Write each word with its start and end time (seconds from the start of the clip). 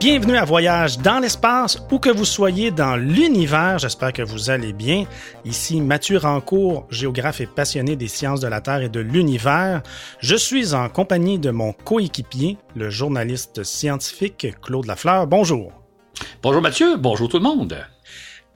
Bienvenue 0.00 0.36
à 0.36 0.44
Voyage 0.44 0.98
dans 1.00 1.18
l'espace, 1.18 1.82
où 1.90 1.98
que 1.98 2.08
vous 2.08 2.24
soyez 2.24 2.70
dans 2.70 2.94
l'univers, 2.94 3.80
j'espère 3.80 4.12
que 4.12 4.22
vous 4.22 4.48
allez 4.48 4.72
bien. 4.72 5.06
Ici 5.44 5.80
Mathieu 5.80 6.18
Rancourt, 6.18 6.86
géographe 6.88 7.40
et 7.40 7.46
passionné 7.46 7.96
des 7.96 8.06
sciences 8.06 8.38
de 8.38 8.46
la 8.46 8.60
Terre 8.60 8.82
et 8.82 8.88
de 8.88 9.00
l'univers. 9.00 9.82
Je 10.20 10.36
suis 10.36 10.72
en 10.72 10.88
compagnie 10.88 11.40
de 11.40 11.50
mon 11.50 11.72
coéquipier, 11.72 12.58
le 12.76 12.90
journaliste 12.90 13.64
scientifique 13.64 14.46
Claude 14.62 14.86
Lafleur. 14.86 15.26
Bonjour. 15.26 15.72
Bonjour 16.44 16.62
Mathieu, 16.62 16.96
bonjour 16.96 17.28
tout 17.28 17.38
le 17.38 17.42
monde. 17.42 17.76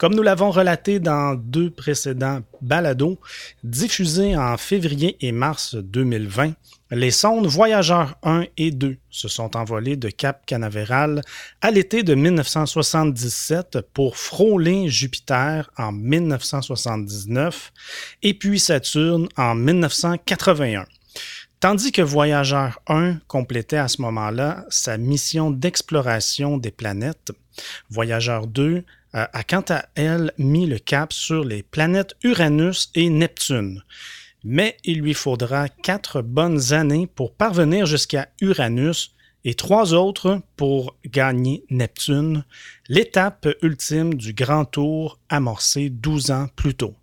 Comme 0.03 0.17
nous 0.17 0.25
l'avons 0.25 0.51
relaté 0.51 0.99
dans 0.99 1.37
deux 1.37 1.71
précédents 1.71 2.41
balados, 2.61 3.21
diffusés 3.63 4.37
en 4.37 4.57
février 4.57 5.17
et 5.21 5.31
mars 5.31 5.77
2020, 5.77 6.55
les 6.91 7.13
sondes 7.13 7.47
Voyageurs 7.47 8.17
1 8.25 8.47
et 8.57 8.73
2 8.73 8.97
se 9.11 9.29
sont 9.29 9.57
envolées 9.57 9.95
de 9.95 10.09
Cap 10.09 10.45
Canaveral 10.45 11.23
à 11.61 11.71
l'été 11.71 12.03
de 12.03 12.17
1977 12.17 13.79
pour 13.95 14.17
frôler 14.17 14.89
Jupiter 14.89 15.71
en 15.79 15.93
1979 15.93 17.73
et 18.25 18.35
puis 18.35 18.59
Saturne 18.59 19.29
en 19.37 19.55
1981. 19.55 20.85
Tandis 21.61 21.93
que 21.93 22.03
Voyageur 22.03 22.81
1 22.89 23.19
complétait 23.29 23.77
à 23.77 23.87
ce 23.87 24.03
moment-là 24.03 24.65
sa 24.69 24.99
mission 24.99 25.53
d'exploration 25.53 26.59
des 26.59 26.73
planètes, 26.73 27.31
Voyageur 27.89 28.49
2 28.49 28.85
euh, 29.15 29.27
a 29.33 29.45
quant 29.45 29.65
à 29.69 29.85
elle 29.95 30.33
mis 30.39 30.67
le 30.67 30.79
cap 30.79 31.13
sur 31.13 31.45
les 31.45 31.63
planètes 31.63 32.15
Uranus 32.23 32.91
et 32.95 33.11
Neptune. 33.11 33.83
Mais 34.45 34.77
il 34.85 35.01
lui 35.01 35.15
faudra 35.15 35.69
quatre 35.69 36.23
bonnes 36.23 36.73
années 36.73 37.07
pour 37.07 37.35
parvenir 37.35 37.87
jusqu'à 37.87 38.29
Uranus 38.41 39.15
et 39.45 39.55
trois 39.55 39.95
autres 39.95 40.41
pour 40.57 40.97
gagner 41.07 41.65
Neptune, 41.71 42.45
l'étape 42.89 43.49
ultime 43.63 44.15
du 44.15 44.33
grand 44.33 44.65
tour 44.65 45.19
amorcé 45.29 45.91
12 45.91 46.31
ans 46.31 46.47
plus 46.55 46.75
tôt. 46.75 46.95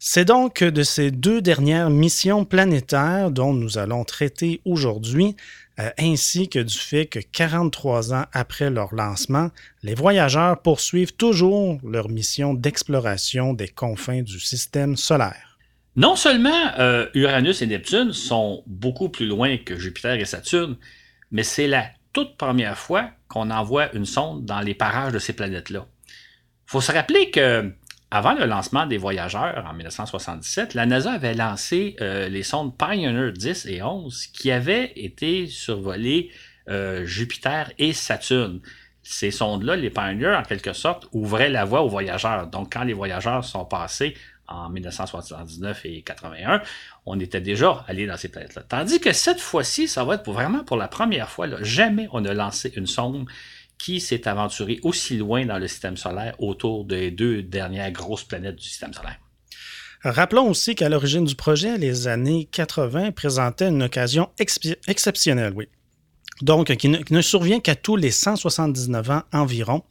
C'est 0.00 0.24
donc 0.24 0.62
de 0.62 0.82
ces 0.84 1.10
deux 1.10 1.42
dernières 1.42 1.90
missions 1.90 2.44
planétaires 2.44 3.32
dont 3.32 3.52
nous 3.52 3.78
allons 3.78 4.04
traiter 4.04 4.60
aujourd'hui, 4.64 5.34
euh, 5.78 5.90
ainsi 5.98 6.48
que 6.48 6.58
du 6.58 6.76
fait 6.76 7.06
que 7.06 7.20
43 7.20 8.14
ans 8.14 8.24
après 8.32 8.70
leur 8.70 8.94
lancement, 8.94 9.50
les 9.82 9.94
voyageurs 9.94 10.60
poursuivent 10.60 11.14
toujours 11.14 11.78
leur 11.84 12.08
mission 12.08 12.54
d'exploration 12.54 13.54
des 13.54 13.68
confins 13.68 14.22
du 14.22 14.40
système 14.40 14.96
solaire. 14.96 15.58
Non 15.96 16.16
seulement 16.16 16.72
euh, 16.78 17.06
Uranus 17.14 17.62
et 17.62 17.66
Neptune 17.66 18.12
sont 18.12 18.62
beaucoup 18.66 19.08
plus 19.08 19.26
loin 19.26 19.56
que 19.56 19.76
Jupiter 19.76 20.14
et 20.14 20.24
Saturne, 20.24 20.76
mais 21.30 21.42
c'est 21.42 21.66
la 21.66 21.86
toute 22.12 22.36
première 22.36 22.78
fois 22.78 23.10
qu'on 23.28 23.50
envoie 23.50 23.94
une 23.94 24.04
sonde 24.04 24.44
dans 24.44 24.60
les 24.60 24.74
parages 24.74 25.12
de 25.12 25.18
ces 25.18 25.32
planètes-là. 25.32 25.86
Il 26.06 26.70
faut 26.70 26.80
se 26.80 26.92
rappeler 26.92 27.30
que 27.30 27.72
avant 28.10 28.32
le 28.32 28.46
lancement 28.46 28.86
des 28.86 28.96
voyageurs 28.96 29.66
en 29.68 29.74
1977, 29.74 30.74
la 30.74 30.86
NASA 30.86 31.12
avait 31.12 31.34
lancé 31.34 31.94
euh, 32.00 32.28
les 32.28 32.42
sondes 32.42 32.76
Pioneer 32.76 33.32
10 33.32 33.66
et 33.66 33.82
11 33.82 34.28
qui 34.28 34.50
avaient 34.50 34.92
été 34.96 35.46
survolées 35.46 36.30
euh, 36.70 37.04
Jupiter 37.04 37.70
et 37.78 37.92
Saturne. 37.92 38.60
Ces 39.02 39.30
sondes-là, 39.30 39.76
les 39.76 39.90
Pioneer, 39.90 40.36
en 40.38 40.42
quelque 40.42 40.72
sorte, 40.72 41.06
ouvraient 41.12 41.50
la 41.50 41.64
voie 41.64 41.82
aux 41.82 41.88
voyageurs. 41.88 42.46
Donc, 42.46 42.72
quand 42.72 42.84
les 42.84 42.94
voyageurs 42.94 43.44
sont 43.44 43.64
passés 43.64 44.14
en 44.48 44.70
1979 44.70 45.82
et 45.84 46.02
81, 46.02 46.62
on 47.04 47.20
était 47.20 47.40
déjà 47.42 47.84
allé 47.88 48.06
dans 48.06 48.16
ces 48.16 48.28
planètes-là. 48.28 48.62
Tandis 48.66 49.00
que 49.00 49.12
cette 49.12 49.40
fois-ci, 49.40 49.86
ça 49.86 50.04
va 50.04 50.14
être 50.14 50.30
vraiment 50.30 50.64
pour 50.64 50.78
la 50.78 50.88
première 50.88 51.28
fois, 51.28 51.46
jamais 51.62 52.08
on 52.12 52.24
a 52.24 52.32
lancé 52.32 52.72
une 52.74 52.86
sonde 52.86 53.26
qui 53.78 54.00
s'est 54.00 54.26
aventuré 54.28 54.80
aussi 54.82 55.16
loin 55.16 55.46
dans 55.46 55.58
le 55.58 55.68
système 55.68 55.96
solaire 55.96 56.34
autour 56.40 56.84
des 56.84 57.10
deux 57.10 57.42
dernières 57.42 57.92
grosses 57.92 58.24
planètes 58.24 58.56
du 58.56 58.64
système 58.64 58.92
solaire? 58.92 59.18
Rappelons 60.02 60.48
aussi 60.48 60.74
qu'à 60.74 60.88
l'origine 60.88 61.24
du 61.24 61.34
projet, 61.34 61.76
les 61.76 62.06
années 62.06 62.48
80 62.52 63.12
présentaient 63.12 63.68
une 63.68 63.82
occasion 63.82 64.30
exceptionnelle, 64.86 65.52
oui. 65.56 65.68
Donc, 66.40 66.72
qui 66.76 66.88
ne, 66.88 67.20
survient 67.20 67.58
qu'à 67.58 67.74
tous 67.74 67.96
les 67.96 68.12
179 68.12 69.10
ans 69.10 69.22
environ, 69.32 69.82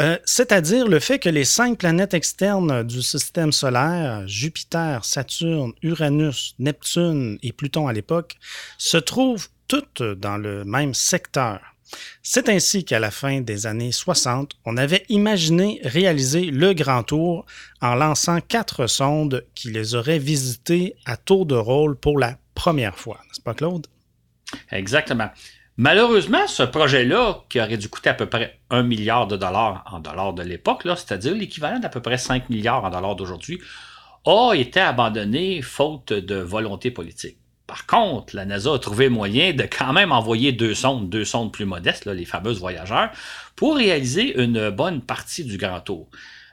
euh, 0.00 0.16
c'est-à-dire 0.24 0.86
le 0.86 1.00
fait 1.00 1.18
que 1.18 1.28
les 1.28 1.44
cinq 1.44 1.78
planètes 1.78 2.14
externes 2.14 2.84
du 2.84 3.02
système 3.02 3.50
solaire, 3.50 4.22
Jupiter, 4.28 5.04
Saturne, 5.04 5.72
Uranus, 5.82 6.54
Neptune 6.60 7.38
et 7.42 7.52
Pluton 7.52 7.88
à 7.88 7.92
l'époque, 7.92 8.36
se 8.78 8.98
trouvent 8.98 9.48
toutes 9.66 10.02
dans 10.02 10.36
le 10.36 10.64
même 10.64 10.94
secteur. 10.94 11.60
C'est 12.22 12.48
ainsi 12.48 12.84
qu'à 12.84 12.98
la 12.98 13.10
fin 13.10 13.40
des 13.40 13.66
années 13.66 13.92
60, 13.92 14.52
on 14.64 14.76
avait 14.76 15.04
imaginé 15.08 15.80
réaliser 15.84 16.50
le 16.50 16.72
grand 16.72 17.02
tour 17.02 17.46
en 17.80 17.94
lançant 17.94 18.40
quatre 18.40 18.86
sondes 18.86 19.44
qui 19.54 19.70
les 19.70 19.94
auraient 19.94 20.18
visitées 20.18 20.94
à 21.06 21.16
tour 21.16 21.46
de 21.46 21.54
rôle 21.54 21.96
pour 21.96 22.18
la 22.18 22.36
première 22.54 22.98
fois, 22.98 23.20
n'est-ce 23.26 23.40
pas 23.40 23.54
Claude? 23.54 23.86
Exactement. 24.70 25.30
Malheureusement, 25.76 26.46
ce 26.46 26.62
projet-là, 26.62 27.42
qui 27.48 27.58
aurait 27.58 27.78
dû 27.78 27.88
coûter 27.88 28.10
à 28.10 28.14
peu 28.14 28.26
près 28.26 28.60
un 28.68 28.82
milliard 28.82 29.26
de 29.26 29.36
dollars 29.36 29.82
en 29.90 29.98
dollars 29.98 30.34
de 30.34 30.42
l'époque, 30.42 30.82
c'est-à-dire 30.84 31.34
l'équivalent 31.34 31.78
d'à 31.78 31.88
peu 31.88 32.02
près 32.02 32.18
5 32.18 32.50
milliards 32.50 32.84
en 32.84 32.90
dollars 32.90 33.16
d'aujourd'hui, 33.16 33.60
a 34.26 34.52
été 34.54 34.80
abandonné 34.80 35.62
faute 35.62 36.12
de 36.12 36.36
volonté 36.36 36.90
politique. 36.90 37.38
Par 37.70 37.86
contre, 37.86 38.34
la 38.34 38.46
NASA 38.46 38.74
a 38.74 38.78
trouvé 38.80 39.08
moyen 39.08 39.52
de 39.52 39.62
quand 39.62 39.92
même 39.92 40.10
envoyer 40.10 40.50
deux 40.50 40.74
sondes, 40.74 41.08
deux 41.08 41.24
sondes 41.24 41.52
plus 41.52 41.66
modestes, 41.66 42.04
les 42.04 42.24
fameuses 42.24 42.58
voyageurs, 42.58 43.10
pour 43.54 43.76
réaliser 43.76 44.42
une 44.42 44.70
bonne 44.70 45.00
partie 45.00 45.44
du 45.44 45.56
grand 45.56 45.78
tour. 45.78 46.08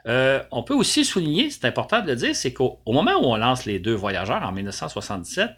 Euh, 0.05 0.43
on 0.51 0.61
peut 0.61 0.75
aussi 0.75 1.03
souligner, 1.03 1.49
c'est 1.49 1.65
important 1.65 2.01
de 2.01 2.07
le 2.07 2.15
dire, 2.15 2.35
c'est 2.35 2.53
qu'au 2.53 2.79
moment 2.85 3.13
où 3.19 3.25
on 3.25 3.35
lance 3.35 3.65
les 3.65 3.79
deux 3.79 3.95
voyageurs 3.95 4.43
en 4.43 4.51
1977, 4.51 5.49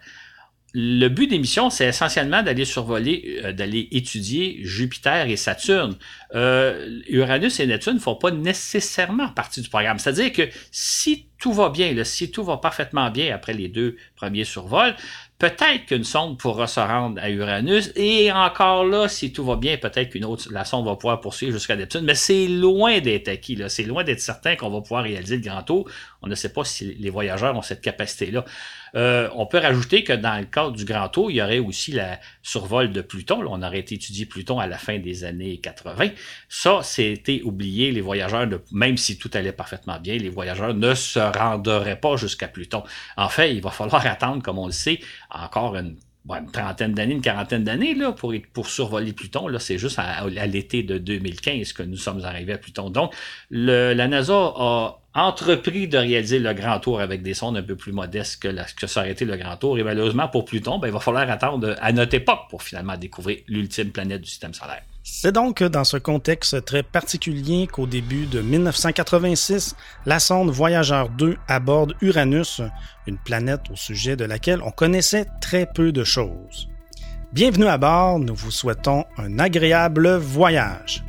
le 0.73 1.09
but 1.09 1.27
des 1.27 1.39
missions, 1.39 1.69
c'est 1.69 1.87
essentiellement 1.87 2.41
d'aller 2.41 2.63
survoler, 2.63 3.41
euh, 3.43 3.51
d'aller 3.51 3.89
étudier 3.91 4.59
Jupiter 4.63 5.27
et 5.27 5.35
Saturne. 5.35 5.97
Euh, 6.35 7.01
Uranus 7.09 7.59
et 7.59 7.67
Neptune 7.67 7.95
ne 7.95 7.99
font 7.99 8.15
pas 8.15 8.31
nécessairement 8.31 9.27
partie 9.27 9.59
du 9.59 9.67
programme. 9.67 9.99
C'est-à-dire 9.99 10.31
que 10.31 10.47
si 10.71 11.28
tout 11.39 11.53
va 11.53 11.69
bien, 11.69 12.03
si 12.03 12.31
tout 12.31 12.43
va 12.43 12.57
parfaitement 12.57 13.09
bien 13.09 13.33
après 13.33 13.53
les 13.53 13.69
deux 13.69 13.95
premiers 14.15 14.43
survols, 14.43 14.95
peut-être 15.39 15.85
qu'une 15.85 16.03
sonde 16.03 16.37
pourra 16.37 16.67
se 16.67 16.81
rendre 16.81 17.19
à 17.21 17.29
Uranus 17.29 17.91
et 17.95 18.29
encore 18.31 18.83
là, 18.83 19.07
si 19.07 19.31
tout 19.31 19.45
va 19.45 19.55
bien, 19.55 19.77
peut-être 19.77 20.09
qu'une 20.09 20.25
autre, 20.25 20.49
la 20.51 20.65
sonde 20.65 20.85
va 20.85 20.95
pouvoir 20.97 21.21
poursuivre 21.21 21.53
jusqu'à 21.53 21.77
Neptune, 21.77 22.01
mais 22.01 22.15
c'est 22.15 22.47
loin 22.47 22.99
d'être 22.99 23.29
acquis. 23.29 23.57
C'est 23.69 23.83
loin 23.83 24.03
d'être 24.03 24.19
certain 24.19 24.57
qu'on 24.57 24.69
va 24.69 24.81
pouvoir 24.81 25.03
réaliser 25.03 25.37
le 25.37 25.43
grand 25.43 25.63
tour. 25.63 25.89
On 26.21 26.27
ne 26.27 26.35
sait 26.35 26.51
pas 26.51 26.65
si 26.65 26.93
les 26.95 27.09
voyageurs 27.09 27.55
ont 27.55 27.61
cette 27.61 27.81
capacité-là. 27.81 28.43
Euh, 28.95 29.29
on 29.35 29.45
peut 29.45 29.59
rajouter 29.59 30.03
que 30.03 30.13
dans 30.13 30.37
le 30.37 30.45
cadre 30.45 30.71
du 30.71 30.85
Grand 30.85 31.09
Tour, 31.09 31.31
il 31.31 31.37
y 31.37 31.41
aurait 31.41 31.59
aussi 31.59 31.91
la 31.91 32.19
survol 32.41 32.91
de 32.91 33.01
Pluton. 33.01 33.43
on 33.47 33.61
aurait 33.61 33.79
étudié 33.79 34.25
Pluton 34.25 34.59
à 34.59 34.67
la 34.67 34.77
fin 34.77 34.97
des 34.97 35.23
années 35.23 35.59
80. 35.59 36.09
Ça, 36.47 36.79
c'était 36.83 37.41
oublié. 37.43 37.91
Les 37.91 38.01
voyageurs, 38.01 38.47
même 38.71 38.97
si 38.97 39.17
tout 39.17 39.29
allait 39.33 39.51
parfaitement 39.51 39.99
bien, 39.99 40.17
les 40.17 40.29
voyageurs 40.29 40.73
ne 40.73 40.93
se 40.95 41.19
rendraient 41.31 41.99
pas 41.99 42.15
jusqu'à 42.15 42.47
Pluton. 42.47 42.83
En 43.17 43.29
fait, 43.29 43.53
il 43.53 43.61
va 43.61 43.71
falloir 43.71 44.05
attendre, 44.05 44.41
comme 44.43 44.59
on 44.59 44.67
le 44.67 44.71
sait, 44.71 44.99
encore 45.29 45.75
une 45.75 45.95
trentaine 46.51 46.93
d'années, 46.93 47.15
une 47.15 47.21
quarantaine 47.21 47.63
d'années 47.63 47.95
pour, 48.53 48.67
survoler 48.67 49.13
Pluton. 49.13 49.47
Là, 49.47 49.59
c'est 49.59 49.77
juste 49.77 49.99
à, 49.99 50.25
l'été 50.47 50.83
de 50.83 50.97
2015 50.97 51.73
que 51.73 51.83
nous 51.83 51.97
sommes 51.97 52.23
arrivés 52.23 52.53
à 52.53 52.57
Pluton. 52.57 52.89
Donc, 52.89 53.13
la 53.49 54.07
NASA 54.07 54.33
a 54.33 54.99
entrepris 55.13 55.87
de 55.87 55.97
réaliser 55.97 56.39
le 56.39 56.53
grand 56.53 56.79
tour 56.79 57.01
avec 57.01 57.23
des 57.23 57.33
sondes 57.33 57.57
un 57.57 57.63
peu 57.63 57.75
plus 57.75 57.91
modestes 57.91 58.41
que, 58.41 58.49
que 58.75 58.87
ça 58.87 59.01
aurait 59.01 59.11
été 59.11 59.25
le 59.25 59.37
grand 59.37 59.57
tour. 59.57 59.79
Et 59.79 59.83
malheureusement, 59.83 60.27
pour 60.27 60.45
Pluton, 60.45 60.77
ben, 60.77 60.87
il 60.87 60.93
va 60.93 60.99
falloir 60.99 61.29
attendre 61.29 61.75
à 61.79 61.91
notre 61.91 62.13
époque 62.13 62.41
pour 62.49 62.61
finalement 62.61 62.95
découvrir 62.95 63.39
l'ultime 63.47 63.91
planète 63.91 64.21
du 64.21 64.29
système 64.29 64.53
solaire. 64.53 64.83
C'est 65.11 65.33
donc 65.33 65.63
dans 65.63 65.83
ce 65.83 65.97
contexte 65.97 66.63
très 66.63 66.81
particulier 66.81 67.67
qu'au 67.67 67.87
début 67.87 68.25
de 68.25 68.39
1986, 68.41 69.75
la 70.05 70.17
sonde 70.17 70.49
Voyageur 70.49 71.09
2 71.09 71.35
aborde 71.49 71.93
Uranus, 72.01 72.61
une 73.05 73.17
planète 73.17 73.63
au 73.69 73.75
sujet 73.75 74.15
de 74.15 74.23
laquelle 74.23 74.61
on 74.63 74.71
connaissait 74.71 75.25
très 75.41 75.65
peu 75.65 75.91
de 75.91 76.05
choses. 76.05 76.69
Bienvenue 77.33 77.67
à 77.67 77.77
bord, 77.77 78.19
nous 78.19 78.35
vous 78.35 78.51
souhaitons 78.51 79.03
un 79.17 79.39
agréable 79.39 80.15
voyage. 80.15 81.03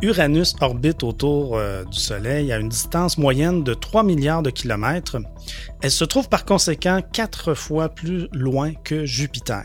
Uranus 0.00 0.54
orbite 0.60 1.02
autour 1.02 1.56
euh, 1.56 1.84
du 1.84 1.98
Soleil 1.98 2.52
à 2.52 2.58
une 2.58 2.68
distance 2.68 3.18
moyenne 3.18 3.64
de 3.64 3.74
3 3.74 4.04
milliards 4.04 4.44
de 4.44 4.50
kilomètres. 4.50 5.16
Elle 5.82 5.90
se 5.90 6.04
trouve 6.04 6.28
par 6.28 6.44
conséquent 6.44 7.00
quatre 7.12 7.54
fois 7.54 7.88
plus 7.88 8.28
loin 8.32 8.74
que 8.84 9.04
Jupiter. 9.04 9.64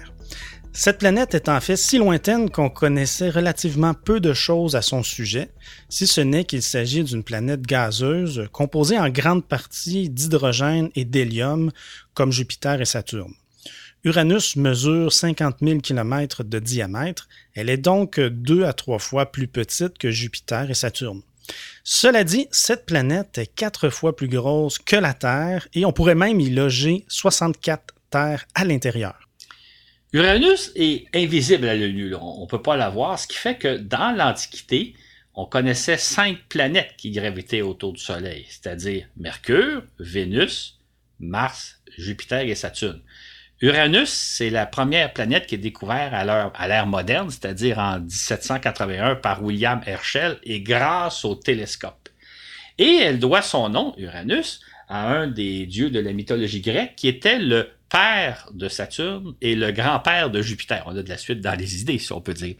Cette 0.75 0.97
planète 0.97 1.35
est 1.35 1.49
en 1.49 1.61
fait 1.61 1.75
si 1.75 1.99
lointaine 1.99 2.49
qu'on 2.49 2.71
connaissait 2.71 3.29
relativement 3.29 3.93
peu 3.93 4.19
de 4.19 4.33
choses 4.33 4.75
à 4.75 4.81
son 4.81 5.03
sujet, 5.03 5.51
si 5.87 6.07
ce 6.07 6.21
n'est 6.21 6.45
qu'il 6.45 6.63
s'agit 6.63 7.03
d'une 7.03 7.23
planète 7.23 7.61
gazeuse 7.61 8.47
composée 8.51 8.97
en 8.97 9.09
grande 9.09 9.45
partie 9.45 10.09
d'hydrogène 10.09 10.89
et 10.95 11.05
d'hélium, 11.05 11.71
comme 12.15 12.31
Jupiter 12.31 12.81
et 12.81 12.85
Saturne. 12.85 13.35
Uranus 14.05 14.57
mesure 14.57 15.13
50 15.13 15.59
000 15.61 15.79
km 15.79 16.43
de 16.43 16.59
diamètre, 16.59 17.29
elle 17.55 17.69
est 17.69 17.77
donc 17.77 18.19
deux 18.19 18.65
à 18.65 18.73
trois 18.73 18.99
fois 18.99 19.31
plus 19.31 19.47
petite 19.47 19.97
que 19.97 20.11
Jupiter 20.11 20.69
et 20.69 20.73
Saturne. 20.73 21.21
Cela 21.85 22.25
dit, 22.25 22.47
cette 22.51 22.85
planète 22.85 23.37
est 23.37 23.47
quatre 23.47 23.89
fois 23.89 24.13
plus 24.13 24.27
grosse 24.27 24.77
que 24.77 24.97
la 24.97 25.13
Terre 25.13 25.69
et 25.73 25.85
on 25.85 25.93
pourrait 25.93 26.15
même 26.15 26.41
y 26.41 26.49
loger 26.49 27.05
64 27.07 27.95
terres 28.09 28.45
à 28.55 28.65
l'intérieur. 28.65 29.15
Uranus 30.11 30.73
est 30.75 31.05
invisible 31.15 31.69
à 31.69 31.73
l'œil 31.73 31.93
nu, 31.93 32.13
on 32.15 32.41
ne 32.41 32.47
peut 32.47 32.61
pas 32.61 32.75
la 32.75 32.89
voir, 32.89 33.17
ce 33.17 33.27
qui 33.27 33.37
fait 33.37 33.57
que 33.57 33.77
dans 33.77 34.11
l'Antiquité, 34.15 34.95
on 35.33 35.45
connaissait 35.45 35.97
cinq 35.97 36.39
planètes 36.49 36.93
qui 36.97 37.11
gravitaient 37.11 37.61
autour 37.61 37.93
du 37.93 38.01
Soleil, 38.01 38.45
c'est-à-dire 38.49 39.07
Mercure, 39.15 39.83
Vénus, 39.97 40.79
Mars, 41.19 41.81
Jupiter 41.97 42.41
et 42.41 42.55
Saturne. 42.55 43.01
Uranus, 43.63 44.09
c'est 44.09 44.49
la 44.49 44.65
première 44.65 45.13
planète 45.13 45.47
qui 45.47 45.55
est 45.55 45.57
découverte 45.57 46.13
à 46.13 46.67
l'ère 46.67 46.85
moderne, 46.85 47.29
c'est-à-dire 47.29 47.79
en 47.79 48.01
1781 48.01 49.15
par 49.15 49.41
William 49.41 49.79
Herschel 49.85 50.37
et 50.43 50.59
grâce 50.59 51.23
au 51.23 51.35
télescope. 51.35 52.09
Et 52.77 52.97
elle 53.01 53.19
doit 53.19 53.41
son 53.41 53.69
nom, 53.69 53.95
Uranus, 53.97 54.59
à 54.89 55.07
un 55.07 55.27
des 55.27 55.65
dieux 55.65 55.89
de 55.89 56.01
la 56.01 56.11
mythologie 56.11 56.59
grecque 56.59 56.97
qui 56.97 57.07
était 57.07 57.39
le 57.39 57.69
père 57.87 58.49
de 58.53 58.67
Saturne 58.67 59.33
et 59.39 59.55
le 59.55 59.71
grand-père 59.71 60.29
de 60.29 60.41
Jupiter. 60.41 60.83
On 60.85 60.97
a 60.97 61.01
de 61.01 61.07
la 61.07 61.17
suite 61.17 61.39
dans 61.39 61.57
les 61.57 61.79
idées, 61.79 61.99
si 61.99 62.11
on 62.11 62.19
peut 62.19 62.33
dire. 62.33 62.55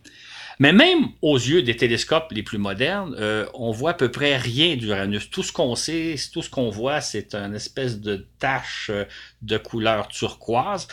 Mais 0.60 0.74
même 0.74 1.10
aux 1.22 1.38
yeux 1.38 1.62
des 1.62 1.76
télescopes 1.76 2.32
les 2.32 2.44
plus 2.44 2.58
modernes, 2.58 3.16
euh, 3.20 3.46
on 3.54 3.72
voit 3.72 3.92
à 3.92 3.96
peu 3.96 4.12
près 4.12 4.38
rien 4.38 4.76
d'Uranus. 4.76 5.30
Tout 5.30 5.44
ce 5.44 5.52
qu'on 5.52 5.76
sait, 5.76 6.16
tout 6.32 6.42
ce 6.42 6.50
qu'on 6.50 6.70
voit, 6.70 7.02
c'est 7.02 7.36
une 7.36 7.56
espèce 7.56 8.00
de 8.00 8.28
tache 8.40 8.90
euh, 8.92 9.06
de 9.42 9.58
couleur 9.58 10.08
turquoise. 10.08 10.88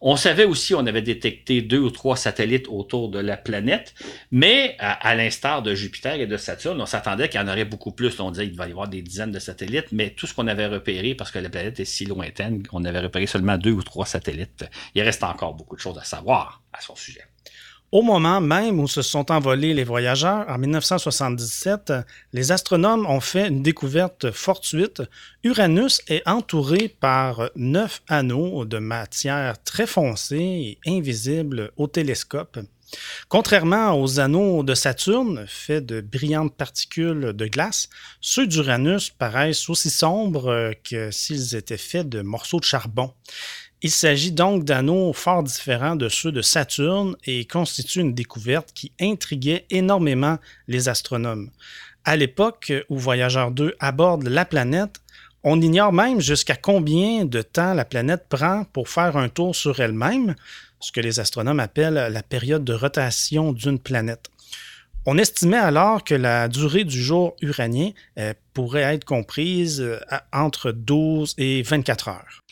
On 0.00 0.16
savait 0.16 0.44
aussi, 0.44 0.74
on 0.74 0.86
avait 0.86 1.02
détecté 1.02 1.62
deux 1.62 1.78
ou 1.78 1.90
trois 1.90 2.16
satellites 2.16 2.66
autour 2.68 3.08
de 3.08 3.18
la 3.18 3.36
planète, 3.36 3.94
mais 4.30 4.76
à, 4.78 5.14
l'instar 5.14 5.62
de 5.62 5.74
Jupiter 5.74 6.20
et 6.20 6.26
de 6.26 6.36
Saturne, 6.36 6.80
on 6.80 6.86
s'attendait 6.86 7.28
qu'il 7.28 7.40
y 7.40 7.42
en 7.42 7.48
aurait 7.48 7.64
beaucoup 7.64 7.92
plus. 7.92 8.20
On 8.20 8.30
disait 8.30 8.46
qu'il 8.46 8.56
va 8.56 8.68
y 8.68 8.70
avoir 8.70 8.88
des 8.88 9.02
dizaines 9.02 9.32
de 9.32 9.38
satellites, 9.38 9.92
mais 9.92 10.10
tout 10.10 10.26
ce 10.26 10.34
qu'on 10.34 10.48
avait 10.48 10.66
repéré, 10.66 11.14
parce 11.14 11.30
que 11.30 11.38
la 11.38 11.48
planète 11.48 11.80
est 11.80 11.84
si 11.84 12.04
lointaine, 12.04 12.62
on 12.72 12.84
avait 12.84 13.00
repéré 13.00 13.26
seulement 13.26 13.56
deux 13.56 13.72
ou 13.72 13.82
trois 13.82 14.06
satellites. 14.06 14.66
Il 14.94 15.02
reste 15.02 15.24
encore 15.24 15.54
beaucoup 15.54 15.76
de 15.76 15.80
choses 15.80 15.98
à 15.98 16.04
savoir 16.04 16.62
à 16.72 16.80
son 16.80 16.94
sujet. 16.94 17.24
Au 17.92 18.02
moment 18.02 18.40
même 18.40 18.80
où 18.80 18.88
se 18.88 19.00
sont 19.00 19.30
envolés 19.30 19.72
les 19.72 19.84
voyageurs, 19.84 20.44
en 20.48 20.58
1977, 20.58 21.92
les 22.32 22.50
astronomes 22.50 23.06
ont 23.06 23.20
fait 23.20 23.46
une 23.46 23.62
découverte 23.62 24.32
fortuite. 24.32 25.02
Uranus 25.44 26.02
est 26.08 26.26
entouré 26.26 26.88
par 26.88 27.48
neuf 27.54 28.02
anneaux 28.08 28.64
de 28.64 28.78
matière 28.78 29.62
très 29.62 29.86
foncée 29.86 30.78
et 30.84 30.96
invisible 30.98 31.70
au 31.76 31.86
télescope. 31.86 32.58
Contrairement 33.28 34.00
aux 34.00 34.20
anneaux 34.20 34.62
de 34.62 34.74
Saturne, 34.74 35.44
faits 35.48 35.86
de 35.86 36.00
brillantes 36.00 36.54
particules 36.54 37.32
de 37.34 37.46
glace, 37.46 37.88
ceux 38.20 38.46
d'Uranus 38.46 39.10
paraissent 39.10 39.68
aussi 39.68 39.90
sombres 39.90 40.72
que 40.84 41.10
s'ils 41.10 41.54
étaient 41.54 41.76
faits 41.76 42.08
de 42.08 42.22
morceaux 42.22 42.60
de 42.60 42.64
charbon. 42.64 43.12
Il 43.82 43.90
s'agit 43.90 44.32
donc 44.32 44.64
d'anneaux 44.64 45.12
fort 45.12 45.42
différents 45.42 45.96
de 45.96 46.08
ceux 46.08 46.32
de 46.32 46.40
Saturne 46.40 47.14
et 47.24 47.44
constitue 47.44 48.00
une 48.00 48.14
découverte 48.14 48.72
qui 48.72 48.90
intriguait 49.00 49.66
énormément 49.70 50.38
les 50.66 50.88
astronomes. 50.88 51.50
À 52.04 52.16
l'époque 52.16 52.72
où 52.88 52.98
Voyageur 52.98 53.50
2 53.50 53.76
aborde 53.78 54.26
la 54.28 54.46
planète, 54.46 55.00
on 55.44 55.60
ignore 55.60 55.92
même 55.92 56.20
jusqu'à 56.20 56.56
combien 56.56 57.24
de 57.24 57.42
temps 57.42 57.74
la 57.74 57.84
planète 57.84 58.26
prend 58.28 58.64
pour 58.72 58.88
faire 58.88 59.16
un 59.16 59.28
tour 59.28 59.54
sur 59.54 59.78
elle-même, 59.78 60.34
ce 60.80 60.90
que 60.90 61.00
les 61.00 61.20
astronomes 61.20 61.60
appellent 61.60 62.12
la 62.12 62.22
période 62.22 62.64
de 62.64 62.72
rotation 62.72 63.52
d'une 63.52 63.78
planète. 63.78 64.30
On 65.04 65.18
estimait 65.18 65.56
alors 65.56 66.02
que 66.02 66.14
la 66.14 66.48
durée 66.48 66.84
du 66.84 67.00
jour 67.00 67.36
uranien 67.40 67.90
euh, 68.18 68.34
pourrait 68.54 68.94
être 68.94 69.04
comprise 69.04 69.80
euh, 69.80 70.00
entre 70.32 70.72
12 70.72 71.34
et 71.38 71.62
24 71.62 72.08
heures. 72.08 72.42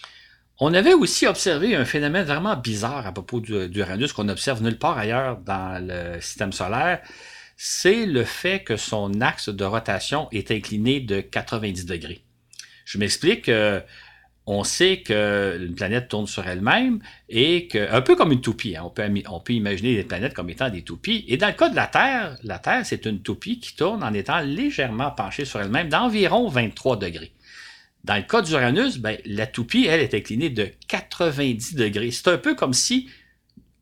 On 0.66 0.72
avait 0.72 0.94
aussi 0.94 1.26
observé 1.26 1.76
un 1.76 1.84
phénomène 1.84 2.24
vraiment 2.24 2.56
bizarre 2.56 3.06
à 3.06 3.12
propos 3.12 3.38
d'Uranus 3.38 4.14
qu'on 4.14 4.30
observe 4.30 4.62
nulle 4.62 4.78
part 4.78 4.96
ailleurs 4.96 5.36
dans 5.36 5.86
le 5.86 6.18
système 6.22 6.54
solaire. 6.54 7.02
C'est 7.58 8.06
le 8.06 8.24
fait 8.24 8.60
que 8.60 8.78
son 8.78 9.20
axe 9.20 9.50
de 9.50 9.62
rotation 9.62 10.26
est 10.32 10.50
incliné 10.50 11.00
de 11.00 11.20
90 11.20 11.84
degrés. 11.84 12.22
Je 12.86 12.96
m'explique. 12.96 13.50
On 14.46 14.64
sait 14.64 15.02
qu'une 15.02 15.74
planète 15.74 16.08
tourne 16.08 16.26
sur 16.26 16.46
elle-même 16.48 17.00
et 17.28 17.68
que, 17.68 17.92
un 17.92 18.00
peu 18.00 18.16
comme 18.16 18.32
une 18.32 18.40
toupie, 18.40 18.74
hein, 18.74 18.84
on, 18.86 18.90
peut, 18.90 19.02
on 19.28 19.40
peut 19.40 19.52
imaginer 19.52 19.96
les 19.96 20.04
planètes 20.04 20.32
comme 20.32 20.48
étant 20.48 20.70
des 20.70 20.80
toupies. 20.80 21.26
Et 21.28 21.36
dans 21.36 21.48
le 21.48 21.52
cas 21.52 21.68
de 21.68 21.76
la 21.76 21.88
Terre, 21.88 22.38
la 22.42 22.58
Terre, 22.58 22.86
c'est 22.86 23.04
une 23.04 23.20
toupie 23.20 23.60
qui 23.60 23.76
tourne 23.76 24.02
en 24.02 24.14
étant 24.14 24.40
légèrement 24.40 25.10
penchée 25.10 25.44
sur 25.44 25.60
elle-même 25.60 25.90
d'environ 25.90 26.48
23 26.48 26.98
degrés. 26.98 27.32
Dans 28.04 28.16
le 28.16 28.22
cas 28.22 28.42
d'Uranus, 28.42 28.98
ben, 28.98 29.16
la 29.24 29.46
toupie, 29.46 29.86
elle, 29.88 30.00
est 30.00 30.14
inclinée 30.14 30.50
de 30.50 30.70
90 30.88 31.74
degrés. 31.74 32.10
C'est 32.10 32.28
un 32.28 32.36
peu 32.36 32.54
comme 32.54 32.74
si, 32.74 33.08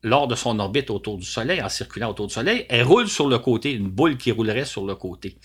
lors 0.01 0.29
de 0.29 0.35
son 0.35 0.59
orbite 0.59 0.89
autour 0.89 1.17
du 1.17 1.25
Soleil, 1.25 1.61
en 1.61 1.67
circulant 1.67 2.09
autour 2.11 2.27
du 2.27 2.33
Soleil, 2.33 2.65
elle 2.69 2.83
roule 2.83 3.09
sur 3.09 3.27
le 3.27 3.37
côté, 3.37 3.73
une 3.73 3.89
boule 3.89 4.17
qui 4.17 4.31
roulerait 4.31 4.65
sur 4.65 4.85
le 4.85 4.95
côté. 4.95 5.37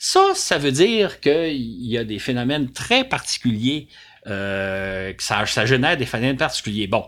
Ça, 0.00 0.32
ça 0.34 0.58
veut 0.58 0.72
dire 0.72 1.20
qu'il 1.20 1.86
y 1.86 1.96
a 1.96 2.04
des 2.04 2.18
phénomènes 2.18 2.72
très 2.72 3.04
particuliers, 3.04 3.88
euh, 4.26 5.12
que 5.12 5.22
ça, 5.22 5.46
ça 5.46 5.64
génère 5.64 5.96
des 5.96 6.06
phénomènes 6.06 6.36
particuliers. 6.36 6.88
Bon, 6.88 7.06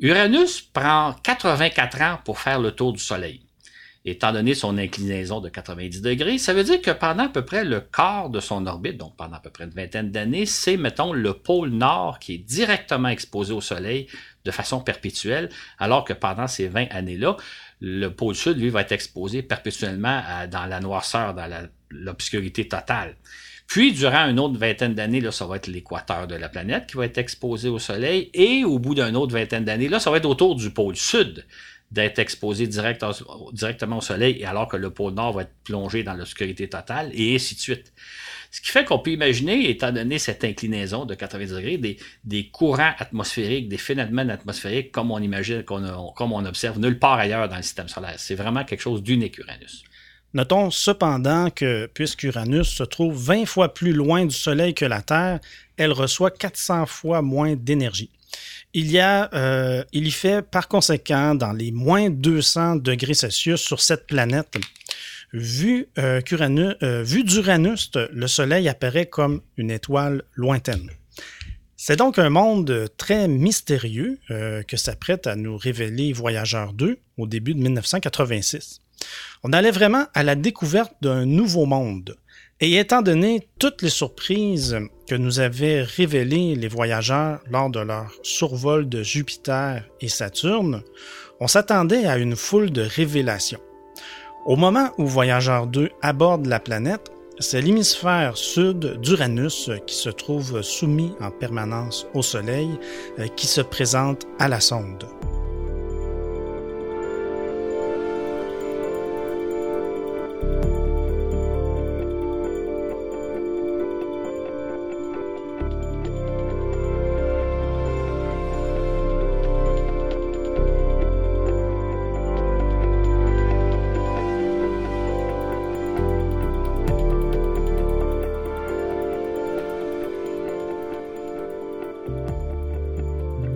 Uranus 0.00 0.62
prend 0.62 1.14
84 1.22 2.02
ans 2.02 2.18
pour 2.24 2.40
faire 2.40 2.58
le 2.58 2.72
tour 2.72 2.92
du 2.92 3.00
Soleil 3.00 3.40
étant 4.04 4.32
donné 4.32 4.54
son 4.54 4.78
inclinaison 4.78 5.40
de 5.40 5.48
90 5.48 6.00
degrés, 6.00 6.38
ça 6.38 6.54
veut 6.54 6.64
dire 6.64 6.80
que 6.80 6.90
pendant 6.90 7.24
à 7.24 7.28
peu 7.28 7.44
près 7.44 7.64
le 7.64 7.80
quart 7.80 8.30
de 8.30 8.40
son 8.40 8.66
orbite, 8.66 8.96
donc 8.96 9.14
pendant 9.16 9.36
à 9.36 9.40
peu 9.40 9.50
près 9.50 9.64
une 9.64 9.70
vingtaine 9.70 10.10
d'années, 10.10 10.46
c'est, 10.46 10.76
mettons, 10.76 11.12
le 11.12 11.34
pôle 11.34 11.68
nord 11.68 12.18
qui 12.18 12.34
est 12.34 12.38
directement 12.38 13.08
exposé 13.08 13.52
au 13.52 13.60
Soleil 13.60 14.06
de 14.44 14.50
façon 14.50 14.80
perpétuelle, 14.80 15.50
alors 15.78 16.04
que 16.04 16.14
pendant 16.14 16.46
ces 16.46 16.68
20 16.68 16.86
années-là, 16.90 17.36
le 17.80 18.08
pôle 18.08 18.34
sud, 18.34 18.58
lui, 18.58 18.70
va 18.70 18.80
être 18.82 18.92
exposé 18.92 19.42
perpétuellement 19.42 20.22
dans 20.50 20.66
la 20.66 20.80
noirceur, 20.80 21.34
dans 21.34 21.68
l'obscurité 21.90 22.68
totale. 22.68 23.16
Puis, 23.66 23.92
durant 23.92 24.28
une 24.28 24.40
autre 24.40 24.58
vingtaine 24.58 24.94
d'années, 24.94 25.20
là, 25.20 25.30
ça 25.30 25.46
va 25.46 25.56
être 25.56 25.68
l'équateur 25.68 26.26
de 26.26 26.34
la 26.34 26.48
planète 26.48 26.86
qui 26.88 26.96
va 26.96 27.04
être 27.04 27.18
exposé 27.18 27.68
au 27.68 27.78
Soleil. 27.78 28.28
Et 28.34 28.64
au 28.64 28.80
bout 28.80 28.96
d'une 28.96 29.14
autre 29.14 29.32
vingtaine 29.32 29.64
d'années, 29.64 29.88
là, 29.88 30.00
ça 30.00 30.10
va 30.10 30.16
être 30.16 30.28
autour 30.28 30.56
du 30.56 30.70
pôle 30.70 30.96
sud 30.96 31.46
d'être 31.90 32.18
exposé 32.20 32.68
directement 32.68 33.98
au 33.98 34.00
soleil, 34.00 34.44
alors 34.44 34.68
que 34.68 34.76
le 34.76 34.90
pôle 34.90 35.14
Nord 35.14 35.32
va 35.32 35.42
être 35.42 35.54
plongé 35.64 36.04
dans 36.04 36.14
l'obscurité 36.14 36.68
totale, 36.68 37.10
et 37.14 37.34
ainsi 37.34 37.56
de 37.56 37.60
suite. 37.60 37.92
Ce 38.52 38.60
qui 38.60 38.70
fait 38.70 38.84
qu'on 38.84 38.98
peut 38.98 39.10
imaginer, 39.10 39.70
étant 39.70 39.92
donné 39.92 40.18
cette 40.18 40.44
inclinaison 40.44 41.04
de 41.04 41.14
80 41.14 41.56
degrés, 41.56 41.78
des, 41.78 41.98
des 42.24 42.48
courants 42.48 42.92
atmosphériques, 42.98 43.68
des 43.68 43.78
phénomènes 43.78 44.30
atmosphériques 44.30 44.92
comme 44.92 45.10
on 45.10 45.18
imagine, 45.18 45.62
comme 45.64 46.32
on 46.32 46.44
observe 46.44 46.78
nulle 46.78 46.98
part 46.98 47.18
ailleurs 47.18 47.48
dans 47.48 47.56
le 47.56 47.62
système 47.62 47.88
solaire. 47.88 48.14
C'est 48.18 48.34
vraiment 48.34 48.64
quelque 48.64 48.82
chose 48.82 49.02
d'unique, 49.02 49.38
Uranus. 49.38 49.84
Notons 50.32 50.70
cependant 50.70 51.50
que, 51.50 51.86
puisqu'Uranus 51.86 52.68
se 52.68 52.84
trouve 52.84 53.16
20 53.16 53.46
fois 53.46 53.74
plus 53.74 53.92
loin 53.92 54.24
du 54.24 54.34
Soleil 54.34 54.74
que 54.74 54.84
la 54.84 55.02
Terre, 55.02 55.40
elle 55.76 55.92
reçoit 55.92 56.30
400 56.30 56.86
fois 56.86 57.20
moins 57.20 57.56
d'énergie. 57.56 58.10
Il 58.72 58.92
y, 58.92 59.00
a, 59.00 59.28
euh, 59.34 59.82
il 59.92 60.06
y 60.06 60.12
fait 60.12 60.42
par 60.42 60.68
conséquent 60.68 61.34
dans 61.34 61.52
les 61.52 61.72
moins 61.72 62.08
200 62.08 62.76
degrés 62.76 63.14
Celsius 63.14 63.60
sur 63.60 63.80
cette 63.80 64.06
planète. 64.06 64.56
Vu, 65.32 65.88
euh, 65.98 66.20
euh, 66.32 67.02
vu 67.02 67.24
d'Uranus, 67.24 67.90
le 68.12 68.28
Soleil 68.28 68.68
apparaît 68.68 69.06
comme 69.06 69.40
une 69.56 69.72
étoile 69.72 70.22
lointaine. 70.34 70.88
C'est 71.76 71.96
donc 71.96 72.20
un 72.20 72.30
monde 72.30 72.88
très 72.96 73.26
mystérieux 73.26 74.18
que 74.28 74.76
s'apprête 74.76 75.26
à 75.26 75.34
nous 75.34 75.56
révéler 75.56 76.12
Voyageur 76.12 76.74
2 76.74 76.98
au 77.16 77.26
début 77.26 77.54
de 77.54 77.60
1986. 77.60 78.80
On 79.42 79.52
allait 79.52 79.70
vraiment 79.70 80.06
à 80.12 80.22
la 80.22 80.34
découverte 80.34 80.92
d'un 81.00 81.24
nouveau 81.24 81.64
monde. 81.64 82.16
Et 82.62 82.76
étant 82.76 83.00
donné 83.00 83.48
toutes 83.58 83.80
les 83.80 83.88
surprises 83.88 84.78
que 85.08 85.14
nous 85.14 85.40
avaient 85.40 85.82
révélées 85.82 86.54
les 86.54 86.68
voyageurs 86.68 87.40
lors 87.50 87.70
de 87.70 87.80
leur 87.80 88.12
survol 88.22 88.86
de 88.86 89.02
Jupiter 89.02 89.82
et 90.02 90.08
Saturne, 90.08 90.82
on 91.40 91.48
s'attendait 91.48 92.04
à 92.04 92.18
une 92.18 92.36
foule 92.36 92.70
de 92.70 92.82
révélations. 92.82 93.60
Au 94.44 94.56
moment 94.56 94.90
où 94.98 95.06
Voyageur 95.06 95.66
2 95.66 95.88
aborde 96.02 96.46
la 96.46 96.60
planète, 96.60 97.10
c'est 97.38 97.62
l'hémisphère 97.62 98.36
sud 98.36 99.00
d'Uranus 99.00 99.70
qui 99.86 99.94
se 99.94 100.10
trouve 100.10 100.60
soumis 100.60 101.14
en 101.20 101.30
permanence 101.30 102.06
au 102.12 102.20
Soleil 102.20 102.68
euh, 103.18 103.26
qui 103.28 103.46
se 103.46 103.62
présente 103.62 104.26
à 104.38 104.48
la 104.48 104.60
sonde. 104.60 105.06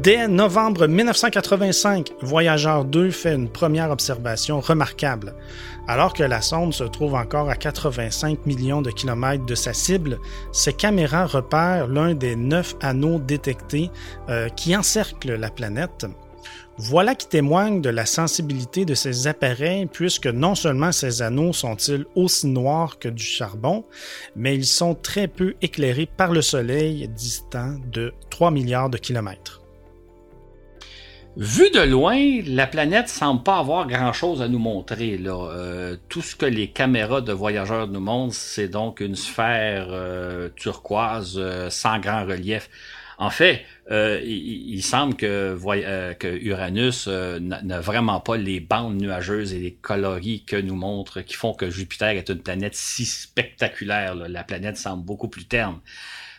Dès 0.04 0.28
novembre 0.28 0.86
1985, 0.86 2.12
Voyageur 2.20 2.84
2 2.84 3.10
fait 3.10 3.34
une 3.34 3.48
première 3.48 3.90
observation 3.90 4.60
remarquable. 4.60 5.34
Alors 5.88 6.12
que 6.12 6.22
la 6.22 6.42
sonde 6.42 6.74
se 6.74 6.84
trouve 6.84 7.14
encore 7.14 7.48
à 7.48 7.56
85 7.56 8.44
millions 8.44 8.82
de 8.82 8.90
kilomètres 8.90 9.46
de 9.46 9.54
sa 9.54 9.72
cible, 9.72 10.18
ses 10.52 10.74
caméras 10.74 11.24
repèrent 11.24 11.86
l'un 11.86 12.12
des 12.12 12.36
neuf 12.36 12.76
anneaux 12.82 13.18
détectés 13.18 13.90
euh, 14.28 14.50
qui 14.50 14.76
encerclent 14.76 15.36
la 15.36 15.48
planète. 15.48 16.04
Voilà 16.76 17.14
qui 17.14 17.26
témoigne 17.26 17.80
de 17.80 17.88
la 17.88 18.04
sensibilité 18.04 18.84
de 18.84 18.94
ces 18.94 19.26
appareils, 19.26 19.86
puisque 19.86 20.26
non 20.26 20.54
seulement 20.54 20.92
ces 20.92 21.22
anneaux 21.22 21.54
sont-ils 21.54 22.04
aussi 22.14 22.46
noirs 22.48 22.98
que 22.98 23.08
du 23.08 23.24
charbon, 23.24 23.86
mais 24.36 24.54
ils 24.54 24.66
sont 24.66 24.94
très 24.94 25.28
peu 25.28 25.54
éclairés 25.62 26.10
par 26.14 26.30
le 26.30 26.42
Soleil 26.42 27.08
distant 27.08 27.76
de 27.90 28.12
3 28.28 28.50
milliards 28.50 28.90
de 28.90 28.98
kilomètres. 28.98 29.63
Vu 31.36 31.68
de 31.70 31.80
loin, 31.80 32.42
la 32.46 32.68
planète 32.68 33.08
semble 33.08 33.42
pas 33.42 33.58
avoir 33.58 33.88
grand-chose 33.88 34.40
à 34.40 34.46
nous 34.46 34.60
montrer. 34.60 35.20
Euh, 35.26 35.96
tout 36.08 36.22
ce 36.22 36.36
que 36.36 36.46
les 36.46 36.68
caméras 36.70 37.22
de 37.22 37.32
voyageurs 37.32 37.88
nous 37.88 37.98
montrent, 37.98 38.36
c'est 38.36 38.68
donc 38.68 39.00
une 39.00 39.16
sphère 39.16 39.88
euh, 39.90 40.48
turquoise 40.54 41.34
euh, 41.36 41.70
sans 41.70 41.98
grand 41.98 42.24
relief. 42.24 42.70
En 43.18 43.30
fait, 43.30 43.64
il, 43.90 44.80
semble 44.82 45.14
que, 45.16 45.56
que 46.14 46.28
Uranus 46.28 47.08
n'a 47.08 47.80
vraiment 47.80 48.20
pas 48.20 48.36
les 48.36 48.58
bandes 48.58 49.00
nuageuses 49.00 49.54
et 49.54 49.60
les 49.60 49.74
coloris 49.74 50.44
que 50.44 50.56
nous 50.56 50.74
montrent, 50.74 51.20
qui 51.20 51.34
font 51.34 51.54
que 51.54 51.70
Jupiter 51.70 52.10
est 52.10 52.28
une 52.28 52.42
planète 52.42 52.74
si 52.74 53.04
spectaculaire. 53.04 54.16
La 54.16 54.42
planète 54.42 54.76
semble 54.76 55.04
beaucoup 55.04 55.28
plus 55.28 55.46
terne. 55.46 55.78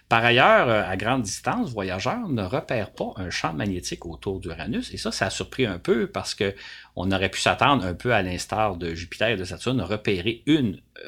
Par 0.07 0.24
ailleurs, 0.24 0.69
euh, 0.69 0.83
à 0.85 0.97
grande 0.97 1.24
distance, 1.24 1.71
voyageurs 1.71 2.27
ne 2.29 2.43
repèrent 2.43 2.91
pas 2.91 3.13
un 3.15 3.31
champ 3.31 3.53
magnétique 3.53 4.05
autour 4.05 4.39
d'Uranus. 4.39 4.93
Et 4.93 4.97
ça, 4.97 5.12
ça 5.12 5.27
a 5.27 5.29
surpris 5.31 5.65
un 5.65 5.79
peu 5.79 6.05
parce 6.07 6.35
que 6.35 6.53
on 6.95 7.12
aurait 7.12 7.29
pu 7.29 7.41
s'attendre 7.41 7.83
un 7.83 7.95
peu 7.95 8.13
à 8.13 8.21
l'instar 8.21 8.77
de 8.77 8.93
Jupiter 8.93 9.29
et 9.29 9.35
de 9.35 9.43
Saturne, 9.43 9.81
repérer 9.81 10.43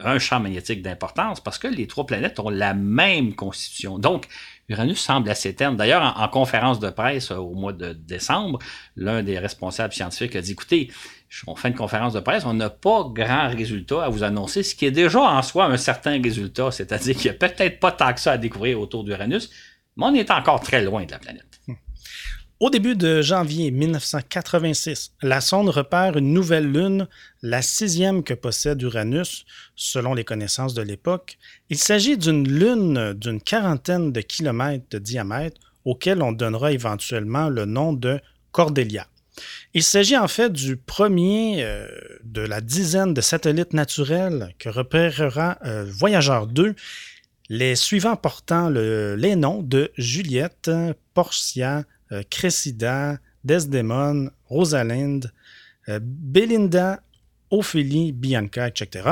un 0.04 0.20
champ 0.20 0.40
magnétique 0.40 0.82
d'importance 0.82 1.42
parce 1.42 1.60
que 1.60 1.68
les 1.68 1.88
trois 1.88 2.06
planètes 2.06 2.40
ont 2.40 2.50
la 2.50 2.74
même 2.74 3.36
constitution. 3.36 4.00
Donc, 4.00 4.28
Uranus 4.70 5.00
semble 5.00 5.30
assez 5.30 5.56
terne. 5.56 5.78
D'ailleurs, 5.78 6.20
en, 6.20 6.28
conférence 6.28 6.80
de 6.80 6.90
presse 6.90 7.32
euh, 7.32 7.36
au 7.36 7.54
mois 7.54 7.74
de 7.74 7.94
décembre, 7.94 8.60
l'un 8.96 9.24
des 9.24 9.40
responsables 9.40 9.94
scientifiques 9.94 10.36
a 10.36 10.42
dit, 10.42 10.52
écoutez, 10.52 10.92
on 11.46 11.56
fait 11.56 11.68
une 11.68 11.76
conférence 11.76 12.14
de 12.14 12.20
presse, 12.20 12.46
on 12.46 12.54
n'a 12.54 12.70
pas 12.70 13.10
grand 13.14 13.50
résultat 13.50 14.04
à 14.04 14.10
vous 14.10 14.24
annoncer, 14.24 14.64
ce 14.64 14.76
qui 14.76 14.86
est 14.86 14.92
déjà 14.92 15.20
en 15.20 15.42
soi 15.42 15.66
un 15.66 15.78
certain 15.78 16.22
résultat, 16.22 16.72
c'est-à-dire 16.72 17.16
qu'il 17.16 17.32
n'y 17.32 17.36
a 17.38 17.48
peut-être 17.48 17.80
pas 17.80 17.92
tant 17.92 18.14
que 18.14 18.20
ça 18.20 18.34
à 18.34 18.38
découvrir 18.38 18.80
autour 18.80 19.04
d'Uranus, 19.04 19.50
mais 19.98 20.06
on 20.06 20.14
est 20.14 20.32
encore 20.32 20.62
très 20.62 20.84
loin 20.84 21.06
de 21.06 21.12
la 21.12 21.20
planète. 21.20 21.60
Hmm. 21.68 21.74
Au 22.60 22.72
début 22.72 22.96
de 22.96 23.22
janvier 23.22 23.70
1986, 23.70 25.12
la 25.22 25.42
sonde 25.42 25.70
repère 25.70 26.18
une 26.18 26.34
nouvelle 26.34 26.72
lune, 26.72 27.08
la 27.44 27.62
sixième 27.62 28.24
que 28.24 28.34
possède 28.34 28.82
Uranus, 28.82 29.46
selon 29.76 30.16
les 30.16 30.24
connaissances 30.24 30.74
de 30.74 30.82
l'époque. 30.82 31.38
Il 31.70 31.78
s'agit 31.78 32.18
d'une 32.18 32.48
lune 32.48 33.14
d'une 33.14 33.42
quarantaine 33.42 34.12
de 34.12 34.22
kilomètres 34.22 34.86
de 34.90 34.98
diamètre, 34.98 35.62
auquel 35.86 36.24
on 36.24 36.32
donnera 36.32 36.72
éventuellement 36.72 37.48
le 37.50 37.66
nom 37.66 37.94
de 37.94 38.20
Cordelia. 38.52 39.06
Il 39.78 39.84
s'agit 39.84 40.18
en 40.18 40.28
fait 40.28 40.52
du 40.52 40.76
premier 40.76 41.64
euh, 41.64 41.88
de 42.24 42.42
la 42.42 42.62
dizaine 42.62 43.14
de 43.14 43.22
satellites 43.22 43.74
naturels 43.74 44.56
que 44.58 44.70
repérera 44.70 45.60
euh, 45.68 45.86
Voyageur 45.88 46.48
2, 46.48 46.74
les 47.50 47.76
suivants 47.76 48.16
portant 48.16 48.70
les 48.70 49.36
noms 49.36 49.62
de 49.62 49.92
Juliette, 49.96 50.72
Portia, 51.14 51.84
euh, 52.12 52.24
Cressida, 52.28 53.20
Desdemone, 53.44 54.32
Rosalind, 54.48 55.32
Belinda, 55.88 57.00
Ophélie, 57.52 58.14
Bianca, 58.14 58.70
etc. 58.70 59.08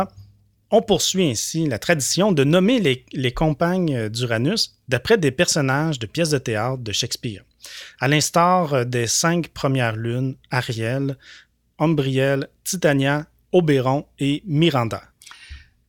On 0.72 0.82
poursuit 0.82 1.30
ainsi 1.30 1.68
la 1.68 1.78
tradition 1.78 2.32
de 2.32 2.44
nommer 2.44 3.06
les 3.14 3.34
compagnes 3.34 4.10
d'Uranus 4.10 4.80
d'après 4.88 5.20
des 5.20 5.30
personnages 5.30 6.00
de 6.00 6.08
pièces 6.08 6.32
de 6.32 6.40
théâtre 6.40 6.80
de 6.80 6.92
Shakespeare 6.92 7.44
à 8.00 8.08
l'instar 8.08 8.86
des 8.86 9.08
cinq 9.08 9.50
premières 9.50 9.96
lunes, 9.96 10.36
Ariel, 10.52 11.18
Umbriel, 11.80 12.48
Titania, 12.64 13.26
Oberon 13.52 14.06
et 14.20 14.44
Miranda. 14.46 15.04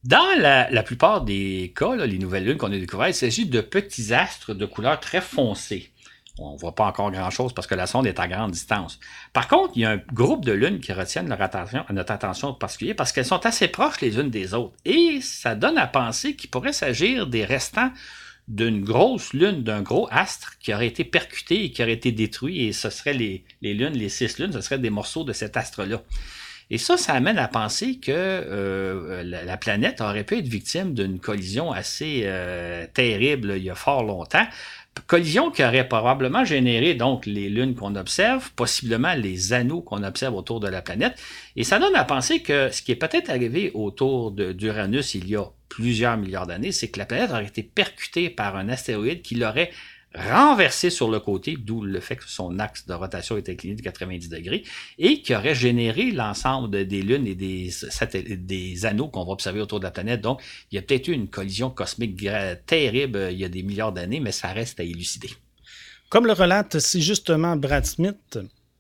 Dans 0.05 0.39
la, 0.39 0.83
plupart 0.85 1.23
des 1.23 1.73
cas, 1.75 1.97
les 1.97 2.19
nouvelles 2.19 2.45
lunes 2.45 2.59
qu'on 2.59 2.71
a 2.71 2.79
découvertes, 2.79 3.11
il 3.11 3.15
s'agit 3.15 3.47
de 3.47 3.61
petits 3.61 4.15
astres 4.15 4.55
de 4.55 4.65
couleur 4.65 5.01
très 5.01 5.21
foncée. 5.21 5.93
On 6.39 6.53
ne 6.53 6.59
voit 6.59 6.75
pas 6.75 6.85
encore 6.85 7.11
grand-chose 7.11 7.53
parce 7.55 7.67
que 7.67 7.75
la 7.75 7.87
sonde 7.87 8.07
est 8.07 8.21
à 8.21 8.29
grande 8.29 8.53
distance. 8.53 9.01
Par 9.33 9.49
contre, 9.49 9.73
il 9.75 9.83
y 9.83 9.85
a 9.85 9.91
un 9.91 9.97
groupe 10.13 10.45
de 10.45 10.53
lunes 10.53 10.81
qui 10.81 10.93
retiennent 10.93 11.27
notre 11.29 12.13
attention 12.13 12.49
en 12.49 12.55
particulier 12.55 12.95
parce 12.95 13.11
qu'elles 13.11 13.25
sont 13.25 13.45
assez 13.47 13.69
proches 13.69 14.01
les 14.01 14.19
unes 14.19 14.31
des 14.31 14.55
autres. 14.55 14.77
Et 14.85 15.21
ça 15.23 15.55
donne 15.55 15.79
à 15.79 15.87
penser 15.87 16.37
qu'il 16.37 16.51
pourrait 16.51 16.75
s'agir 16.75 17.27
des 17.27 17.45
restants 17.45 17.91
d'une 18.49 18.85
grosse 18.85 19.33
lune, 19.33 19.63
d'un 19.63 19.83
gros 19.83 20.09
astre 20.11 20.59
qui 20.59 20.73
aurait 20.73 20.87
été 20.87 21.05
percuté 21.05 21.65
et 21.65 21.71
qui 21.73 21.83
aurait 21.83 21.93
été 21.93 22.13
détruit, 22.13 22.67
et 22.67 22.73
ce 22.73 22.91
seraient 22.91 23.15
les, 23.15 23.45
lunes, 23.63 23.95
les 23.95 24.09
six 24.09 24.39
lunes, 24.39 24.53
ce 24.53 24.61
seraient 24.61 24.79
des 24.79 24.91
morceaux 24.91 25.25
de 25.25 25.33
cet 25.33 25.57
astre-là. 25.57 26.03
Et 26.69 26.79
ça, 26.79 26.97
ça 26.97 27.13
amène 27.13 27.39
à 27.39 27.47
penser 27.47 27.99
que 27.99 28.11
euh, 28.13 29.23
la, 29.23 29.57
planète 29.57 30.01
aurait 30.01 30.25
pu 30.25 30.39
être 30.39 30.49
victime 30.49 30.95
d'une 30.95 31.21
collision 31.21 31.71
assez 31.71 32.23
euh, 32.25 32.87
terrible 32.93 33.55
il 33.57 33.63
y 33.63 33.71
a 33.71 33.77
fort 33.77 34.03
longtemps, 34.03 34.47
collision 35.07 35.51
qui 35.51 35.65
aurait 35.65 35.89
probablement 35.89 36.45
généré 36.45 36.95
donc 36.95 37.27
les 37.27 37.49
lunes 37.49 37.75
qu'on 37.75 37.95
observe, 37.97 38.51
possiblement 38.53 39.15
les 39.15 39.53
anneaux 39.53 39.81
qu'on 39.81 40.03
observe 40.03 40.35
autour 40.35 40.61
de 40.61 40.69
la 40.69 40.83
planète. 40.83 41.17
Et 41.57 41.65
ça 41.65 41.79
donne 41.79 41.95
à 41.95 42.05
penser 42.05 42.41
que 42.41 42.71
ce 42.71 42.83
qui 42.83 42.93
est 42.93 42.97
peut-être 42.97 43.31
arrivé 43.31 43.71
autour 43.75 44.33
d'Uranus 44.33 45.15
il 45.15 45.29
y 45.29 45.37
a 45.37 45.45
plusieurs 45.69 46.17
milliards 46.17 46.47
d'années, 46.47 46.73
c'est 46.73 46.89
que 46.89 46.99
la 46.99 47.07
planète 47.07 47.31
aurait 47.31 47.47
été 47.47 47.63
percutée 47.63 48.31
par 48.31 48.57
un 48.57 48.69
astéroïde 48.69 49.23
qui 49.23 49.35
l'aurait 49.35 49.71
renversé 50.17 50.91
sur 50.91 51.11
le 51.11 51.21
côté, 51.21 51.57
d'où 51.59 51.83
le 51.83 52.01
fait 52.01 52.17
que 52.17 52.29
son 52.29 52.59
axe 52.59 52.87
de 52.87 52.95
rotation 52.95 53.37
était 53.37 53.53
incliné 53.53 53.77
de 53.77 53.83
90 53.83 54.29
degrés, 54.29 54.65
et 54.99 55.21
qui 55.21 55.35
aurait 55.35 55.55
généré 55.55 56.11
l'ensemble 56.11 56.87
des 56.87 57.03
lunes 57.03 57.27
et 57.27 57.35
des, 57.35 57.71
des 58.37 58.87
anneaux 58.87 59.09
qu'on 59.09 59.25
va 59.25 59.33
observer 59.33 59.61
autour 59.61 59.79
de 59.79 59.85
la 59.85 59.91
planète. 59.91 60.21
Donc, 60.23 60.43
il 60.71 60.77
y 60.77 60.79
a 60.79 60.83
peut-être 60.83 61.09
eu 61.09 61.13
une 61.13 61.29
collision 61.29 61.71
cosmique 61.71 62.17
terrible 62.67 63.17
euh, 63.17 63.31
il 63.31 63.39
y 63.39 63.45
a 63.45 63.49
des 63.49 63.63
milliards 63.63 63.93
d'années, 63.93 64.21
mais 64.21 64.33
ça 64.33 64.49
reste 64.49 64.81
à 64.81 64.85
élucider. 64.85 65.31
Comme 66.09 66.27
le 66.27 66.33
relate 66.33 66.79
si 66.79 67.03
justement 67.03 67.57
Brad 67.57 67.85
Smith, 67.85 68.39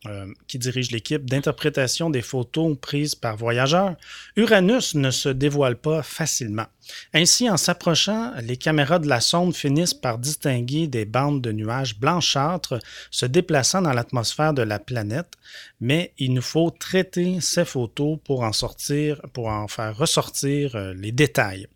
euh, 0.09 0.27
qui 0.47 0.59
dirige 0.59 0.91
l'équipe 0.91 1.29
d'interprétation 1.29 2.11
des 2.11 2.23
photos 2.23 2.77
prises 2.81 3.15
par 3.15 3.37
voyageurs, 3.37 3.97
Uranus 4.37 4.95
ne 4.95 5.11
se 5.11 5.29
dévoile 5.29 5.77
pas 5.77 6.03
facilement. 6.03 6.67
Ainsi, 7.13 7.51
en 7.51 7.57
s'approchant, 7.57 8.33
les 8.43 8.57
caméras 8.57 8.99
de 8.99 9.09
la 9.09 9.21
sonde 9.21 9.55
finissent 9.55 9.95
par 9.95 10.19
distinguer 10.19 10.87
des 10.87 11.05
bandes 11.05 11.43
de 11.43 11.53
nuages 11.53 11.99
blanchâtres 11.99 12.79
se 13.11 13.27
déplaçant 13.27 13.83
dans 13.83 13.93
l'atmosphère 13.93 14.55
de 14.55 14.63
la 14.63 14.79
planète, 14.79 15.33
mais 15.81 16.13
il 16.19 16.33
nous 16.33 16.43
faut 16.43 16.71
traiter 16.71 17.41
ces 17.41 17.65
photos 17.65 18.19
pour 18.25 18.43
en 18.43 18.53
sortir, 18.53 19.21
pour 19.33 19.49
en 19.49 19.69
faire 19.69 19.97
ressortir 19.97 20.77
euh, 20.77 20.95
les 20.95 21.13
détails. 21.13 21.67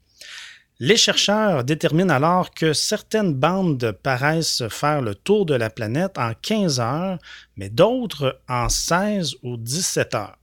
Les 0.83 0.97
chercheurs 0.97 1.63
déterminent 1.63 2.09
alors 2.09 2.53
que 2.53 2.73
certaines 2.73 3.35
bandes 3.35 3.93
paraissent 4.03 4.67
faire 4.71 5.03
le 5.03 5.15
tour 5.15 5.45
de 5.45 5.53
la 5.53 5.69
planète 5.69 6.17
en 6.17 6.33
15 6.33 6.81
heures, 6.81 7.19
mais 7.57 7.69
d'autres 7.69 8.41
en 8.49 8.71
16 8.71 9.35
ou 9.43 9.59
17 9.59 10.15
heures. 10.15 10.39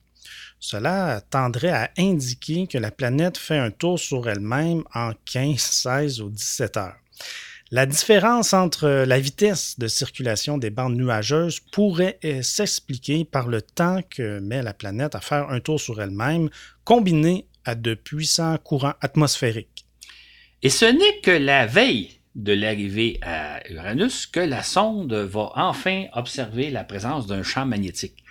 Cela 0.59 1.21
tendrait 1.31 1.71
à 1.71 1.89
indiquer 1.97 2.67
que 2.67 2.77
la 2.77 2.91
planète 2.91 3.35
fait 3.39 3.57
un 3.57 3.71
tour 3.71 3.97
sur 3.97 4.29
elle-même 4.29 4.83
en 4.93 5.13
15, 5.25 5.57
16 5.57 6.21
ou 6.21 6.29
17 6.29 6.77
heures. 6.77 6.97
La 7.71 7.87
différence 7.87 8.53
entre 8.53 8.87
la 8.87 9.19
vitesse 9.19 9.79
de 9.79 9.87
circulation 9.87 10.59
des 10.59 10.69
bandes 10.69 10.95
nuageuses 10.95 11.59
pourrait 11.59 12.19
s'expliquer 12.43 13.25
par 13.25 13.47
le 13.47 13.63
temps 13.63 14.01
que 14.07 14.39
met 14.39 14.61
la 14.61 14.75
planète 14.75 15.15
à 15.15 15.19
faire 15.19 15.49
un 15.49 15.61
tour 15.61 15.79
sur 15.79 15.99
elle-même, 15.99 16.51
combiné 16.83 17.47
à 17.65 17.73
de 17.73 17.95
puissants 17.95 18.57
courants 18.59 18.93
atmosphériques. 19.01 19.76
Et 20.63 20.69
ce 20.69 20.85
n'est 20.85 21.19
que 21.21 21.31
la 21.31 21.67
veille 21.67 22.17
de 22.33 22.53
l'arrivée 22.53 23.19
à 23.21 23.59
Uranus 23.69 24.25
que 24.25 24.39
la 24.39 24.63
sonde 24.63 25.13
va 25.13 25.51
enfin 25.55 26.05
observer 26.13 26.71
la 26.71 26.83
présence 26.83 27.27
d'un 27.27 27.43
champ 27.43 27.65
magnétique. 27.65 28.23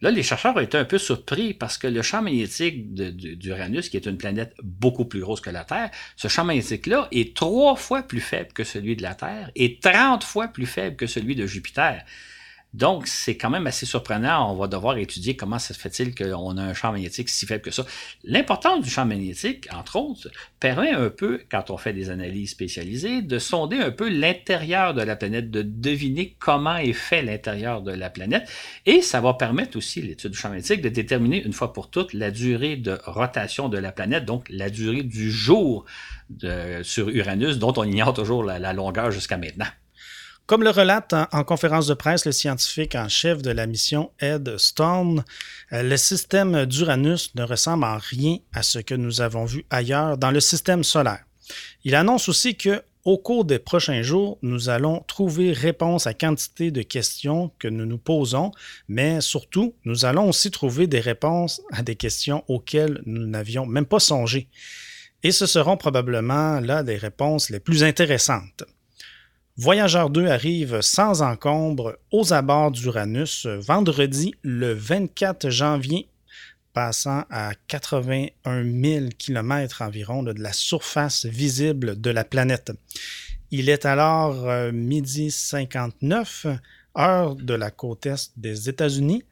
Là, 0.00 0.10
les 0.10 0.24
chercheurs 0.24 0.56
ont 0.56 0.60
été 0.60 0.76
un 0.76 0.84
peu 0.84 0.98
surpris 0.98 1.54
parce 1.54 1.78
que 1.78 1.86
le 1.86 2.02
champ 2.02 2.22
magnétique 2.22 2.92
d'Uranus, 2.92 3.88
qui 3.88 3.96
est 3.96 4.06
une 4.06 4.16
planète 4.16 4.54
beaucoup 4.64 5.04
plus 5.04 5.20
grosse 5.20 5.40
que 5.40 5.50
la 5.50 5.62
Terre, 5.62 5.90
ce 6.16 6.26
champ 6.26 6.44
magnétique-là 6.44 7.06
est 7.12 7.36
trois 7.36 7.76
fois 7.76 8.02
plus 8.02 8.20
faible 8.20 8.52
que 8.52 8.64
celui 8.64 8.96
de 8.96 9.02
la 9.02 9.14
Terre 9.14 9.52
et 9.54 9.78
30 9.78 10.24
fois 10.24 10.48
plus 10.48 10.66
faible 10.66 10.96
que 10.96 11.06
celui 11.06 11.36
de 11.36 11.46
Jupiter. 11.46 12.04
Donc, 12.74 13.06
c'est 13.06 13.36
quand 13.36 13.50
même 13.50 13.66
assez 13.66 13.84
surprenant. 13.84 14.50
On 14.50 14.56
va 14.56 14.66
devoir 14.66 14.96
étudier 14.96 15.36
comment 15.36 15.58
se 15.58 15.72
fait-il 15.74 16.14
qu'on 16.14 16.56
a 16.56 16.62
un 16.62 16.74
champ 16.74 16.92
magnétique 16.92 17.28
si 17.28 17.44
faible 17.44 17.62
que 17.62 17.70
ça. 17.70 17.84
L'importance 18.24 18.82
du 18.82 18.88
champ 18.88 19.04
magnétique, 19.04 19.68
entre 19.72 19.96
autres, 19.96 20.28
permet 20.58 20.90
un 20.90 21.10
peu, 21.10 21.42
quand 21.50 21.70
on 21.70 21.76
fait 21.76 21.92
des 21.92 22.08
analyses 22.08 22.50
spécialisées, 22.50 23.20
de 23.20 23.38
sonder 23.38 23.76
un 23.76 23.90
peu 23.90 24.08
l'intérieur 24.08 24.94
de 24.94 25.02
la 25.02 25.16
planète, 25.16 25.50
de 25.50 25.62
deviner 25.62 26.34
comment 26.38 26.76
est 26.76 26.94
fait 26.94 27.22
l'intérieur 27.22 27.82
de 27.82 27.92
la 27.92 28.08
planète. 28.08 28.48
Et 28.86 29.02
ça 29.02 29.20
va 29.20 29.34
permettre 29.34 29.76
aussi, 29.76 30.00
l'étude 30.00 30.30
du 30.30 30.38
champ 30.38 30.48
magnétique, 30.48 30.80
de 30.80 30.88
déterminer 30.88 31.42
une 31.44 31.52
fois 31.52 31.72
pour 31.72 31.90
toutes 31.90 32.14
la 32.14 32.30
durée 32.30 32.76
de 32.76 32.98
rotation 33.04 33.68
de 33.68 33.78
la 33.78 33.92
planète, 33.92 34.24
donc 34.24 34.46
la 34.48 34.70
durée 34.70 35.02
du 35.02 35.30
jour 35.30 35.84
sur 36.82 37.08
Uranus, 37.08 37.58
dont 37.58 37.74
on 37.76 37.84
ignore 37.84 38.14
toujours 38.14 38.44
la, 38.44 38.72
longueur 38.72 39.10
jusqu'à 39.10 39.36
maintenant. 39.36 39.66
Comme 40.52 40.64
le 40.64 40.68
relate 40.70 41.14
en, 41.14 41.44
conférence 41.44 41.86
de 41.86 41.94
presse 41.94 42.26
le 42.26 42.32
scientifique 42.32 42.94
en 42.94 43.08
chef 43.08 43.40
de 43.40 43.50
la 43.50 43.66
mission 43.66 44.10
Ed 44.20 44.58
Stone, 44.58 45.24
euh, 45.72 45.82
le 45.82 45.96
système 45.96 46.66
d'Uranus 46.66 47.34
ne 47.36 47.42
ressemble 47.42 47.84
en 47.84 47.96
rien 47.96 48.36
à 48.52 48.62
ce 48.62 48.78
que 48.78 48.94
nous 48.94 49.22
avons 49.22 49.46
vu 49.46 49.64
ailleurs 49.70 50.18
dans 50.18 50.30
le 50.30 50.40
système 50.40 50.84
solaire. 50.84 51.24
Il 51.84 51.94
annonce 51.94 52.28
aussi 52.28 52.54
que 52.54 52.82
au 53.06 53.16
cours 53.16 53.46
des 53.46 53.58
prochains 53.58 54.02
jours, 54.02 54.36
nous 54.42 54.68
allons 54.68 55.02
trouver 55.08 55.54
réponse 55.54 56.06
à 56.06 56.12
quantité 56.12 56.70
de 56.70 56.82
questions 56.82 57.50
que 57.58 57.68
nous 57.68 57.86
nous 57.86 57.96
posons, 57.96 58.50
mais 58.88 59.22
surtout, 59.22 59.74
nous 59.86 60.04
allons 60.04 60.28
aussi 60.28 60.50
trouver 60.50 60.86
des 60.86 61.00
réponses 61.00 61.62
à 61.72 61.82
des 61.82 61.96
questions 61.96 62.44
auxquelles 62.46 63.00
nous 63.06 63.26
n'avions 63.26 63.64
même 63.64 63.86
pas 63.86 64.00
songé. 64.00 64.48
Et 65.22 65.32
ce 65.32 65.46
seront 65.46 65.78
probablement 65.78 66.60
là 66.60 66.82
des 66.82 66.98
réponses 66.98 67.48
les 67.48 67.58
plus 67.58 67.84
intéressantes. 67.84 68.64
Voyageur 69.58 70.08
2 70.08 70.28
arrive 70.28 70.80
sans 70.80 71.20
encombre 71.20 71.98
aux 72.10 72.32
abords 72.32 72.70
d'Uranus 72.70 73.46
vendredi 73.46 74.34
le 74.40 74.72
24 74.72 75.50
janvier 75.50 76.08
passant 76.72 77.24
à 77.28 77.52
81 77.68 78.64
000 78.64 79.06
km 79.18 79.82
environ 79.82 80.22
de 80.22 80.32
la 80.32 80.54
surface 80.54 81.26
visible 81.26 82.00
de 82.00 82.08
la 82.08 82.24
planète. 82.24 82.72
Il 83.50 83.68
est 83.68 83.84
alors 83.84 84.48
euh, 84.48 84.72
midi 84.72 85.30
59, 85.30 86.46
heure 86.96 87.36
de 87.36 87.52
la 87.52 87.70
côte 87.70 88.06
est 88.06 88.32
des 88.38 88.70
États-Unis. 88.70 89.22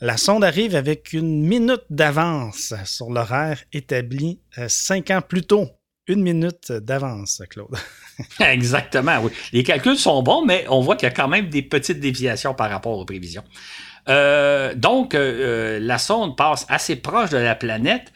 La 0.00 0.16
sonde 0.16 0.42
arrive 0.42 0.74
avec 0.74 1.12
une 1.12 1.46
minute 1.46 1.84
d'avance 1.88 2.74
sur 2.84 3.10
l'horaire 3.10 3.62
établi 3.72 4.40
euh, 4.58 4.66
cinq 4.68 5.12
ans 5.12 5.22
plus 5.22 5.42
tôt. 5.42 5.68
Une 6.08 6.22
minute 6.22 6.72
d'avance, 6.72 7.42
Claude. 7.50 7.76
Exactement, 8.40 9.18
oui. 9.22 9.30
Les 9.52 9.62
calculs 9.62 9.98
sont 9.98 10.22
bons, 10.22 10.44
mais 10.44 10.64
on 10.68 10.80
voit 10.80 10.96
qu'il 10.96 11.06
y 11.06 11.12
a 11.12 11.14
quand 11.14 11.28
même 11.28 11.48
des 11.48 11.62
petites 11.62 12.00
déviations 12.00 12.54
par 12.54 12.70
rapport 12.70 12.98
aux 12.98 13.04
prévisions. 13.04 13.44
Euh, 14.08 14.74
donc, 14.74 15.14
euh, 15.14 15.18
euh, 15.18 15.78
la 15.80 15.98
sonde 15.98 16.36
passe 16.36 16.64
assez 16.68 16.96
proche 16.96 17.30
de 17.30 17.36
la 17.36 17.54
planète 17.54 18.12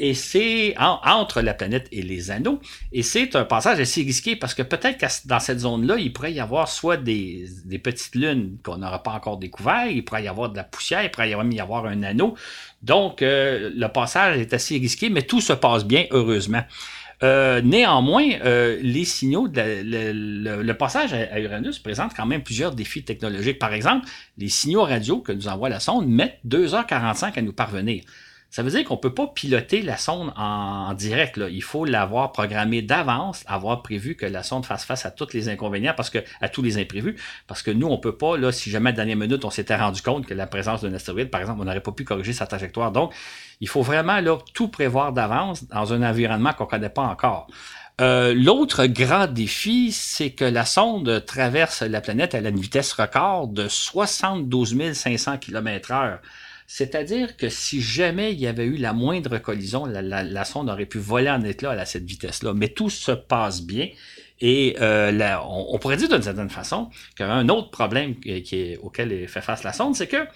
et 0.00 0.14
c'est 0.14 0.74
entre 0.80 1.40
la 1.40 1.54
planète 1.54 1.86
et 1.92 2.02
les 2.02 2.32
anneaux. 2.32 2.58
Et 2.90 3.04
c'est 3.04 3.36
un 3.36 3.44
passage 3.44 3.78
assez 3.78 4.02
risqué 4.02 4.34
parce 4.34 4.52
que 4.52 4.62
peut-être 4.62 4.98
que 4.98 5.06
dans 5.28 5.38
cette 5.38 5.60
zone-là, 5.60 5.94
il 5.96 6.12
pourrait 6.12 6.32
y 6.32 6.40
avoir 6.40 6.68
soit 6.68 6.96
des, 6.96 7.46
petites 7.80 8.16
lunes 8.16 8.56
qu'on 8.64 8.78
n'aura 8.78 9.00
pas 9.00 9.12
encore 9.12 9.36
découvert, 9.36 9.86
il 9.86 10.04
pourrait 10.04 10.24
y 10.24 10.28
avoir 10.28 10.50
de 10.50 10.56
la 10.56 10.64
poussière, 10.64 11.04
il 11.04 11.10
pourrait 11.12 11.30
y 11.30 11.34
avoir, 11.34 11.46
y 11.52 11.60
avoir 11.60 11.86
un 11.86 12.02
anneau. 12.02 12.34
Donc, 12.82 13.18
le 13.20 13.86
passage 13.86 14.38
est 14.38 14.52
assez 14.52 14.76
risqué, 14.76 15.08
mais 15.08 15.22
tout 15.22 15.40
se 15.40 15.52
passe 15.52 15.84
bien, 15.84 16.06
heureusement. 16.10 16.64
Euh, 17.22 17.60
néanmoins, 17.62 18.28
euh, 18.44 18.78
les 18.82 19.04
signaux, 19.04 19.48
le, 19.54 20.72
passage 20.72 21.12
à, 21.12 21.38
Uranus 21.40 21.78
présente 21.78 22.12
quand 22.14 22.26
même 22.26 22.42
plusieurs 22.42 22.74
défis 22.74 23.04
technologiques. 23.04 23.58
Par 23.58 23.72
exemple, 23.72 24.06
les 24.38 24.48
signaux 24.48 24.82
radio 24.82 25.20
que 25.20 25.32
nous 25.32 25.48
envoie 25.48 25.68
la 25.68 25.80
sonde 25.80 26.08
mettent 26.08 26.40
2h45 26.46 27.38
à 27.38 27.42
nous 27.42 27.52
parvenir. 27.52 28.02
Ça 28.54 28.62
veut 28.62 28.70
dire 28.70 28.84
qu'on 28.84 28.94
ne 28.94 29.00
peut 29.00 29.12
pas 29.12 29.26
piloter 29.26 29.82
la 29.82 29.96
sonde 29.96 30.32
en, 30.36 30.94
direct. 30.94 31.40
Il 31.50 31.62
faut 31.64 31.84
l'avoir 31.84 32.30
programmée 32.30 32.82
d'avance, 32.82 33.42
avoir 33.48 33.82
prévu 33.82 34.14
que 34.14 34.26
la 34.26 34.44
sonde 34.44 34.64
fasse 34.64 34.84
face 34.84 35.04
à 35.04 35.10
tous 35.10 35.32
les 35.32 35.48
inconvénients, 35.48 35.92
parce 35.96 36.08
que 36.08 36.18
à 36.40 36.48
tous 36.48 36.62
les 36.62 36.78
imprévus, 36.78 37.16
parce 37.48 37.62
que 37.62 37.72
nous, 37.72 37.88
on 37.88 37.96
ne 37.96 38.00
peut 38.00 38.16
pas, 38.16 38.36
là, 38.36 38.52
si 38.52 38.70
jamais 38.70 38.90
à 38.90 38.92
la 38.92 38.96
dernière 38.98 39.16
minute, 39.16 39.44
on 39.44 39.50
s'était 39.50 39.74
rendu 39.74 40.02
compte 40.02 40.24
que 40.24 40.34
la 40.34 40.46
présence 40.46 40.82
d'un 40.82 40.94
astéroïde, 40.94 41.30
par 41.30 41.40
exemple, 41.40 41.62
on 41.62 41.64
n'aurait 41.64 41.80
pas 41.80 41.90
pu 41.90 42.04
corriger 42.04 42.32
sa 42.32 42.46
trajectoire. 42.46 42.92
Donc, 42.92 43.12
il 43.60 43.66
faut 43.66 43.82
vraiment 43.82 44.20
là, 44.20 44.38
tout 44.52 44.68
prévoir 44.68 45.12
d'avance 45.12 45.66
dans 45.66 45.92
un 45.92 46.08
environnement 46.08 46.52
qu'on 46.52 46.66
ne 46.66 46.70
connaît 46.70 46.88
pas 46.90 47.02
encore. 47.02 47.48
Euh, 48.00 48.34
l'autre 48.36 48.86
grand 48.86 49.26
défi, 49.26 49.90
c'est 49.90 50.30
que 50.30 50.44
la 50.44 50.64
sonde 50.64 51.24
traverse 51.26 51.82
la 51.82 52.00
planète 52.00 52.36
à 52.36 52.38
une 52.38 52.60
vitesse 52.60 52.92
record 52.92 53.48
de 53.48 53.66
72 53.66 54.92
500 54.92 55.38
km/h. 55.38 56.18
C'est-à-dire 56.76 57.36
que 57.36 57.50
si 57.50 57.80
jamais 57.80 58.32
il 58.32 58.40
y 58.40 58.48
avait 58.48 58.64
eu 58.64 58.76
la 58.78 58.92
moindre 58.92 59.38
collision, 59.38 59.86
la, 59.86 60.44
sonde 60.44 60.68
aurait 60.68 60.86
pu 60.86 60.98
voler 60.98 61.30
en 61.30 61.40
éclat 61.44 61.70
à 61.70 61.84
cette 61.84 62.02
vitesse-là. 62.02 62.52
Mais 62.52 62.66
tout 62.66 62.90
se 62.90 63.12
passe 63.12 63.62
bien. 63.62 63.90
Et 64.40 64.74
euh, 64.80 65.36
on, 65.48 65.78
pourrait 65.78 65.96
dire 65.96 66.08
d'une 66.08 66.24
certaine 66.24 66.50
façon 66.50 66.90
qu'un 67.14 67.48
autre 67.48 67.70
problème 67.70 68.16
est, 68.26 68.76
auquel 68.78 69.28
fait 69.28 69.40
face 69.40 69.62
la 69.62 69.72
sonde, 69.72 69.94
c'est 69.94 70.08
que 70.08 70.26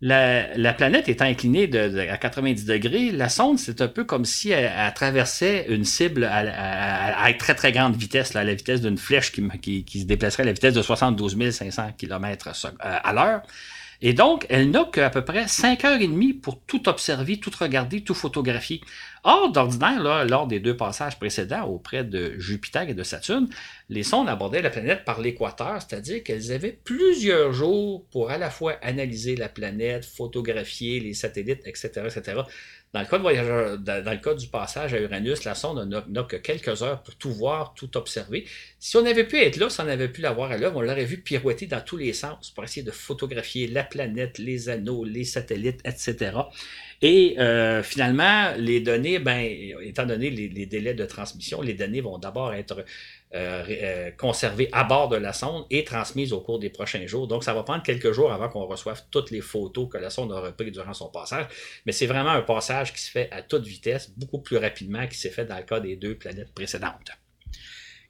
la, 0.00 0.74
planète 0.74 1.08
étant 1.08 1.26
inclinée 1.26 1.70
à 1.72 2.18
90 2.18 2.64
degrés, 2.64 3.12
la 3.12 3.28
sonde, 3.28 3.60
c'est 3.60 3.80
un 3.80 3.86
peu 3.86 4.02
comme 4.02 4.24
si 4.24 4.50
elle, 4.50 4.72
traversait 4.92 5.66
une 5.68 5.84
cible 5.84 6.24
à, 6.24 7.32
très 7.38 7.54
très 7.54 7.70
grande 7.70 7.94
vitesse, 7.94 8.34
à 8.34 8.42
la 8.42 8.54
vitesse 8.54 8.80
d'une 8.80 8.98
flèche 8.98 9.30
qui, 9.30 9.84
qui, 9.84 10.00
se 10.00 10.04
déplacerait 10.04 10.42
à 10.42 10.46
la 10.46 10.52
vitesse 10.52 10.74
de 10.74 10.82
72 10.82 11.52
500 11.52 11.92
km 11.96 12.50
à 12.80 13.12
l'heure. 13.12 13.42
Et 14.04 14.14
donc, 14.14 14.46
elle 14.48 14.70
n'a 14.70 14.84
qu'à 14.92 15.10
peu 15.10 15.24
près 15.24 15.46
5 15.46 15.84
heures 15.84 16.00
et 16.00 16.08
demie 16.08 16.32
pour 16.32 16.60
tout 16.60 16.88
observer, 16.88 17.38
tout 17.38 17.52
regarder, 17.56 18.02
tout 18.02 18.14
photographier. 18.14 18.80
Or, 19.22 19.52
d'ordinaire, 19.52 20.24
lors 20.26 20.48
des 20.48 20.58
deux 20.58 20.76
passages 20.76 21.20
précédents 21.20 21.66
auprès 21.66 22.02
de 22.02 22.36
Jupiter 22.40 22.88
et 22.88 22.94
de 22.94 23.02
Saturne, 23.04 23.48
les 23.88 24.02
sondes 24.02 24.28
abordaient 24.28 24.60
la 24.60 24.70
planète 24.70 25.04
par 25.04 25.20
l'équateur, 25.20 25.80
c'est-à-dire 25.80 26.24
qu'elles 26.24 26.50
avaient 26.50 26.76
plusieurs 26.84 27.52
jours 27.52 28.04
pour 28.10 28.30
à 28.30 28.38
la 28.38 28.50
fois 28.50 28.72
analyser 28.82 29.36
la 29.36 29.48
planète, 29.48 30.04
photographier 30.04 30.98
les 30.98 31.14
satellites, 31.14 31.62
etc., 31.64 32.08
etc. 32.08 32.40
Dans 32.92 33.00
le 33.00 34.16
cas, 34.18 34.34
du 34.34 34.48
passage 34.48 34.92
à 34.92 35.00
Uranus, 35.00 35.44
la 35.44 35.54
sonde 35.54 35.88
n'a 36.08 36.22
que 36.24 36.36
quelques 36.36 36.82
heures 36.82 37.02
pour 37.02 37.14
tout 37.14 37.32
voir, 37.32 37.72
tout 37.72 37.96
observer. 37.96 38.44
Si 38.78 38.98
on 38.98 39.06
avait 39.06 39.24
pu 39.24 39.38
être 39.38 39.56
là, 39.56 39.70
si 39.70 39.80
on 39.80 39.88
avait 39.88 40.08
pu 40.08 40.20
la 40.20 40.32
voir 40.32 40.50
à 40.50 40.58
l'œuvre, 40.58 40.76
on 40.76 40.82
l'aurait 40.82 41.06
vu 41.06 41.16
pirouetter 41.16 41.66
dans 41.66 41.80
tous 41.80 41.96
les 41.96 42.12
sens 42.12 42.50
pour 42.50 42.64
essayer 42.64 42.82
de 42.82 42.90
photographier 42.90 43.66
la 43.66 43.82
planète, 43.82 44.36
les 44.36 44.68
anneaux, 44.68 45.04
les 45.04 45.24
satellites, 45.24 45.80
etc. 45.86 46.32
Et 47.00 47.36
euh, 47.40 47.82
finalement, 47.82 48.52
les 48.58 48.80
données, 48.80 49.18
ben, 49.18 49.40
étant 49.80 50.04
donné 50.04 50.28
les, 50.28 50.66
délais 50.66 50.94
de 50.94 51.06
transmission, 51.06 51.62
les 51.62 51.74
données 51.74 52.02
vont 52.02 52.18
d'abord 52.18 52.52
être 52.52 52.84
euh, 53.34 53.64
euh, 53.68 54.10
conservées 54.10 54.68
à 54.72 54.84
bord 54.84 55.08
de 55.08 55.16
la 55.16 55.32
sonde 55.32 55.64
et 55.70 55.84
transmises 55.84 56.32
au 56.32 56.40
cours 56.40 56.58
des 56.58 56.68
prochains 56.68 57.06
jours. 57.06 57.26
Donc, 57.26 57.44
ça 57.44 57.54
va 57.54 57.62
prendre 57.62 57.82
quelques 57.82 58.12
jours 58.12 58.30
avant 58.30 58.48
qu'on 58.48 58.66
reçoive 58.66 59.02
toutes 59.10 59.30
les 59.30 59.40
photos 59.40 59.88
que 59.90 59.98
la 59.98 60.10
sonde 60.10 60.32
a 60.32 60.40
reprises 60.40 60.72
durant 60.72 60.92
son 60.92 61.08
passage. 61.08 61.46
Mais 61.86 61.92
c'est 61.92 62.06
vraiment 62.06 62.30
un 62.30 62.42
passage 62.42 62.92
qui 62.92 63.00
se 63.00 63.10
fait 63.10 63.30
à 63.30 63.42
toute 63.42 63.66
vitesse, 63.66 64.10
beaucoup 64.16 64.40
plus 64.40 64.58
rapidement 64.58 65.06
qu'il 65.06 65.16
s'est 65.16 65.30
fait 65.30 65.46
dans 65.46 65.56
le 65.56 65.62
cas 65.62 65.80
des 65.80 65.96
deux 65.96 66.14
planètes 66.14 66.52
précédentes. 66.52 67.12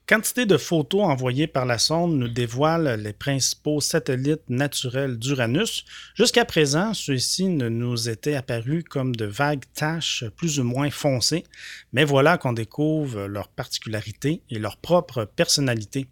Quantité 0.08 0.46
de 0.46 0.56
photos 0.56 1.04
envoyées 1.04 1.46
par 1.46 1.64
la 1.64 1.78
sonde 1.78 2.18
nous 2.18 2.28
dévoile 2.28 3.00
les 3.00 3.12
principaux 3.12 3.80
satellites 3.80 4.48
naturels 4.48 5.16
d'Uranus. 5.16 5.84
Jusqu'à 6.16 6.44
présent, 6.44 6.92
ceux-ci 6.92 7.48
ne 7.48 7.68
nous 7.68 8.08
étaient 8.08 8.34
apparus 8.34 8.82
comme 8.82 9.14
de 9.14 9.26
vagues 9.26 9.64
taches 9.74 10.24
plus 10.36 10.58
ou 10.58 10.64
moins 10.64 10.90
foncées, 10.90 11.44
mais 11.92 12.04
voilà 12.04 12.36
qu'on 12.36 12.52
découvre 12.52 13.26
leurs 13.26 13.48
particularités 13.48 14.42
et 14.50 14.58
leur 14.58 14.76
propre 14.76 15.24
personnalité. 15.24 16.08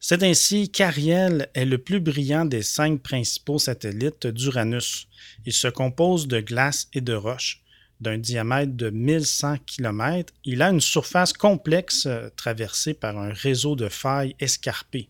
C'est 0.00 0.22
ainsi 0.22 0.70
qu'Ariel 0.70 1.48
est 1.54 1.64
le 1.64 1.78
plus 1.78 2.00
brillant 2.00 2.44
des 2.44 2.62
cinq 2.62 3.00
principaux 3.00 3.58
satellites 3.58 4.26
d'Uranus. 4.26 5.08
Il 5.46 5.54
se 5.54 5.68
compose 5.68 6.28
de 6.28 6.40
glace 6.40 6.88
et 6.92 7.00
de 7.00 7.14
roches 7.14 7.63
d'un 8.00 8.18
diamètre 8.18 8.72
de 8.76 8.90
1100 8.90 9.58
km, 9.66 10.32
il 10.44 10.62
a 10.62 10.70
une 10.70 10.80
surface 10.80 11.32
complexe 11.32 12.06
euh, 12.06 12.28
traversée 12.36 12.94
par 12.94 13.18
un 13.18 13.32
réseau 13.32 13.76
de 13.76 13.88
failles 13.88 14.34
escarpées, 14.40 15.08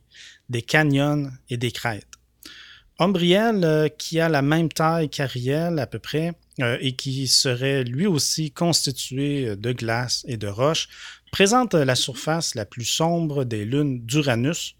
des 0.48 0.62
canyons 0.62 1.30
et 1.48 1.56
des 1.56 1.72
crêtes. 1.72 2.06
Ombriel, 2.98 3.64
euh, 3.64 3.88
qui 3.88 4.20
a 4.20 4.28
la 4.28 4.42
même 4.42 4.68
taille 4.68 5.08
qu'Ariel 5.08 5.78
à 5.78 5.86
peu 5.86 5.98
près, 5.98 6.32
euh, 6.60 6.78
et 6.80 6.92
qui 6.92 7.26
serait 7.26 7.82
lui 7.82 8.06
aussi 8.06 8.52
constitué 8.52 9.56
de 9.56 9.72
glace 9.72 10.24
et 10.28 10.36
de 10.36 10.46
roches, 10.46 10.88
présente 11.32 11.74
la 11.74 11.96
surface 11.96 12.54
la 12.54 12.64
plus 12.64 12.84
sombre 12.84 13.44
des 13.44 13.64
lunes 13.64 14.06
d'Uranus. 14.06 14.76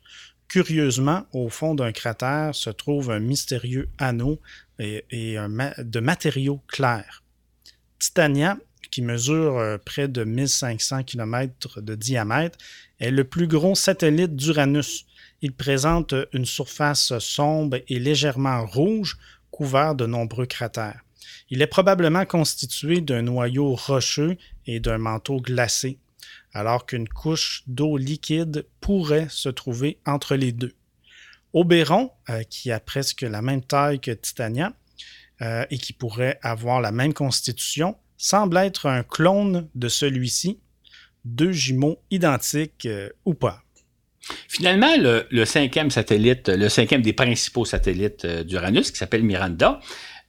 Curieusement, 0.46 1.24
au 1.32 1.48
fond 1.48 1.74
d'un 1.74 1.90
cratère 1.90 2.54
se 2.54 2.70
trouve 2.70 3.10
un 3.10 3.18
mystérieux 3.18 3.88
anneau 3.98 4.40
et, 4.78 5.04
de 5.78 6.00
matériaux 6.00 6.60
clairs. 6.68 7.23
Titania, 8.04 8.58
qui 8.90 9.00
mesure 9.00 9.56
euh, 9.56 9.78
près 9.78 10.08
de 10.08 10.24
1500 10.24 11.04
km 11.04 11.80
de 11.80 11.94
diamètre, 11.94 12.58
est 13.00 13.10
le 13.10 13.24
plus 13.24 13.46
gros 13.46 13.74
satellite 13.74 14.36
d'Uranus. 14.36 15.06
Il 15.40 15.54
présente 15.54 16.14
une 16.34 16.44
surface 16.44 17.18
sombre 17.18 17.78
et 17.88 17.98
légèrement 17.98 18.66
rouge, 18.66 19.16
couvert 19.50 19.94
de 19.94 20.04
nombreux 20.04 20.44
cratères. 20.44 21.00
Il 21.48 21.62
est 21.62 21.66
probablement 21.66 22.26
constitué 22.26 23.00
d'un 23.00 23.22
noyau 23.22 23.74
rocheux 23.74 24.36
et 24.66 24.80
d'un 24.80 24.98
manteau 24.98 25.40
glacé, 25.40 25.98
alors 26.52 26.84
qu'une 26.84 27.08
couche 27.08 27.62
d'eau 27.66 27.96
liquide 27.96 28.66
pourrait 28.82 29.28
se 29.30 29.48
trouver 29.48 29.98
entre 30.04 30.36
les 30.36 30.52
deux. 30.52 30.74
Oberon, 31.54 32.10
euh, 32.28 32.42
qui 32.42 32.70
a 32.70 32.80
presque 32.80 33.22
la 33.22 33.40
même 33.40 33.62
taille 33.62 34.00
que 34.00 34.10
Titania 34.10 34.74
euh, 35.42 35.64
et 35.70 35.78
qui 35.78 35.92
pourrait 35.92 36.38
avoir 36.42 36.80
la 36.80 36.92
même 36.92 37.12
constitution, 37.12 37.96
semble 38.16 38.56
être 38.58 38.86
un 38.86 39.02
clone 39.02 39.68
de 39.74 39.88
celui-ci, 39.88 40.60
deux 41.24 41.52
jumeaux 41.52 41.98
identiques 42.10 42.86
euh, 42.86 43.08
ou 43.24 43.34
pas. 43.34 43.62
Finalement, 44.48 44.94
le, 44.96 45.44
cinquième 45.44 45.90
satellite, 45.90 46.48
le 46.48 46.68
cinquième 46.70 47.02
des 47.02 47.12
principaux 47.12 47.66
satellites 47.66 48.24
d'Uranus, 48.24 48.90
qui 48.90 48.96
s'appelle 48.96 49.22
Miranda, 49.22 49.80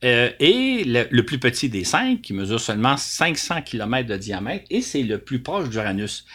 est 0.02 0.84
le, 0.86 1.22
plus 1.22 1.40
petit 1.40 1.70
des 1.70 1.86
cinq, 1.86 2.22
qui 2.22 2.34
mesure 2.34 2.60
seulement 2.60 2.98
500 2.98 3.62
km 3.62 4.10
de 4.10 4.18
diamètre, 4.18 4.66
et 4.70 4.82
c'est 4.82 5.04
le 5.04 5.20
plus 5.20 5.42
proche 5.42 5.70
d'Uranus 5.70 6.26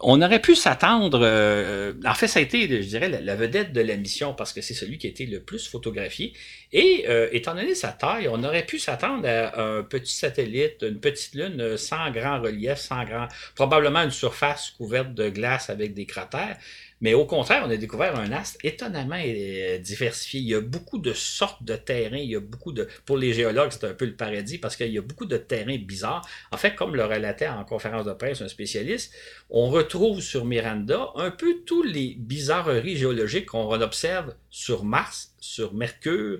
on 0.00 0.22
aurait 0.22 0.40
pu 0.40 0.54
s'attendre, 0.54 1.20
euh, 1.22 1.92
en 2.04 2.14
fait, 2.14 2.28
ça 2.28 2.38
a 2.38 2.42
été, 2.42 2.82
je 2.82 2.88
dirais, 2.88 3.08
la, 3.08 3.36
vedette 3.36 3.72
de 3.72 3.80
la 3.80 3.96
mission 3.96 4.34
parce 4.34 4.52
que 4.52 4.60
c'est 4.60 4.74
celui 4.74 4.98
qui 4.98 5.06
a 5.06 5.10
été 5.10 5.26
le 5.26 5.40
plus 5.40 5.68
photographié. 5.68 6.32
Et 6.72 7.04
euh, 7.08 7.28
étant 7.32 7.54
donné 7.54 7.74
sa 7.74 7.92
taille, 7.92 8.28
on 8.28 8.42
aurait 8.44 8.66
pu 8.66 8.78
s'attendre 8.78 9.28
à 9.28 9.60
un 9.60 9.82
petit 9.82 10.14
satellite, 10.14 10.82
une 10.82 11.00
petite 11.00 11.34
lune 11.34 11.76
sans 11.76 12.10
grand 12.10 12.40
relief, 12.40 12.76
sans 12.76 13.04
grand, 13.04 13.28
probablement 13.54 14.02
une 14.02 14.10
surface 14.10 14.70
couverte 14.70 15.14
de 15.14 15.28
glace 15.28 15.70
avec 15.70 15.94
des 15.94 16.06
cratères. 16.06 16.56
Mais 17.04 17.12
au 17.12 17.26
contraire, 17.26 17.64
on 17.66 17.70
a 17.70 17.76
découvert 17.76 18.18
un 18.18 18.32
astre 18.32 18.56
étonnamment 18.64 19.20
euh, 19.22 19.76
diversifié. 19.76 20.40
Il 20.40 20.48
y 20.48 20.54
a 20.54 20.62
beaucoup 20.62 20.96
de 20.96 21.12
sortes 21.12 21.62
de 21.62 21.76
terrains. 21.76 22.16
Il 22.16 22.30
y 22.30 22.34
a 22.34 22.40
beaucoup 22.40 22.72
de. 22.72 22.88
Pour 23.04 23.18
les 23.18 23.34
géologues, 23.34 23.72
c'est 23.72 23.84
un 23.84 23.92
peu 23.92 24.06
le 24.06 24.16
paradis 24.16 24.56
parce 24.56 24.74
qu'il 24.74 24.90
y 24.90 24.96
a 24.96 25.02
beaucoup 25.02 25.26
de 25.26 25.36
terrains 25.36 25.76
bizarres. 25.76 26.26
En 26.50 26.56
fait, 26.56 26.74
comme 26.74 26.96
le 26.96 27.04
relatait 27.04 27.46
en 27.46 27.62
conférence 27.66 28.06
de 28.06 28.14
presse 28.14 28.40
un 28.40 28.48
spécialiste, 28.48 29.12
on 29.50 29.68
retrouve 29.68 30.22
sur 30.22 30.46
Miranda 30.46 31.10
un 31.16 31.30
peu 31.30 31.56
tous 31.66 31.82
les 31.82 32.14
bizarreries 32.18 32.96
géologiques 32.96 33.50
qu'on 33.50 33.70
observe 33.82 34.34
sur 34.48 34.82
Mars, 34.82 35.34
sur 35.38 35.74
Mercure 35.74 36.38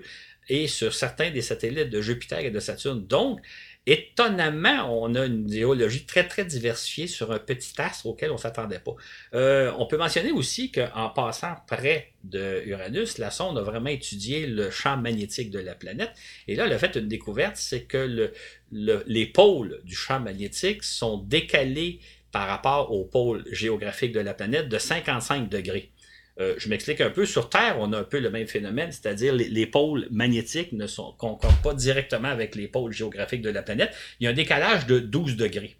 et 0.49 0.67
sur 0.67 0.95
certains 0.95 1.29
des 1.29 1.43
satellites 1.43 1.91
de 1.91 2.01
Jupiter 2.01 2.39
et 2.39 2.49
de 2.49 2.59
Saturne. 2.59 3.05
Donc, 3.05 3.39
étonnamment, 3.87 5.01
on 5.01 5.13
a 5.15 5.25
une 5.25 5.51
géologie 5.51 6.05
très, 6.05 6.27
très 6.27 6.45
diversifiée 6.45 7.07
sur 7.07 7.31
un 7.31 7.39
petit 7.39 7.73
astre 7.79 8.07
auquel 8.07 8.31
on 8.31 8.35
ne 8.35 8.39
s'attendait 8.39 8.79
pas. 8.79 8.95
Euh, 9.33 9.71
on 9.77 9.85
peut 9.85 9.97
mentionner 9.97 10.31
aussi 10.31 10.71
qu'en 10.71 11.09
passant 11.09 11.55
près 11.67 12.13
de 12.23 12.63
Uranus, 12.65 13.17
la 13.17 13.29
sonde 13.29 13.57
a 13.57 13.61
vraiment 13.61 13.89
étudié 13.89 14.47
le 14.47 14.71
champ 14.71 14.97
magnétique 14.97 15.51
de 15.51 15.59
la 15.59 15.75
planète. 15.75 16.11
Et 16.47 16.55
là, 16.55 16.67
le 16.67 16.77
fait 16.77 16.95
une 16.95 17.07
découverte, 17.07 17.57
c'est 17.57 17.83
que 17.83 18.31
les 18.71 19.25
pôles 19.27 19.81
du 19.83 19.95
champ 19.95 20.19
magnétique 20.19 20.83
sont 20.83 21.17
décalés 21.17 21.99
par 22.31 22.47
rapport 22.47 22.91
aux 22.91 23.05
pôles 23.05 23.45
géographiques 23.51 24.11
de 24.11 24.19
la 24.19 24.33
planète 24.33 24.67
de 24.67 24.77
55 24.77 25.47
degrés. 25.47 25.91
Euh, 26.39 26.55
je 26.57 26.67
m'explique 26.67 26.99
un 27.01 27.09
peu. 27.09 27.25
Sur 27.25 27.49
Terre, 27.49 27.77
on 27.79 27.93
a 27.93 27.99
un 27.99 28.03
peu 28.03 28.19
le 28.19 28.29
même 28.29 28.47
phénomène, 28.47 28.91
c'est-à-dire 28.91 29.33
les, 29.33 29.47
les, 29.47 29.65
pôles 29.65 30.07
magnétiques 30.11 30.73
ne 30.73 30.85
sont, 30.85 31.13
concordent 31.13 31.61
pas 31.61 31.73
directement 31.73 32.27
avec 32.27 32.55
les 32.55 32.67
pôles 32.67 32.91
géographiques 32.91 33.41
de 33.41 33.49
la 33.49 33.63
planète. 33.63 33.95
Il 34.19 34.25
y 34.25 34.27
a 34.27 34.31
un 34.31 34.33
décalage 34.33 34.85
de 34.85 34.99
12 34.99 35.37
degrés. 35.37 35.77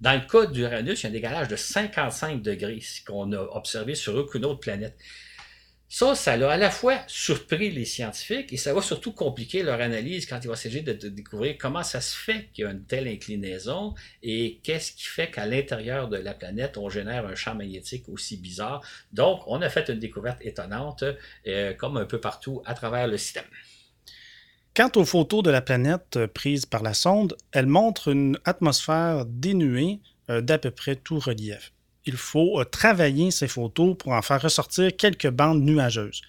Dans 0.00 0.12
le 0.12 0.28
cas 0.28 0.46
d'Uranus, 0.46 1.00
il 1.00 1.04
y 1.04 1.06
a 1.06 1.08
un 1.08 1.12
décalage 1.12 1.48
de 1.48 1.56
55 1.56 2.42
degrés, 2.42 2.80
ce 2.80 3.02
qu'on 3.02 3.32
a 3.32 3.40
observé 3.40 3.94
sur 3.94 4.14
aucune 4.14 4.44
autre 4.44 4.60
planète. 4.60 4.98
Ça, 5.96 6.16
ça 6.16 6.32
a 6.32 6.50
à 6.50 6.56
la 6.56 6.72
fois 6.72 6.98
surpris 7.06 7.70
les 7.70 7.84
scientifiques 7.84 8.52
et 8.52 8.56
ça 8.56 8.74
va 8.74 8.82
surtout 8.82 9.12
compliquer 9.12 9.62
leur 9.62 9.80
analyse 9.80 10.26
quand 10.26 10.40
il 10.42 10.48
va 10.48 10.56
s'agir 10.56 10.82
de, 10.82 10.92
découvrir 10.92 11.54
comment 11.56 11.84
ça 11.84 12.00
se 12.00 12.16
fait 12.16 12.48
qu'il 12.52 12.64
y 12.64 12.66
a 12.66 12.72
une 12.72 12.82
telle 12.82 13.06
inclinaison 13.06 13.94
et 14.20 14.58
qu'est-ce 14.64 14.90
qui 14.90 15.04
fait 15.04 15.30
qu'à 15.30 15.46
l'intérieur 15.46 16.08
de 16.08 16.16
la 16.16 16.34
planète, 16.34 16.78
on 16.78 16.88
génère 16.88 17.28
un 17.28 17.36
champ 17.36 17.54
magnétique 17.54 18.08
aussi 18.08 18.36
bizarre. 18.36 18.84
Donc, 19.12 19.42
on 19.46 19.62
a 19.62 19.68
fait 19.68 19.88
une 19.88 20.00
découverte 20.00 20.44
étonnante, 20.44 21.04
euh, 21.46 21.74
comme 21.74 21.96
un 21.96 22.06
peu 22.06 22.20
partout 22.20 22.60
à 22.66 22.74
travers 22.74 23.06
le 23.06 23.16
système. 23.16 23.44
Quant 24.74 24.90
aux 24.96 25.04
photos 25.04 25.44
de 25.44 25.52
la 25.52 25.62
planète 25.62 26.18
prises 26.34 26.66
par 26.66 26.82
la 26.82 26.94
sonde, 26.94 27.36
elles 27.52 27.68
montrent 27.68 28.08
une 28.08 28.36
atmosphère 28.44 29.26
dénuée 29.26 30.00
euh, 30.28 30.40
d'à 30.40 30.58
peu 30.58 30.72
près 30.72 30.96
tout 30.96 31.20
relief 31.20 31.73
il 32.06 32.16
faut 32.16 32.60
euh, 32.60 32.64
travailler 32.64 33.30
ces 33.30 33.48
photos 33.48 33.96
pour 33.96 34.12
en 34.12 34.22
faire 34.22 34.42
ressortir 34.42 34.94
quelques 34.96 35.30
bandes 35.30 35.62
nuageuses. 35.62 36.22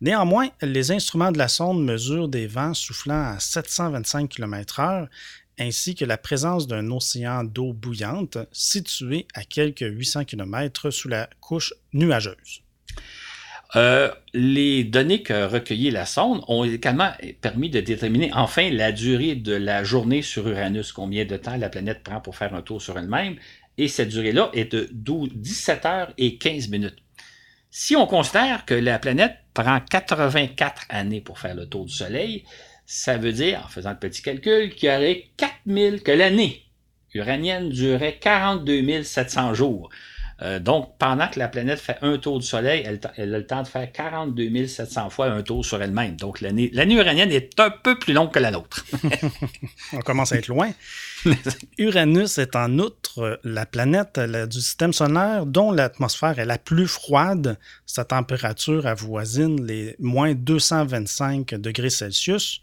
Néanmoins, 0.00 0.48
les 0.62 0.90
instruments 0.90 1.30
de 1.30 1.38
la 1.38 1.48
sonde 1.48 1.84
mesurent 1.84 2.28
des 2.28 2.48
vents 2.48 2.74
soufflant 2.74 3.34
à 3.34 3.38
725 3.38 4.28
km/h 4.28 5.06
ainsi 5.58 5.94
que 5.94 6.04
la 6.04 6.16
présence 6.16 6.66
d'un 6.66 6.90
océan 6.90 7.44
d'eau 7.44 7.72
bouillante 7.72 8.38
situé 8.52 9.26
à 9.34 9.44
quelques 9.44 9.84
800 9.84 10.24
km 10.24 10.90
sous 10.90 11.08
la 11.08 11.28
couche 11.40 11.74
nuageuse. 11.92 12.62
Euh, 13.74 14.10
les 14.34 14.84
données 14.84 15.22
que 15.22 15.46
recueillit 15.46 15.90
la 15.90 16.04
sonde 16.04 16.42
ont 16.46 16.64
également 16.64 17.10
permis 17.40 17.70
de 17.70 17.80
déterminer 17.80 18.30
enfin 18.34 18.68
la 18.70 18.92
durée 18.92 19.34
de 19.34 19.54
la 19.54 19.82
journée 19.82 20.20
sur 20.20 20.46
Uranus, 20.46 20.92
combien 20.92 21.24
de 21.24 21.36
temps 21.38 21.56
la 21.56 21.70
planète 21.70 22.02
prend 22.02 22.20
pour 22.20 22.36
faire 22.36 22.54
un 22.54 22.60
tour 22.60 22.82
sur 22.82 22.98
elle-même, 22.98 23.36
et 23.78 23.88
cette 23.88 24.08
durée-là 24.08 24.50
est 24.52 24.72
de 24.72 24.88
17 24.92 25.86
heures 25.86 26.14
et 26.18 26.36
15 26.36 26.68
minutes. 26.68 26.98
Si 27.70 27.96
on 27.96 28.06
considère 28.06 28.66
que 28.66 28.74
la 28.74 28.98
planète 28.98 29.36
prend 29.54 29.80
84 29.80 30.86
années 30.90 31.20
pour 31.20 31.38
faire 31.38 31.54
le 31.54 31.66
tour 31.66 31.86
du 31.86 31.92
Soleil, 31.92 32.44
ça 32.84 33.16
veut 33.16 33.32
dire, 33.32 33.62
en 33.64 33.68
faisant 33.68 33.90
le 33.90 33.98
petit 33.98 34.20
calcul, 34.20 34.74
qu'il 34.74 34.90
y 34.90 34.92
aurait 34.94 35.30
4000, 35.38 36.02
que 36.02 36.12
l'année 36.12 36.66
uranienne 37.14 37.70
durerait 37.70 38.18
42 38.18 39.02
700 39.02 39.54
jours. 39.54 39.90
Euh, 40.42 40.58
donc, 40.58 40.98
pendant 40.98 41.28
que 41.28 41.38
la 41.38 41.48
planète 41.48 41.78
fait 41.78 41.98
un 42.02 42.18
tour 42.18 42.40
du 42.40 42.46
Soleil, 42.46 42.82
elle, 42.84 43.00
a 43.32 43.38
le 43.38 43.46
temps 43.46 43.62
de 43.62 43.68
faire 43.68 43.90
42 43.92 44.66
700 44.66 45.10
fois 45.10 45.26
un 45.26 45.42
tour 45.42 45.64
sur 45.64 45.80
elle-même. 45.80 46.16
Donc, 46.16 46.40
l'année 46.40 46.94
uranienne 46.94 47.30
est 47.30 47.58
un 47.60 47.70
peu 47.70 47.98
plus 47.98 48.12
longue 48.12 48.32
que 48.32 48.40
la 48.40 48.50
nôtre. 48.50 48.84
On 49.92 50.00
commence 50.00 50.32
à 50.32 50.38
être 50.38 50.48
loin. 50.48 50.72
Uranus 51.78 52.38
est 52.38 52.56
en 52.56 52.78
outre 52.78 53.40
la 53.44 53.66
planète 53.66 54.18
du 54.18 54.60
système 54.60 54.92
solaire 54.92 55.46
dont 55.46 55.70
l'atmosphère 55.70 56.38
est 56.38 56.46
la 56.46 56.58
plus 56.58 56.88
froide. 56.88 57.56
Sa 57.86 58.04
température 58.04 58.86
avoisine 58.86 59.64
les 59.64 59.94
moins 60.00 60.34
225 60.34 61.54
degrés 61.54 61.90
Celsius. 61.90 62.60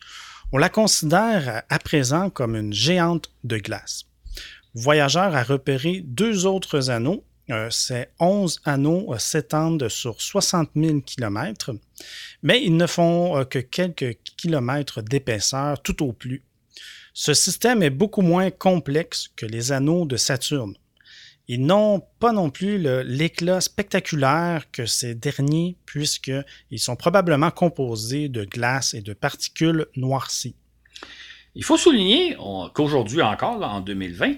On 0.52 0.58
la 0.58 0.70
considère 0.70 1.62
à 1.70 1.80
présent 1.80 2.30
comme 2.30 2.56
une 2.56 2.74
géante 2.74 3.30
de 3.44 3.58
glace. 3.58 4.06
Voyageur 4.74 5.36
a 5.36 5.44
repéré 5.44 6.02
deux 6.06 6.46
autres 6.46 6.90
anneaux. 6.90 7.24
Euh, 7.52 7.70
ces 7.72 8.06
11 8.20 8.62
anneaux 8.66 9.14
euh, 9.14 9.18
s'étendent 9.18 9.90
sur 9.90 10.22
60 10.22 10.70
000 10.76 11.02
km, 11.02 11.72
mais 12.44 12.62
ils 12.64 12.78
ne 12.78 12.86
font 12.86 13.38
euh, 13.38 13.44
que 13.44 13.58
quelques 13.58 14.18
kilomètres 14.38 15.02
d'épaisseur 15.02 15.82
tout 15.82 16.04
au 16.04 16.14
plus. 16.14 16.44
Ce 17.14 17.34
système 17.34 17.82
est 17.82 17.90
beaucoup 17.90 18.22
moins 18.22 18.52
complexe 18.52 19.30
que 19.36 19.48
les 19.48 19.72
anneaux 19.72 20.06
de 20.06 20.16
Saturne. 20.16 20.76
Ils 21.48 21.66
n'ont 21.66 22.04
pas 22.20 22.32
non 22.32 22.52
plus 22.52 22.78
l'éclat 23.04 23.60
spectaculaire 23.62 24.70
que 24.72 24.86
ces 24.86 25.16
derniers, 25.16 25.76
puisqu'ils 25.88 26.80
sont 26.80 26.96
probablement 26.96 27.50
composés 27.50 28.30
de 28.30 28.46
glace 28.46 28.94
et 28.94 29.02
de 29.02 29.14
particules 29.14 29.88
noircies. 29.96 30.56
Il 31.56 31.64
faut 31.64 31.78
souligner 31.78 32.38
qu'aujourd'hui 32.76 33.24
encore, 33.24 33.64
en 33.64 33.82
2020, 33.82 34.36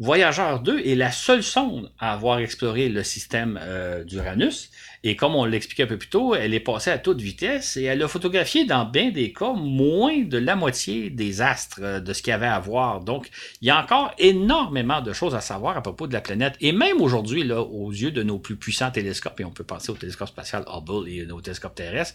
Voyageur 0.00 0.60
2 0.60 0.78
est 0.86 0.94
la 0.94 1.10
seule 1.10 1.42
sonde 1.42 1.90
à 1.98 2.12
avoir 2.12 2.38
exploré 2.38 2.88
le 2.88 3.02
système 3.02 3.58
euh, 3.60 4.04
d'Uranus. 4.04 4.70
Et 5.02 5.16
comme 5.16 5.34
on 5.34 5.44
l'expliquait 5.44 5.82
un 5.82 5.88
peu 5.88 5.98
plus 5.98 6.08
tôt, 6.08 6.36
elle 6.36 6.54
est 6.54 6.60
passée 6.60 6.90
à 6.90 6.98
toute 6.98 7.20
vitesse 7.20 7.76
et 7.76 7.82
elle 7.82 8.00
a 8.04 8.06
photographié 8.06 8.64
dans 8.64 8.84
bien 8.84 9.10
des 9.10 9.32
cas 9.32 9.54
moins 9.54 10.22
de 10.22 10.38
la 10.38 10.54
moitié 10.54 11.10
des 11.10 11.42
astres 11.42 11.80
euh, 11.82 11.98
de 11.98 12.12
ce 12.12 12.22
qu'il 12.22 12.30
y 12.30 12.34
avait 12.34 12.46
à 12.46 12.60
voir. 12.60 13.00
Donc, 13.00 13.28
il 13.60 13.66
y 13.66 13.70
a 13.72 13.82
encore 13.82 14.12
énormément 14.18 15.00
de 15.00 15.12
choses 15.12 15.34
à 15.34 15.40
savoir 15.40 15.76
à 15.76 15.82
propos 15.82 16.06
de 16.06 16.12
la 16.12 16.20
planète. 16.20 16.54
Et 16.60 16.70
même 16.70 17.00
aujourd'hui, 17.00 17.42
là, 17.42 17.60
aux 17.60 17.90
yeux 17.90 18.12
de 18.12 18.22
nos 18.22 18.38
plus 18.38 18.54
puissants 18.54 18.92
télescopes, 18.92 19.40
et 19.40 19.44
on 19.44 19.50
peut 19.50 19.64
penser 19.64 19.90
au 19.90 19.96
télescope 19.96 20.28
spatial 20.28 20.64
Hubble 20.72 21.08
et 21.08 21.28
au 21.28 21.40
télescope 21.40 21.74
terrestre, 21.74 22.14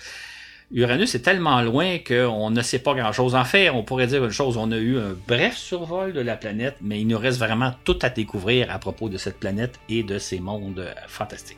Uranus 0.75 1.13
est 1.13 1.19
tellement 1.19 1.61
loin 1.61 1.99
qu'on 1.99 2.49
ne 2.49 2.61
sait 2.63 2.79
pas 2.79 2.95
grand-chose. 2.95 3.35
En 3.35 3.45
fait, 3.45 3.69
on 3.69 3.83
pourrait 3.83 4.07
dire 4.07 4.25
une 4.25 4.31
chose, 4.31 4.57
on 4.57 4.71
a 4.71 4.77
eu 4.77 4.97
un 4.97 5.15
bref 5.27 5.55
survol 5.55 6.13
de 6.13 6.19
la 6.19 6.35
planète, 6.35 6.77
mais 6.81 6.99
il 6.99 7.07
nous 7.07 7.19
reste 7.19 7.37
vraiment 7.37 7.73
tout 7.83 7.99
à 8.01 8.09
découvrir 8.09 8.71
à 8.71 8.79
propos 8.79 9.07
de 9.07 9.19
cette 9.19 9.39
planète 9.39 9.79
et 9.87 10.01
de 10.01 10.17
ces 10.17 10.39
mondes 10.39 10.83
fantastiques. 11.07 11.57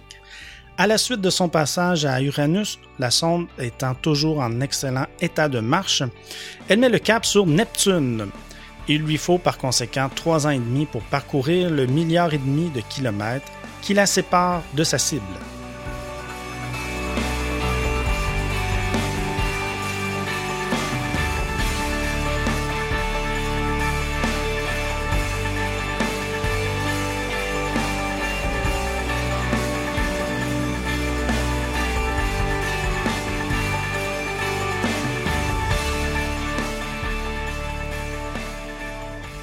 À 0.78 0.86
la 0.86 0.98
suite 0.98 1.22
de 1.22 1.30
son 1.30 1.48
passage 1.48 2.04
à 2.04 2.22
Uranus, 2.22 2.78
la 3.00 3.10
sonde 3.10 3.48
étant 3.58 3.96
toujours 3.96 4.42
en 4.42 4.60
excellent 4.60 5.06
état 5.22 5.48
de 5.48 5.62
marche, 5.62 6.04
elle 6.68 6.80
met 6.80 6.90
le 6.90 7.00
cap 7.00 7.26
sur 7.26 7.46
Neptune. 7.46 8.28
Il 8.90 9.02
lui 9.02 9.16
faut 9.16 9.38
par 9.38 9.58
conséquent 9.58 10.10
trois 10.14 10.46
ans 10.46 10.50
et 10.50 10.60
demi 10.60 10.86
pour 10.86 11.04
parcourir 11.04 11.70
le 11.70 11.86
milliard 11.86 12.34
et 12.34 12.38
demi 12.38 12.70
de 12.72 12.82
kilomètres 12.82 13.50
qui 13.82 13.94
la 13.94 14.08
sépare 14.08 14.62
de 14.74 14.84
sa 14.84 14.98
cible. 14.98 15.24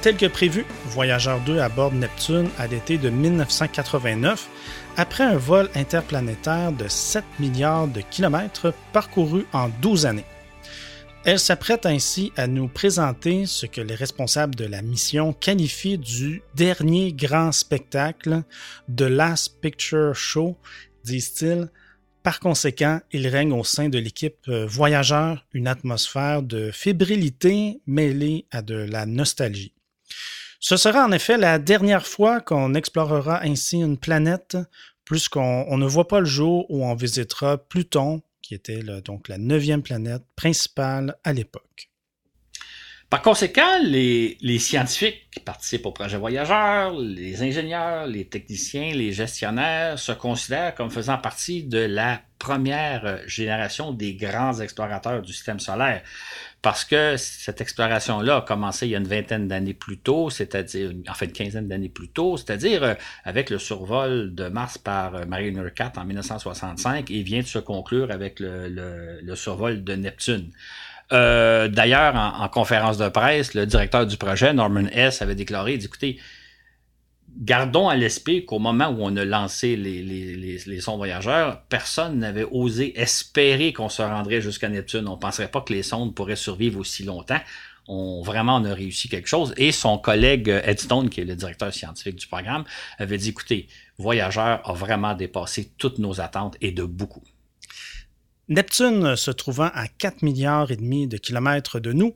Tel 0.03 0.17
que 0.17 0.25
prévu, 0.25 0.65
Voyageur 0.87 1.39
2 1.45 1.59
aborde 1.59 1.93
Neptune 1.93 2.49
à 2.57 2.67
l'été 2.67 2.97
de 2.97 3.09
1989 3.09 4.49
après 4.97 5.23
un 5.23 5.37
vol 5.37 5.69
interplanétaire 5.75 6.73
de 6.73 6.89
7 6.89 7.23
milliards 7.39 7.87
de 7.87 8.01
kilomètres 8.01 8.73
parcourus 8.91 9.45
en 9.53 9.69
12 9.81 10.05
années. 10.05 10.25
Elle 11.23 11.39
s'apprête 11.39 11.85
ainsi 11.85 12.33
à 12.35 12.47
nous 12.47 12.67
présenter 12.67 13.45
ce 13.45 13.65
que 13.65 13.79
les 13.79 13.95
responsables 13.95 14.55
de 14.55 14.65
la 14.65 14.81
mission 14.81 15.31
qualifient 15.31 15.99
du 15.99 16.41
dernier 16.53 17.13
grand 17.13 17.53
spectacle 17.53 18.43
de 18.89 19.05
Last 19.05 19.61
Picture 19.61 20.13
Show, 20.13 20.57
disent-ils. 21.05 21.69
Par 22.23 22.41
conséquent, 22.41 22.99
il 23.13 23.25
règne 23.29 23.53
au 23.53 23.63
sein 23.63 23.87
de 23.87 23.99
l'équipe 23.99 24.49
euh, 24.49 24.65
voyageur 24.65 25.45
une 25.53 25.67
atmosphère 25.67 26.41
de 26.41 26.71
fébrilité 26.71 27.79
mêlée 27.87 28.47
à 28.51 28.61
de 28.61 28.75
la 28.75 29.05
nostalgie. 29.05 29.73
Ce 30.59 30.77
sera 30.77 31.05
en 31.05 31.11
effet 31.11 31.37
la 31.37 31.59
dernière 31.59 32.07
fois 32.07 32.39
qu'on 32.39 32.73
explorera 32.73 33.43
ainsi 33.43 33.77
une 33.77 33.97
planète, 33.97 34.57
puisqu'on 35.05 35.77
ne 35.77 35.85
voit 35.85 36.07
pas 36.07 36.19
le 36.19 36.25
jour 36.25 36.65
où 36.69 36.85
on 36.85 36.95
visitera 36.95 37.57
Pluton, 37.57 38.21
qui 38.41 38.55
était 38.55 38.81
donc 39.03 39.27
la 39.27 39.37
neuvième 39.37 39.83
planète 39.83 40.23
principale 40.35 41.17
à 41.23 41.33
l'époque. 41.33 41.92
Par 43.13 43.21
conséquent, 43.21 43.77
les, 43.83 44.57
scientifiques 44.57 45.29
qui 45.29 45.39
participent 45.39 45.85
au 45.85 45.91
projet 45.91 46.17
Voyageur, 46.17 46.95
les 46.97 47.43
ingénieurs, 47.43 48.07
les 48.07 48.25
techniciens, 48.25 48.91
les 48.91 49.11
gestionnaires 49.11 49.99
se 49.99 50.13
considèrent 50.13 50.73
comme 50.73 50.89
faisant 50.89 51.19
partie 51.19 51.61
de 51.61 51.77
la 51.77 52.21
première 52.39 53.19
génération 53.27 53.91
des 53.91 54.15
grands 54.15 54.59
explorateurs 54.59 55.21
du 55.21 55.31
système 55.31 55.59
solaire. 55.59 56.01
Parce 56.63 56.85
que 56.85 57.15
cette 57.17 57.61
exploration-là 57.61 58.37
a 58.37 58.41
commencé 58.41 58.87
il 58.87 58.93
y 58.93 58.95
a 58.95 58.97
une 58.97 59.07
vingtaine 59.07 59.47
d'années 59.47 59.75
plus 59.75 59.99
tôt, 59.99 60.31
c'est-à-dire, 60.31 60.89
en 60.89 61.23
une 61.23 61.31
quinzaine 61.31 61.67
d'années 61.67 61.89
plus 61.89 62.07
tôt, 62.07 62.37
c'est-à-dire 62.37 62.83
euh, 62.83 62.93
avec 63.25 63.51
le 63.51 63.59
survol 63.59 64.33
de 64.33 64.47
Mars 64.47 64.79
par 64.79 65.13
euh, 65.13 65.25
Mariner 65.25 65.69
4 65.75 65.99
en 65.99 66.05
1965 66.05 67.11
et 67.11 67.21
vient 67.21 67.41
de 67.41 67.45
se 67.45 67.59
conclure 67.59 68.09
avec 68.09 68.39
le 68.39 69.35
survol 69.35 69.83
de 69.83 69.93
Neptune. 69.93 70.49
Euh, 71.13 71.67
d'ailleurs, 71.67 72.15
en, 72.15 72.47
conférence 72.49 72.97
de 72.97 73.07
presse, 73.09 73.53
le 73.53 73.65
directeur 73.65 74.05
du 74.07 74.17
projet, 74.17 74.53
Norman 74.53 74.87
S., 74.91 75.21
avait 75.21 75.35
déclaré, 75.35 75.79
gardons 77.37 77.87
à 77.87 77.95
l'esprit 77.95 78.45
qu'au 78.45 78.59
moment 78.59 78.87
où 78.87 78.97
on 79.01 79.15
a 79.15 79.25
lancé 79.25 79.75
les, 79.75 80.79
sondes 80.81 80.97
voyageurs, 80.97 81.61
personne 81.69 82.19
n'avait 82.19 82.45
osé 82.49 82.99
espérer 82.99 83.73
qu'on 83.73 83.89
se 83.89 84.01
rendrait 84.01 84.41
jusqu'à 84.41 84.69
Neptune. 84.69 85.07
On 85.07 85.15
ne 85.15 85.19
penserait 85.19 85.49
pas 85.49 85.61
que 85.61 85.73
les 85.73 85.83
sondes 85.83 86.15
pourraient 86.15 86.35
survivre 86.35 86.79
aussi 86.79 87.03
longtemps. 87.03 87.39
On, 87.87 88.21
vraiment, 88.21 88.55
on 88.55 88.65
a 88.65 88.73
réussi 88.73 89.09
quelque 89.09 89.27
chose. 89.27 89.53
Et 89.57 89.71
son 89.71 89.97
collègue 89.97 90.47
Ed 90.63 90.79
Stone, 90.79 91.09
qui 91.09 91.21
est 91.21 91.25
le 91.25 91.35
directeur 91.35 91.73
scientifique 91.73 92.15
du 92.15 92.27
programme, 92.27 92.63
avait 92.97 93.17
dit, 93.17 93.29
écoutez, 93.29 93.67
Voyageur 93.99 94.67
a 94.67 94.73
vraiment 94.73 95.13
dépassé 95.13 95.71
toutes 95.77 95.99
nos 95.99 96.19
attentes 96.19 96.57
et 96.61 96.71
de 96.71 96.83
beaucoup. 96.83 97.23
Neptune 98.49 99.15
se 99.15 99.31
trouvant 99.31 99.69
à 99.73 99.87
4 99.87 100.21
milliards 100.21 100.69
et 100.69 100.75
demi 100.75 101.07
de 101.07 101.15
kilomètres 101.15 101.79
de 101.79 101.93
nous, 101.93 102.13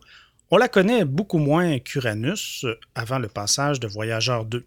on 0.51 0.57
la 0.57 0.67
connaît 0.67 1.05
beaucoup 1.05 1.37
moins 1.37 1.79
qu'Uranus 1.79 2.65
avant 2.95 3.17
le 3.17 3.29
passage 3.29 3.79
de 3.79 3.87
Voyageur 3.87 4.43
2. 4.43 4.65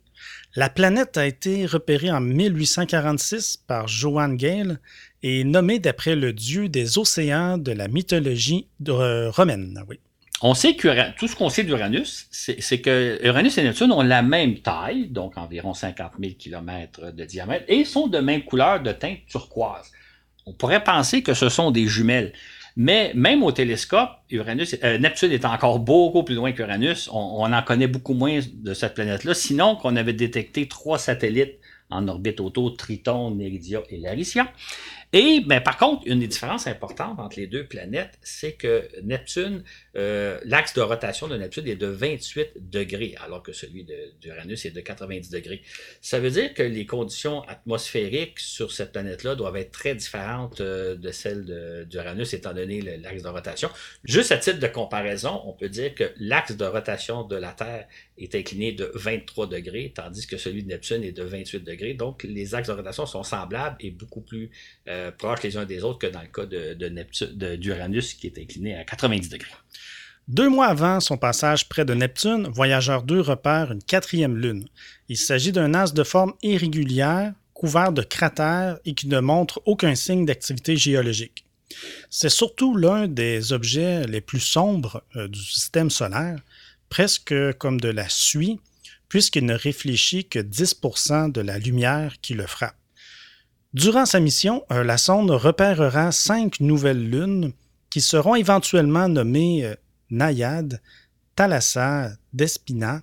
La 0.56 0.70
planète 0.70 1.18
a 1.18 1.26
été 1.26 1.66
repérée 1.66 2.10
en 2.10 2.20
1846 2.20 3.58
par 3.66 3.88
Johann 3.88 4.36
Gale 4.36 4.80
et 5.22 5.44
nommée 5.44 5.78
d'après 5.78 6.16
le 6.16 6.32
dieu 6.32 6.70
des 6.70 6.96
océans 6.96 7.58
de 7.58 7.72
la 7.72 7.88
mythologie 7.88 8.66
romaine. 8.86 9.78
On 10.42 10.54
sait 10.54 10.76
que 10.76 11.12
tout 11.18 11.28
ce 11.28 11.36
qu'on 11.36 11.50
sait 11.50 11.64
d'Uranus, 11.64 12.26
c'est 12.30 12.80
que 12.80 13.18
Uranus 13.22 13.58
et 13.58 13.62
Neptune 13.64 13.92
ont 13.92 14.00
la 14.00 14.22
même 14.22 14.60
taille, 14.60 15.08
donc 15.08 15.36
environ 15.36 15.74
50 15.74 16.12
000 16.18 16.32
km 16.38 17.12
de 17.12 17.24
diamètre, 17.26 17.66
et 17.68 17.84
sont 17.84 18.06
de 18.06 18.18
même 18.18 18.44
couleur 18.44 18.82
de 18.82 18.92
teinte 18.92 19.18
turquoise. 19.28 19.90
On 20.50 20.52
pourrait 20.52 20.82
penser 20.82 21.22
que 21.22 21.32
ce 21.32 21.48
sont 21.48 21.70
des 21.70 21.86
jumelles. 21.86 22.32
Mais 22.76 23.12
même 23.14 23.44
au 23.44 23.52
télescope, 23.52 24.10
Uranus, 24.30 24.74
euh, 24.82 24.98
Neptune 24.98 25.30
est 25.30 25.44
encore 25.44 25.78
beaucoup 25.78 26.24
plus 26.24 26.34
loin 26.34 26.50
qu'Uranus. 26.50 27.08
On, 27.12 27.52
en 27.52 27.62
connaît 27.62 27.86
beaucoup 27.86 28.14
moins 28.14 28.40
de 28.52 28.74
cette 28.74 28.94
planète-là. 28.94 29.34
Sinon, 29.34 29.76
qu'on 29.76 29.94
avait 29.94 30.12
détecté 30.12 30.66
trois 30.66 30.98
satellites 30.98 31.58
en 31.88 32.08
orbite 32.08 32.40
autour, 32.40 32.76
Triton, 32.76 33.30
Neridia 33.30 33.82
et 33.90 33.98
Laricia. 33.98 34.52
Et 35.12 35.40
ben, 35.40 35.60
par 35.60 35.76
contre, 35.76 36.06
une 36.06 36.20
des 36.20 36.28
différences 36.28 36.68
importantes 36.68 37.18
entre 37.18 37.38
les 37.38 37.48
deux 37.48 37.66
planètes, 37.66 38.16
c'est 38.22 38.52
que 38.52 38.88
Neptune, 39.02 39.64
euh, 39.96 40.38
l'axe 40.44 40.72
de 40.74 40.80
rotation 40.80 41.26
de 41.26 41.36
Neptune 41.36 41.66
est 41.66 41.76
de 41.76 41.88
28 41.88 42.70
degrés, 42.70 43.16
alors 43.20 43.42
que 43.42 43.52
celui 43.52 43.84
d'Uranus 44.20 44.66
est 44.66 44.70
de 44.70 44.80
90 44.80 45.30
degrés. 45.30 45.62
Ça 46.00 46.20
veut 46.20 46.30
dire 46.30 46.54
que 46.54 46.62
les 46.62 46.86
conditions 46.86 47.42
atmosphériques 47.42 48.38
sur 48.38 48.70
cette 48.70 48.92
planète-là 48.92 49.34
doivent 49.34 49.56
être 49.56 49.72
très 49.72 49.96
différentes 49.96 50.60
euh, 50.60 50.94
de 50.94 51.10
celles 51.10 51.86
d'Uranus, 51.88 52.32
étant 52.32 52.52
donné 52.52 52.80
l'axe 52.80 53.22
de 53.22 53.28
rotation. 53.28 53.68
Juste 54.04 54.30
à 54.30 54.36
titre 54.36 54.60
de 54.60 54.66
comparaison, 54.68 55.42
on 55.44 55.52
peut 55.52 55.68
dire 55.68 55.94
que 55.94 56.04
l'axe 56.18 56.56
de 56.56 56.64
rotation 56.64 57.24
de 57.24 57.36
la 57.36 57.52
Terre 57.52 57.88
est 58.16 58.34
incliné 58.36 58.72
de 58.72 58.92
23 58.94 59.48
degrés, 59.48 59.92
tandis 59.94 60.26
que 60.26 60.36
celui 60.36 60.62
de 60.62 60.68
Neptune 60.68 61.02
est 61.02 61.12
de 61.12 61.24
28 61.24 61.64
degrés. 61.64 61.94
Donc, 61.94 62.22
les 62.22 62.54
axes 62.54 62.68
de 62.68 62.74
rotation 62.74 63.06
sont 63.06 63.22
semblables 63.22 63.76
et 63.80 63.90
beaucoup 63.90 64.20
plus 64.20 64.50
euh, 64.88 64.99
proches 65.16 65.42
les 65.42 65.56
uns 65.56 65.64
des 65.64 65.82
autres 65.82 65.98
que 65.98 66.06
dans 66.06 66.22
le 66.22 66.28
cas 66.28 66.46
de, 66.46 67.56
d'Uranus 67.56 68.14
qui 68.14 68.26
est 68.26 68.38
incliné 68.38 68.76
à 68.76 68.84
90 68.84 69.28
degrés. 69.28 69.50
Deux 70.28 70.48
mois 70.48 70.66
avant 70.66 71.00
son 71.00 71.16
passage 71.16 71.68
près 71.68 71.84
de 71.84 71.94
Neptune, 71.94 72.48
Voyageur 72.52 73.02
2 73.02 73.20
repère 73.20 73.72
une 73.72 73.82
quatrième 73.82 74.36
lune. 74.36 74.68
Il 75.08 75.16
s'agit 75.16 75.50
d'un 75.50 75.74
as 75.74 75.92
de 75.92 76.04
forme 76.04 76.34
irrégulière, 76.42 77.32
couvert 77.52 77.92
de 77.92 78.02
cratères 78.02 78.78
et 78.84 78.94
qui 78.94 79.08
ne 79.08 79.18
montre 79.20 79.60
aucun 79.64 79.94
signe 79.94 80.24
d'activité 80.24 80.76
géologique. 80.76 81.44
C'est 82.10 82.28
surtout 82.28 82.76
l'un 82.76 83.08
des 83.08 83.52
objets 83.52 84.06
les 84.06 84.20
plus 84.20 84.40
sombres 84.40 85.02
euh, 85.16 85.28
du 85.28 85.40
système 85.40 85.90
solaire, 85.90 86.40
presque 86.88 87.34
comme 87.58 87.80
de 87.80 87.88
la 87.88 88.08
suie, 88.08 88.60
puisqu'il 89.08 89.46
ne 89.46 89.54
réfléchit 89.54 90.26
que 90.26 90.38
10% 90.38 91.32
de 91.32 91.40
la 91.40 91.58
lumière 91.58 92.14
qui 92.22 92.34
le 92.34 92.46
frappe. 92.46 92.79
Durant 93.72 94.04
sa 94.04 94.18
mission, 94.18 94.64
euh, 94.72 94.82
la 94.82 94.98
sonde 94.98 95.30
repérera 95.30 96.10
cinq 96.10 96.58
nouvelles 96.58 97.08
lunes 97.08 97.52
qui 97.88 98.00
seront 98.00 98.34
éventuellement 98.34 99.08
nommées 99.08 99.64
euh, 99.64 99.74
Nayade, 100.10 100.80
Thalassa, 101.36 102.10
Despina, 102.32 103.02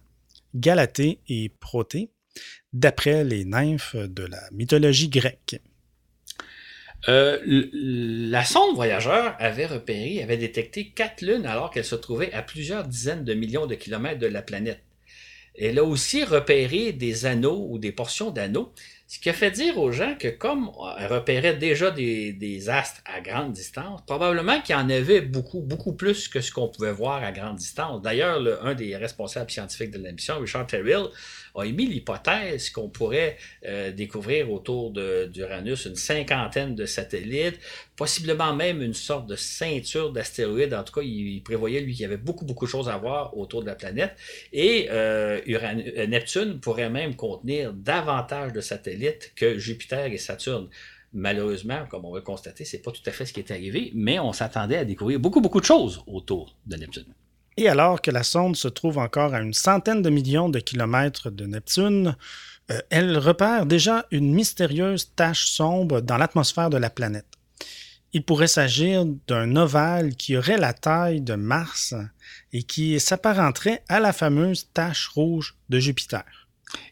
Galatée 0.56 1.20
et 1.30 1.50
Protée, 1.62 2.10
d'après 2.74 3.24
les 3.24 3.46
nymphes 3.46 3.96
de 3.96 4.26
la 4.26 4.42
mythologie 4.52 5.08
grecque. 5.08 5.62
Euh, 7.08 7.40
la 7.72 8.44
sonde 8.44 8.76
voyageur 8.76 9.38
avait 9.40 9.68
repéré, 9.68 10.22
avait 10.22 10.36
détecté 10.36 10.90
quatre 10.90 11.22
lunes 11.22 11.46
alors 11.46 11.72
qu'elle 11.72 11.86
se 11.86 11.96
trouvait 11.96 12.34
à 12.34 12.42
plusieurs 12.42 12.86
dizaines 12.86 13.24
de 13.24 13.34
millions 13.34 13.68
de 13.68 13.76
kilomètres 13.76 14.20
de 14.20 14.28
la 14.28 14.42
planète. 14.42 14.84
Elle 15.58 15.80
a 15.80 15.84
aussi 15.84 16.26
repéré 16.26 16.92
des 16.92 17.26
anneaux 17.26 17.68
ou 17.70 17.80
des 17.80 17.94
portions 17.94 18.32
d'anneaux 18.32 18.74
ce 19.08 19.20
qui 19.20 19.30
a 19.30 19.34
fait 19.34 19.52
dire 19.52 19.78
aux 19.78 19.94
gens 19.94 20.16
que 20.20 20.28
comme 20.28 20.70
elle 21.00 21.08
repérait 21.08 21.56
déjà 21.56 21.92
des, 21.92 22.70
astres 22.70 23.02
à 23.06 23.22
grande 23.22 23.54
distance, 23.54 24.02
probablement 24.06 24.60
qu'il 24.60 24.76
y 24.76 24.78
en 24.78 24.90
avait 24.90 25.22
beaucoup, 25.22 25.62
beaucoup 25.62 25.94
plus 25.94 26.28
que 26.28 26.42
ce 26.42 26.52
qu'on 26.52 26.68
pouvait 26.68 26.92
voir 26.92 27.24
à 27.24 27.32
grande 27.32 27.56
distance. 27.56 28.02
D'ailleurs, 28.02 28.42
un 28.64 28.76
des 28.76 28.98
responsables 28.98 29.50
scientifiques 29.50 29.92
de 29.92 30.04
la 30.04 30.12
mission, 30.12 30.38
Richard 30.40 30.68
Terrill, 30.68 31.06
a 31.58 31.66
émis 31.66 31.88
l'hypothèse 31.88 32.70
qu'on 32.70 32.90
pourrait 32.90 33.38
euh, 33.66 33.92
découvrir 33.92 34.52
autour 34.52 34.92
d'Uranus 34.92 35.86
une 35.86 35.96
cinquantaine 35.96 36.76
de 36.76 36.86
satellites, 36.86 37.60
possiblement 37.96 38.54
même 38.54 38.82
une 38.82 38.94
sorte 38.94 39.28
de 39.28 39.36
ceinture 39.36 40.12
d'astéroïdes. 40.12 40.74
En 40.74 40.84
tout 40.84 40.94
cas, 40.94 41.02
il, 41.02 41.42
prévoyait, 41.44 41.82
lui, 41.82 41.94
qu'il 41.94 42.04
y 42.04 42.06
avait 42.06 42.18
beaucoup, 42.18 42.46
beaucoup 42.46 42.66
de 42.66 42.70
choses 42.70 42.90
à 42.90 42.98
voir 42.98 43.38
autour 43.38 43.62
de 43.62 43.68
la 43.68 43.76
planète. 43.76 44.16
Et 44.54 44.88
euh, 44.92 45.42
euh, 45.48 46.08
Neptune 46.08 46.60
pourrait 46.60 46.90
même 46.90 47.16
contenir 47.16 47.74
davantage 47.74 48.54
de 48.54 48.62
satellites 48.62 49.34
que 49.36 49.58
Jupiter 49.58 50.06
et 50.06 50.18
Saturne. 50.18 50.70
Malheureusement, 51.14 51.86
comme 51.90 52.06
on 52.06 52.12
va 52.12 52.20
le 52.20 52.24
constater, 52.24 52.66
c'est 52.66 52.82
pas 52.82 52.92
tout 52.92 53.02
à 53.06 53.12
fait 53.12 53.26
ce 53.26 53.34
qui 53.34 53.40
est 53.40 53.52
arrivé, 53.52 53.92
mais 53.96 54.20
on 54.20 54.34
s'attendait 54.34 54.78
à 54.78 54.86
découvrir 54.86 55.20
beaucoup, 55.20 55.42
beaucoup 55.42 55.62
de 55.62 55.66
choses 55.66 56.04
autour 56.06 56.56
de 56.66 56.76
Neptune. 56.76 57.06
Et 57.58 57.68
alors 57.68 58.02
que 58.02 58.12
la 58.12 58.22
sonde 58.22 58.56
se 58.56 58.68
trouve 58.68 59.00
encore 59.00 59.34
à 59.34 59.42
une 59.42 59.54
centaine 59.54 60.04
de 60.04 60.12
millions 60.12 60.48
de 60.50 60.60
kilomètres 60.60 61.32
de 61.32 61.46
Neptune, 61.46 62.16
euh, 62.72 62.80
elle 62.92 63.18
repère 63.18 63.66
déjà 63.66 64.06
une 64.12 64.32
mystérieuse 64.32 65.12
tache 65.16 65.48
sombre 65.48 66.02
dans 66.02 66.18
l'atmosphère 66.18 66.70
de 66.70 66.78
la 66.78 66.92
planète. 66.92 67.26
Il 68.14 68.24
pourrait 68.24 68.48
s'agir 68.48 69.06
d'un 69.28 69.56
ovale 69.56 70.16
qui 70.16 70.38
aurait 70.38 70.58
la 70.58 70.74
taille 70.74 71.22
de 71.22 71.34
Mars 71.34 71.96
et 72.54 72.64
qui 72.64 73.00
s'apparenterait 73.00 73.84
à 73.90 74.00
la 74.00 74.14
fameuse 74.14 74.70
tache 74.74 75.08
rouge 75.08 75.56
de 75.70 75.80
Jupiter. 75.80 76.24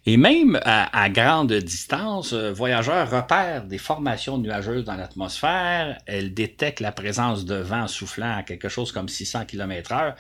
Et 0.06 0.18
même 0.18 0.60
à, 0.64 1.10
grande 1.10 1.52
distance, 1.52 2.32
euh, 2.34 2.54
Voyageur 2.54 3.10
repère 3.10 3.66
des 3.66 3.78
formations 3.78 4.38
nuageuses 4.38 4.86
dans 4.86 4.96
l'atmosphère. 4.96 5.98
Elle 6.06 6.34
détecte 6.34 6.80
la 6.80 6.92
présence 6.92 7.44
de 7.46 7.56
vent 7.56 7.88
soufflant 7.88 8.38
à 8.38 8.44
quelque 8.44 8.70
chose 8.70 8.92
comme 8.92 9.10
600 9.10 9.46
km/h 9.46 10.16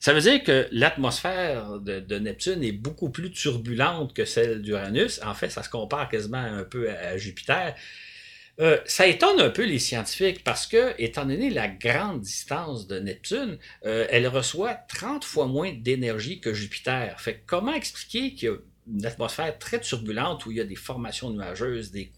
Ça 0.00 0.14
veut 0.14 0.22
dire 0.22 0.42
que 0.42 0.66
l'atmosphère 0.72 1.78
de, 1.78 2.18
Neptune 2.18 2.64
est 2.64 2.72
beaucoup 2.72 3.10
plus 3.10 3.30
turbulente 3.30 4.14
que 4.14 4.24
celle 4.24 4.62
d'Uranus. 4.62 5.20
En 5.22 5.34
fait, 5.34 5.50
ça 5.50 5.62
se 5.62 5.68
compare 5.68 6.08
quasiment 6.08 6.38
un 6.38 6.64
peu 6.64 6.90
à, 6.90 7.18
Jupiter. 7.18 7.74
Euh, 8.60 8.78
ça 8.86 9.06
étonne 9.06 9.40
un 9.40 9.50
peu 9.50 9.64
les 9.64 9.78
scientifiques 9.78 10.42
parce 10.42 10.66
que, 10.66 10.94
étant 10.98 11.26
donné 11.26 11.50
la 11.50 11.68
grande 11.68 12.22
distance 12.22 12.86
de 12.86 12.98
Neptune, 12.98 13.58
euh, 13.84 14.06
elle 14.08 14.26
reçoit 14.26 14.74
30 14.74 15.22
fois 15.22 15.46
moins 15.46 15.72
d'énergie 15.72 16.40
que 16.40 16.54
Jupiter. 16.54 17.20
Fait 17.20 17.42
comment 17.46 17.74
expliquer 17.74 18.34
qu'il 18.34 18.48
y 18.48 18.52
a 18.52 18.56
une 18.92 19.06
atmosphère 19.06 19.58
très 19.58 19.80
turbulente 19.80 20.46
où 20.46 20.50
il 20.50 20.56
y 20.56 20.60
a 20.60 20.64
des 20.64 20.76
formations 20.76 21.30
nuageuses, 21.30 21.90
des, 21.90 22.10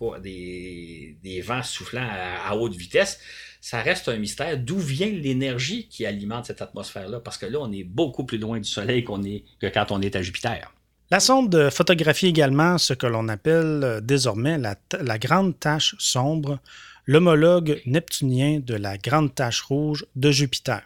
des, 1.22 1.40
vents 1.40 1.62
soufflant 1.62 2.08
à, 2.08 2.54
haute 2.56 2.74
vitesse, 2.74 3.20
ça 3.62 3.80
reste 3.80 4.08
un 4.08 4.16
mystère. 4.16 4.58
D'où 4.58 4.76
vient 4.76 5.08
l'énergie 5.08 5.86
qui 5.88 6.04
alimente 6.04 6.46
cette 6.46 6.60
atmosphère-là? 6.60 7.20
Parce 7.20 7.38
que 7.38 7.46
là, 7.46 7.60
on 7.60 7.72
est 7.72 7.84
beaucoup 7.84 8.24
plus 8.24 8.36
loin 8.36 8.58
du 8.58 8.68
Soleil 8.68 9.04
qu'on 9.04 9.22
est, 9.22 9.44
que 9.60 9.68
quand 9.68 9.92
on 9.92 10.02
est 10.02 10.16
à 10.16 10.20
Jupiter. 10.20 10.74
La 11.12 11.20
sonde 11.20 11.70
photographie 11.70 12.26
également 12.26 12.76
ce 12.76 12.92
que 12.92 13.06
l'on 13.06 13.28
appelle 13.28 13.80
euh, 13.84 14.00
désormais 14.00 14.58
la, 14.58 15.18
grande 15.18 15.58
tache 15.60 15.94
sombre, 15.98 16.58
l'homologue 17.06 17.80
neptunien 17.86 18.58
de 18.58 18.74
la 18.74 18.98
grande 18.98 19.32
tache 19.32 19.62
rouge 19.62 20.06
de 20.16 20.32
Jupiter. 20.32 20.82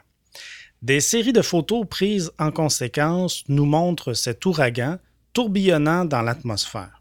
Des 0.82 1.00
séries 1.00 1.32
de 1.32 1.42
photos 1.42 1.86
prises 1.88 2.30
en 2.38 2.50
conséquence 2.50 3.42
nous 3.48 3.64
montrent 3.64 4.12
cet 4.12 4.44
ouragan 4.44 4.98
tourbillonnant 5.32 6.04
dans 6.04 6.22
l'atmosphère. 6.22 6.95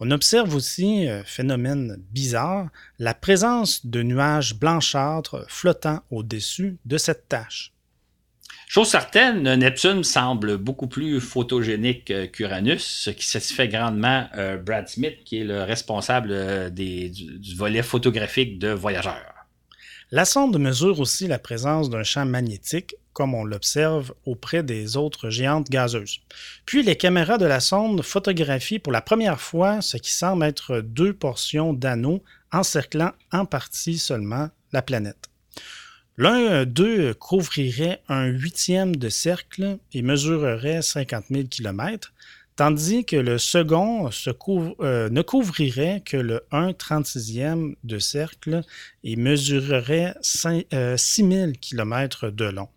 On 0.00 0.10
observe 0.12 0.54
aussi, 0.54 1.08
euh, 1.08 1.24
phénomène 1.24 1.96
bizarre, 2.12 2.68
la 2.98 3.14
présence 3.14 3.84
de 3.84 4.02
nuages 4.02 4.54
blanchâtres 4.54 5.44
flottant 5.48 6.00
au-dessus 6.10 6.78
de 6.84 6.98
cette 6.98 7.28
tache. 7.28 7.72
Chose 8.68 8.88
certaine, 8.88 9.54
Neptune 9.54 10.04
semble 10.04 10.58
beaucoup 10.58 10.88
plus 10.88 11.20
photogénique 11.20 12.12
qu'Uranus, 12.32 12.84
ce 12.84 13.10
qui 13.10 13.26
satisfait 13.26 13.66
grandement 13.66 14.28
euh, 14.36 14.58
Brad 14.58 14.86
Smith, 14.88 15.24
qui 15.24 15.38
est 15.38 15.44
le 15.44 15.62
responsable 15.62 16.28
euh, 16.32 16.68
du, 16.68 17.08
du, 17.08 17.56
volet 17.56 17.82
photographique 17.82 18.58
de 18.58 18.68
Voyageurs. 18.68 19.37
La 20.10 20.24
sonde 20.24 20.58
mesure 20.58 21.00
aussi 21.00 21.26
la 21.26 21.38
présence 21.38 21.90
d'un 21.90 22.02
champ 22.02 22.24
magnétique 22.24 22.96
comme 23.12 23.34
on 23.34 23.44
l'observe 23.44 24.14
auprès 24.24 24.62
des 24.62 24.96
autres 24.96 25.28
géantes 25.28 25.68
gazeuses. 25.68 26.20
Puis 26.64 26.82
les 26.82 26.96
caméras 26.96 27.36
de 27.36 27.44
la 27.44 27.60
sonde 27.60 28.00
photographient 28.02 28.78
pour 28.78 28.92
la 28.92 29.02
première 29.02 29.38
fois 29.38 29.82
ce 29.82 29.98
qui 29.98 30.12
semble 30.12 30.46
être 30.46 30.80
deux 30.80 31.12
portions 31.12 31.74
d'anneaux 31.74 32.22
encerclant 32.52 33.12
en 33.32 33.44
partie 33.44 33.98
seulement 33.98 34.48
la 34.72 34.80
planète. 34.80 35.28
L'un 36.16 36.64
d'eux 36.64 37.12
couvrirait 37.12 38.00
un 38.08 38.24
huitième 38.26 38.96
de 38.96 39.10
cercle 39.10 39.78
et 39.92 40.00
mesurerait 40.00 40.80
50 40.80 41.26
000 41.30 41.44
km, 41.48 42.14
tandis 42.58 43.04
que 43.04 43.14
le 43.14 43.38
second 43.38 44.10
euh, 44.80 45.08
ne 45.10 45.22
couvrirait 45.22 46.02
que 46.04 46.16
le 46.16 46.44
1 46.50 46.72
36e 46.72 47.76
de 47.84 47.98
cercle 48.00 48.62
et 49.04 49.14
mesurerait 49.14 50.16
6 50.22 50.66
000 50.96 51.52
km 51.60 52.30
de 52.30 52.46
long. 52.46 52.68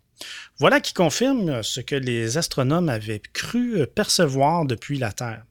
Voilà 0.60 0.80
qui 0.80 0.94
confirme 0.94 1.64
ce 1.64 1.80
que 1.80 1.96
les 1.96 2.38
astronomes 2.38 2.88
avaient 2.88 3.22
cru 3.32 3.84
percevoir 3.92 4.66
depuis 4.66 4.98
la 4.98 5.10
Terre. 5.10 5.44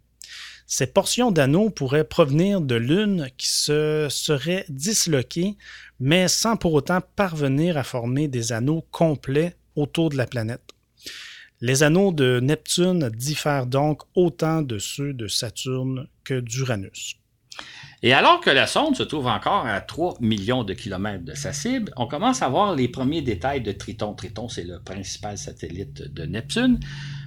Ces 0.66 0.88
portions 0.88 1.32
d'anneaux 1.32 1.70
pourraient 1.70 2.06
provenir 2.06 2.62
de 2.62 2.76
Lune 2.76 3.28
qui 3.38 3.50
se 3.50 4.08
serait 4.10 4.64
disloquée, 4.70 5.58
mais 6.00 6.30
sans 6.30 6.56
pour 6.56 6.74
autant 6.74 7.02
parvenir 7.18 7.76
à 7.76 7.84
former 7.84 8.30
des 8.30 8.54
anneaux 8.54 8.88
complets 8.92 9.58
autour 9.76 10.10
de 10.10 10.16
la 10.16 10.26
planète. 10.26 10.72
Les 11.64 11.84
anneaux 11.84 12.12
de 12.12 12.40
Neptune 12.42 13.10
diffèrent 13.10 13.68
donc 13.68 14.02
autant 14.16 14.64
de 14.64 14.80
ceux 14.80 15.14
de 15.14 15.28
Saturne 15.28 16.08
que 16.24 16.40
d'Uranus. 16.40 17.18
Et 18.02 18.14
alors 18.14 18.42
que 18.42 18.50
la 18.50 18.66
sonde 18.66 18.96
se 18.96 19.04
trouve 19.04 19.28
encore 19.28 19.68
à 19.68 19.80
3 19.80 20.18
millions 20.22 20.64
de 20.64 20.74
kilomètres 20.74 21.24
de 21.24 21.36
sa 21.36 21.54
cible, 21.54 21.94
on 21.98 22.08
commence 22.08 22.42
à 22.42 22.50
voir 22.50 22.76
les 22.76 22.88
premiers 22.88 23.22
détails 23.22 23.62
de 23.62 23.72
Triton. 23.72 24.16
Triton, 24.16 24.50
c'est 24.50 24.64
le 24.64 24.80
principal 24.80 25.38
satellite 25.38 26.12
de 26.12 26.24
Neptune. 26.26 26.80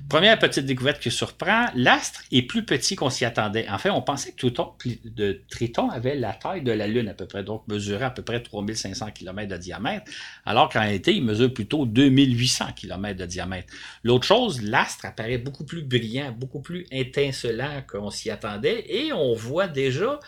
Première 0.08 0.38
petite 0.38 0.66
découverte 0.66 1.00
qui 1.00 1.10
surprend, 1.10 1.66
l'astre 1.74 2.22
est 2.30 2.42
plus 2.42 2.64
petit 2.64 2.94
qu'on 2.94 3.08
s'y 3.08 3.24
attendait. 3.24 3.66
En 3.68 3.78
fait, 3.78 3.88
on 3.88 4.02
pensait 4.02 4.32
que 4.32 4.36
Triton, 4.36 4.72
de 5.04 5.40
Triton 5.48 5.88
avait 5.88 6.14
la 6.14 6.34
taille 6.34 6.62
de 6.62 6.72
la 6.72 6.86
Lune 6.86 7.08
à 7.08 7.14
peu 7.14 7.26
près, 7.26 7.42
donc 7.42 7.66
mesurait 7.68 8.04
à 8.04 8.10
peu 8.10 8.22
près 8.22 8.42
3500 8.42 9.12
km 9.12 9.48
de 9.48 9.56
diamètre, 9.56 10.10
alors 10.44 10.68
qu'en 10.68 10.80
réalité, 10.80 11.14
il 11.14 11.24
mesure 11.24 11.52
plutôt 11.52 11.86
2800 11.86 12.66
km 12.76 13.18
de 13.18 13.24
diamètre. 13.24 13.72
L'autre 14.02 14.26
chose, 14.26 14.60
l'astre 14.62 15.06
apparaît 15.06 15.38
beaucoup 15.38 15.64
plus 15.64 15.82
brillant, 15.82 16.32
beaucoup 16.32 16.60
plus 16.60 16.86
étincelant 16.90 17.82
qu'on 17.88 18.10
s'y 18.10 18.30
attendait, 18.30 18.84
et 18.88 19.12
on 19.12 19.32
voit 19.32 19.68
déjà 19.68 20.20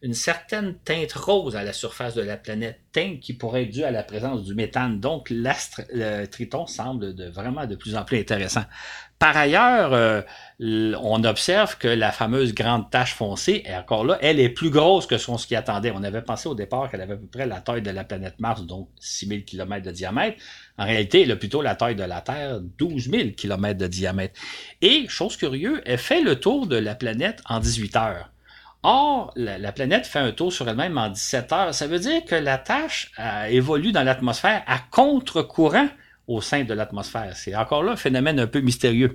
une 0.00 0.14
certaine 0.14 0.76
teinte 0.84 1.12
rose 1.12 1.56
à 1.56 1.64
la 1.64 1.72
surface 1.72 2.14
de 2.14 2.22
la 2.22 2.36
planète, 2.36 2.80
teinte 2.92 3.20
qui 3.20 3.32
pourrait 3.32 3.64
être 3.64 3.70
due 3.70 3.82
à 3.82 3.90
la 3.90 4.04
présence 4.04 4.44
du 4.44 4.54
méthane. 4.54 5.00
Donc, 5.00 5.28
l'astre, 5.30 5.82
le 5.92 6.26
Triton 6.26 6.66
semble 6.66 7.14
vraiment 7.30 7.66
de 7.66 7.74
plus 7.74 7.96
en 7.96 8.04
plus 8.04 8.18
intéressant. 8.18 8.64
Par 9.18 9.36
ailleurs, 9.36 9.92
euh, 9.94 10.22
on 10.60 11.24
observe 11.24 11.76
que 11.76 11.88
la 11.88 12.12
fameuse 12.12 12.54
grande 12.54 12.88
tache 12.88 13.14
foncée, 13.14 13.64
est 13.66 13.74
encore 13.74 14.04
là, 14.04 14.16
elle 14.20 14.38
est 14.38 14.48
plus 14.48 14.70
grosse 14.70 15.06
que 15.06 15.18
ce 15.18 15.26
qu'on 15.26 15.38
s'y 15.38 15.56
attendait. 15.56 15.90
On 15.92 16.04
avait 16.04 16.22
pensé 16.22 16.48
au 16.48 16.54
départ 16.54 16.88
qu'elle 16.88 17.00
avait 17.00 17.14
à 17.14 17.16
peu 17.16 17.26
près 17.26 17.46
la 17.46 17.60
taille 17.60 17.82
de 17.82 17.90
la 17.90 18.04
planète 18.04 18.38
Mars, 18.38 18.64
donc 18.64 18.88
6000 19.00 19.44
km 19.44 19.84
de 19.84 19.90
diamètre. 19.90 20.40
En 20.78 20.84
réalité, 20.84 21.22
elle 21.22 21.32
a 21.32 21.36
plutôt 21.36 21.62
la 21.62 21.74
taille 21.74 21.96
de 21.96 22.04
la 22.04 22.20
Terre, 22.20 22.60
12 22.60 23.10
000 23.10 23.30
km 23.36 23.76
de 23.76 23.88
diamètre. 23.88 24.40
Et, 24.80 25.08
chose 25.08 25.36
curieuse, 25.36 25.80
elle 25.84 25.98
fait 25.98 26.22
le 26.22 26.38
tour 26.38 26.68
de 26.68 26.76
la 26.76 26.94
planète 26.94 27.42
en 27.46 27.58
18 27.58 27.96
heures. 27.96 28.30
Or, 28.90 29.32
la, 29.36 29.70
planète 29.70 30.06
fait 30.06 30.18
un 30.18 30.32
tour 30.32 30.50
sur 30.50 30.66
elle-même 30.66 30.96
en 30.96 31.10
17 31.10 31.52
heures. 31.52 31.74
Ça 31.74 31.86
veut 31.86 31.98
dire 31.98 32.24
que 32.24 32.34
la 32.34 32.56
tâche 32.56 33.12
euh, 33.18 33.44
évolue 33.44 33.92
dans 33.92 34.02
l'atmosphère 34.02 34.62
à 34.66 34.78
contre-courant 34.78 35.88
au 36.26 36.40
sein 36.40 36.64
de 36.64 36.72
l'atmosphère. 36.72 37.36
C'est 37.36 37.54
encore 37.54 37.82
là 37.82 37.92
un 37.92 37.96
phénomène 37.96 38.40
un 38.40 38.46
peu 38.46 38.60
mystérieux. 38.60 39.12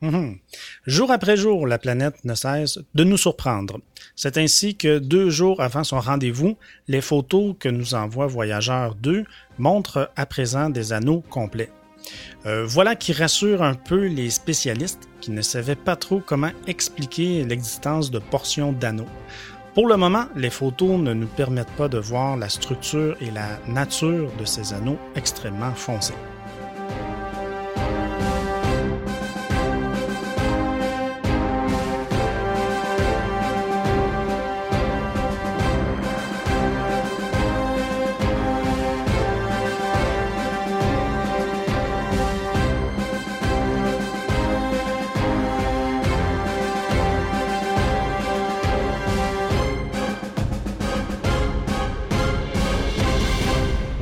Mhm. 0.00 0.38
Jour 0.86 1.10
après 1.10 1.36
jour, 1.36 1.66
la 1.66 1.78
planète 1.78 2.24
ne 2.24 2.34
cesse 2.34 2.78
de 2.94 3.04
nous 3.04 3.18
surprendre. 3.18 3.80
C'est 4.16 4.38
ainsi 4.38 4.76
que 4.76 4.98
deux 4.98 5.28
jours 5.28 5.60
avant 5.60 5.84
son 5.84 6.00
rendez-vous, 6.00 6.56
les 6.88 7.02
photos 7.02 7.54
que 7.60 7.68
nous 7.68 7.94
envoie 7.94 8.26
Voyageur 8.26 8.94
2 8.94 9.24
montrent 9.58 10.10
à 10.16 10.24
présent 10.24 10.70
des 10.70 10.94
anneaux 10.94 11.22
complets. 11.28 11.70
Euh, 12.46 12.64
voilà 12.66 12.96
qui 12.96 13.12
rassure 13.12 13.62
un 13.62 13.74
peu 13.74 14.06
les 14.06 14.30
spécialistes 14.30 15.08
qui 15.20 15.30
ne 15.30 15.42
savaient 15.42 15.76
pas 15.76 15.96
trop 15.96 16.20
comment 16.24 16.50
expliquer 16.66 17.44
l'existence 17.44 18.10
de 18.10 18.18
portions 18.18 18.72
d'anneaux. 18.72 19.08
Pour 19.74 19.86
le 19.86 19.96
moment, 19.96 20.26
les 20.36 20.50
photos 20.50 20.98
ne 20.98 21.14
nous 21.14 21.26
permettent 21.26 21.76
pas 21.76 21.88
de 21.88 21.98
voir 21.98 22.36
la 22.36 22.48
structure 22.48 23.16
et 23.20 23.30
la 23.30 23.58
nature 23.68 24.30
de 24.38 24.44
ces 24.44 24.74
anneaux 24.74 24.98
extrêmement 25.14 25.74
foncés. 25.74 26.14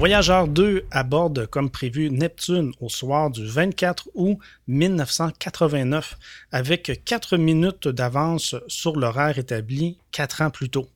Voyageur 0.00 0.48
2 0.48 0.86
aborde 0.90 1.44
comme 1.44 1.68
prévu 1.68 2.10
Neptune 2.10 2.72
au 2.80 2.88
soir 2.88 3.28
du 3.28 3.46
24 3.46 4.08
août 4.14 4.38
1989 4.66 6.16
avec 6.52 7.04
4 7.04 7.36
minutes 7.36 7.86
d'avance 7.86 8.54
sur 8.66 8.96
l'horaire 8.96 9.38
établi 9.38 9.98
4 10.12 10.40
ans 10.40 10.50
plus 10.50 10.70
tôt. 10.70 10.88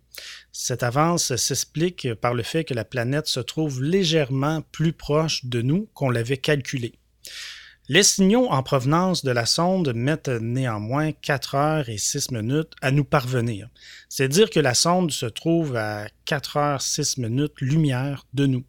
Cette 0.52 0.82
avance 0.82 1.36
s'explique 1.36 2.14
par 2.14 2.32
le 2.32 2.42
fait 2.42 2.64
que 2.64 2.72
la 2.72 2.86
planète 2.86 3.26
se 3.26 3.40
trouve 3.40 3.82
légèrement 3.82 4.62
plus 4.72 4.94
proche 4.94 5.44
de 5.44 5.60
nous 5.60 5.86
qu'on 5.92 6.08
l'avait 6.08 6.38
calculé. 6.38 6.94
Les 7.90 8.04
signaux 8.04 8.46
en 8.48 8.62
provenance 8.62 9.22
de 9.22 9.32
la 9.32 9.44
sonde 9.44 9.92
mettent 9.94 10.28
néanmoins 10.30 11.12
4 11.12 11.54
heures 11.56 11.88
et 11.90 11.98
6 11.98 12.30
minutes 12.30 12.72
à 12.80 12.90
nous 12.90 13.04
parvenir. 13.04 13.68
C'est 14.08 14.28
dire 14.28 14.48
que 14.48 14.60
la 14.60 14.72
sonde 14.72 15.10
se 15.10 15.26
trouve 15.26 15.76
à 15.76 16.06
4 16.24 16.56
heures 16.56 16.80
6 16.80 17.18
minutes 17.18 17.60
lumière 17.60 18.24
de 18.32 18.46
nous. 18.46 18.64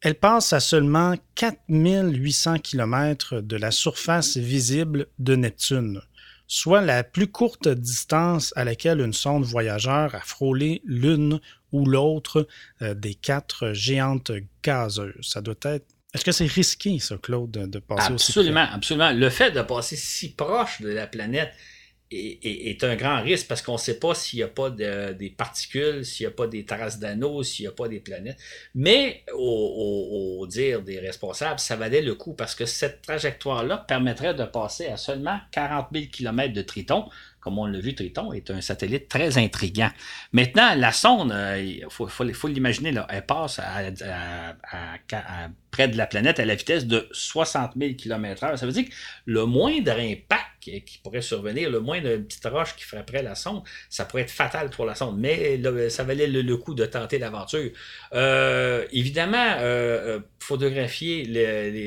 Elle 0.00 0.14
passe 0.14 0.52
à 0.52 0.60
seulement 0.60 1.14
4800 1.34 2.60
km 2.60 3.40
de 3.40 3.56
la 3.56 3.72
surface 3.72 4.36
visible 4.36 5.08
de 5.18 5.34
Neptune, 5.34 6.00
soit 6.46 6.80
la 6.80 7.02
plus 7.02 7.26
courte 7.26 7.68
distance 7.68 8.52
à 8.54 8.62
laquelle 8.62 9.00
une 9.00 9.12
sonde 9.12 9.44
voyageur 9.44 10.14
a 10.14 10.20
frôlé 10.20 10.82
l'une 10.84 11.40
ou 11.72 11.84
l'autre 11.84 12.46
euh, 12.80 12.94
des 12.94 13.14
quatre 13.14 13.72
géantes 13.72 14.30
gazeuses. 14.62 15.14
Ça 15.20 15.40
doit 15.40 15.56
être 15.64 15.86
Est-ce 16.14 16.24
que 16.24 16.32
c'est 16.32 16.46
risqué, 16.46 17.00
ça, 17.00 17.16
Claude, 17.18 17.50
de 17.50 17.78
passer 17.80 18.12
aussi 18.12 18.30
Absolument, 18.30 18.68
absolument. 18.72 19.10
Le 19.10 19.30
fait 19.30 19.50
de 19.50 19.62
passer 19.62 19.96
si 19.96 20.30
proche 20.30 20.80
de 20.80 20.90
la 20.90 21.08
planète 21.08 21.52
est, 22.10 22.84
un 22.84 22.96
grand 22.96 23.20
risque 23.22 23.48
parce 23.48 23.62
qu'on 23.62 23.74
ne 23.74 23.78
sait 23.78 23.98
pas 23.98 24.14
s'il 24.14 24.38
n'y 24.38 24.42
a 24.42 24.48
pas 24.48 24.70
des 24.70 25.34
particules, 25.36 26.04
s'il 26.04 26.26
n'y 26.26 26.32
a 26.32 26.36
pas 26.36 26.46
des 26.46 26.64
traces 26.64 26.98
d'anneaux, 26.98 27.42
s'il 27.42 27.64
n'y 27.64 27.68
a 27.68 27.72
pas 27.72 27.88
des 27.88 28.00
planètes. 28.00 28.38
Mais 28.74 29.24
au, 29.34 30.46
dire 30.48 30.82
des 30.82 30.98
responsables, 30.98 31.60
ça 31.60 31.76
valait 31.76 32.02
le 32.02 32.14
coup 32.14 32.32
parce 32.32 32.54
que 32.54 32.66
cette 32.66 33.02
trajectoire-là 33.02 33.84
permettrait 33.88 34.34
de 34.34 34.44
passer 34.44 34.86
à 34.86 34.96
seulement 34.96 35.38
40 35.52 35.88
000 35.92 36.06
km 36.10 36.52
de 36.52 36.62
Triton, 36.62 37.08
comme 37.40 37.58
on 37.58 37.66
l'a 37.66 37.78
vu, 37.78 37.94
Triton 37.94 38.32
est 38.32 38.50
un 38.50 38.60
satellite 38.60 39.08
très 39.08 39.38
intriguant. 39.38 39.90
Maintenant, 40.32 40.74
la 40.74 40.92
sonde, 40.92 41.32
euh, 41.32 41.60
il 41.60 41.86
faut, 41.88 42.48
l'imaginer, 42.48 42.92
elle 43.08 43.26
passe 43.26 43.60
près 45.70 45.88
de 45.88 45.96
la 45.96 46.06
planète 46.06 46.40
à 46.40 46.44
la 46.44 46.54
vitesse 46.54 46.86
de 46.86 47.08
60 47.12 47.72
000 47.76 47.94
km/h. 47.94 48.56
Ça 48.56 48.66
veut 48.66 48.72
dire 48.72 48.84
que 48.86 48.92
le 49.26 49.44
moindre 49.44 49.98
impact 49.98 50.46
qui, 50.60 51.00
pourrait 51.02 51.22
survenir, 51.22 51.70
le 51.70 51.80
moindre 51.80 52.16
petite 52.16 52.46
roche 52.46 52.74
qui 52.76 52.84
frapperait 52.84 53.22
la 53.22 53.34
sonde, 53.34 53.62
ça 53.88 54.04
pourrait 54.04 54.22
être 54.22 54.30
fatal 54.30 54.70
pour 54.70 54.84
la 54.84 54.94
sonde. 54.94 55.18
Mais 55.18 55.60
ça 55.90 56.04
valait 56.04 56.26
le, 56.26 56.56
coup 56.56 56.74
de 56.74 56.86
tenter 56.86 57.18
l'aventure. 57.18 57.70
Euh, 58.14 58.84
évidemment, 58.92 59.56
euh, 59.60 60.18
photographier 60.48 61.24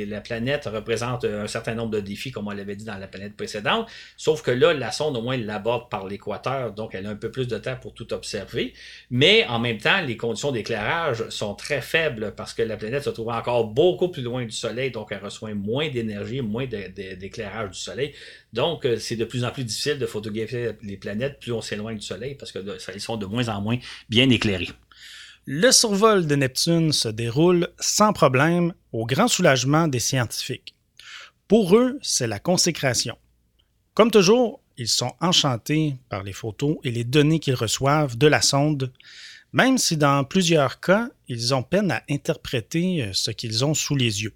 la 0.05 0.22
planète 0.22 0.70
représente 0.72 1.26
un 1.26 1.47
certain 1.47 1.74
nombre 1.74 1.89
de 1.89 1.99
défis, 1.99 2.32
comme 2.32 2.47
on 2.47 2.51
l'avait 2.51 2.76
dit 2.76 2.86
dans 2.86 2.97
la 2.97 3.07
planète 3.07 3.36
précédente. 3.36 3.89
Sauf 4.18 4.43
que 4.43 4.51
là, 4.51 4.72
la 4.74 4.91
sonde, 4.91 5.18
au 5.18 5.22
moins, 5.24 5.36
l'aborde 5.36 5.89
par 5.89 6.05
l'équateur, 6.07 6.72
donc 6.72 6.93
elle 6.93 7.07
a 7.07 7.09
un 7.09 7.16
peu 7.16 7.32
plus 7.32 7.47
de 7.47 7.57
temps 7.57 7.76
pour 7.82 7.95
tout 7.95 8.14
observer. 8.14 8.74
Mais 9.09 9.47
en 9.47 9.57
même 9.57 9.80
temps, 9.80 10.01
les 10.01 10.16
conditions 10.16 10.51
d'éclairage 10.51 11.28
sont 11.30 11.55
très 11.55 11.82
faibles 11.82 12.34
parce 12.38 12.53
que 12.53 12.62
la 12.62 12.78
planète 12.78 13.03
se 13.03 13.09
trouve 13.09 13.30
encore 13.30 13.66
beaucoup 13.66 14.09
plus 14.09 14.22
loin 14.22 14.45
du 14.45 14.51
Soleil, 14.51 14.91
donc 14.91 15.07
elle 15.09 15.24
reçoit 15.24 15.55
moins 15.55 15.89
d'énergie, 15.89 16.41
moins 16.41 16.68
d'éclairage 16.68 17.72
du 17.72 17.80
Soleil. 17.80 18.14
Donc, 18.53 18.86
euh, 18.86 18.97
c'est 18.97 19.16
de 19.16 19.26
plus 19.26 19.43
en 19.43 19.49
plus 19.49 19.64
difficile 19.64 19.97
de 19.97 20.05
photographier 20.05 20.72
les 20.84 20.97
planètes 20.97 21.39
plus 21.39 21.51
on 21.51 21.62
s'éloigne 21.62 21.97
du 21.97 22.05
Soleil 22.05 22.36
parce 22.36 22.51
qu'elles 22.51 23.01
sont 23.01 23.18
de 23.18 23.26
moins 23.26 23.47
en 23.49 23.59
moins 23.59 23.78
bien 24.07 24.30
éclairées. 24.30 24.70
Le 25.46 25.72
survol 25.72 26.28
de 26.28 26.36
Neptune 26.36 26.92
se 26.92 27.08
déroule 27.08 27.68
sans 27.80 28.14
problème 28.14 28.76
au 28.92 29.08
grand 29.08 29.28
soulagement 29.28 29.88
des 29.88 30.00
scientifiques. 30.00 30.76
Pour 31.48 31.76
eux, 31.76 31.98
c'est 32.04 32.28
la 32.28 32.38
consécration. 32.38 33.18
Comme 33.96 34.12
toujours, 34.12 34.62
ils 34.78 34.88
sont 34.88 35.14
enchantés 35.20 35.96
par 36.10 36.22
les 36.22 36.32
photos 36.32 36.78
et 36.84 36.92
les 36.92 37.04
données 37.04 37.39
qu'ils 37.39 37.56
reçoivent 37.56 38.20
de 38.20 38.28
la 38.28 38.44
sonde, 38.44 38.94
même 39.52 39.80
si 39.80 39.98
dans 39.98 40.24
plusieurs 40.24 40.80
cas, 40.80 41.10
ils 41.28 41.56
ont 41.56 41.64
peine 41.64 41.89
à 41.89 42.04
interpréter 42.08 43.04
euh, 43.04 43.14
ce 43.14 43.32
qu'ils 43.32 43.66
ont 43.66 43.74
sous 43.74 43.96
les 43.96 44.22
yeux. 44.24 44.36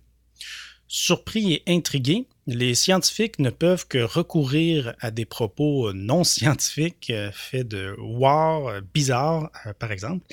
Surpris 0.88 1.54
et 1.54 1.64
intrigués, 1.68 2.28
les 2.48 2.76
scientifiques 2.76 3.40
ne 3.40 3.50
peuvent 3.50 3.88
que 3.88 3.98
recourir 3.98 4.94
à 5.00 5.10
des 5.10 5.26
propos 5.26 5.94
non 5.94 6.24
scientifiques 6.24 7.10
euh, 7.10 7.32
faits 7.32 7.68
de 7.68 7.96
war 7.98 8.68
euh, 8.68 8.82
bizarres, 8.94 9.52
par 9.80 9.92
exemple, 9.92 10.26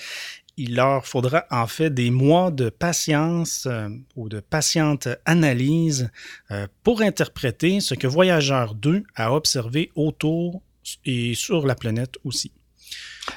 il 0.63 0.77
leur 0.77 1.05
faudra 1.07 1.45
en 1.51 1.67
fait 1.67 1.91
des 1.91 2.13
mois 2.13 2.53
de 2.53 2.71
patience 2.71 3.67
euh, 3.67 3.89
ou 4.15 4.29
de 4.29 4.39
patiente 4.39 5.09
analyse 5.25 6.09
euh, 6.53 6.69
pour 6.85 7.03
interpréter 7.03 7.81
ce 7.81 7.95
que 7.95 8.07
Voyageur 8.07 8.77
2 8.77 9.03
a 9.17 9.33
observé 9.35 9.91
autour 9.97 10.63
et 11.05 11.35
sur 11.35 11.67
la 11.67 11.75
planète 11.75 12.15
aussi. 12.25 12.53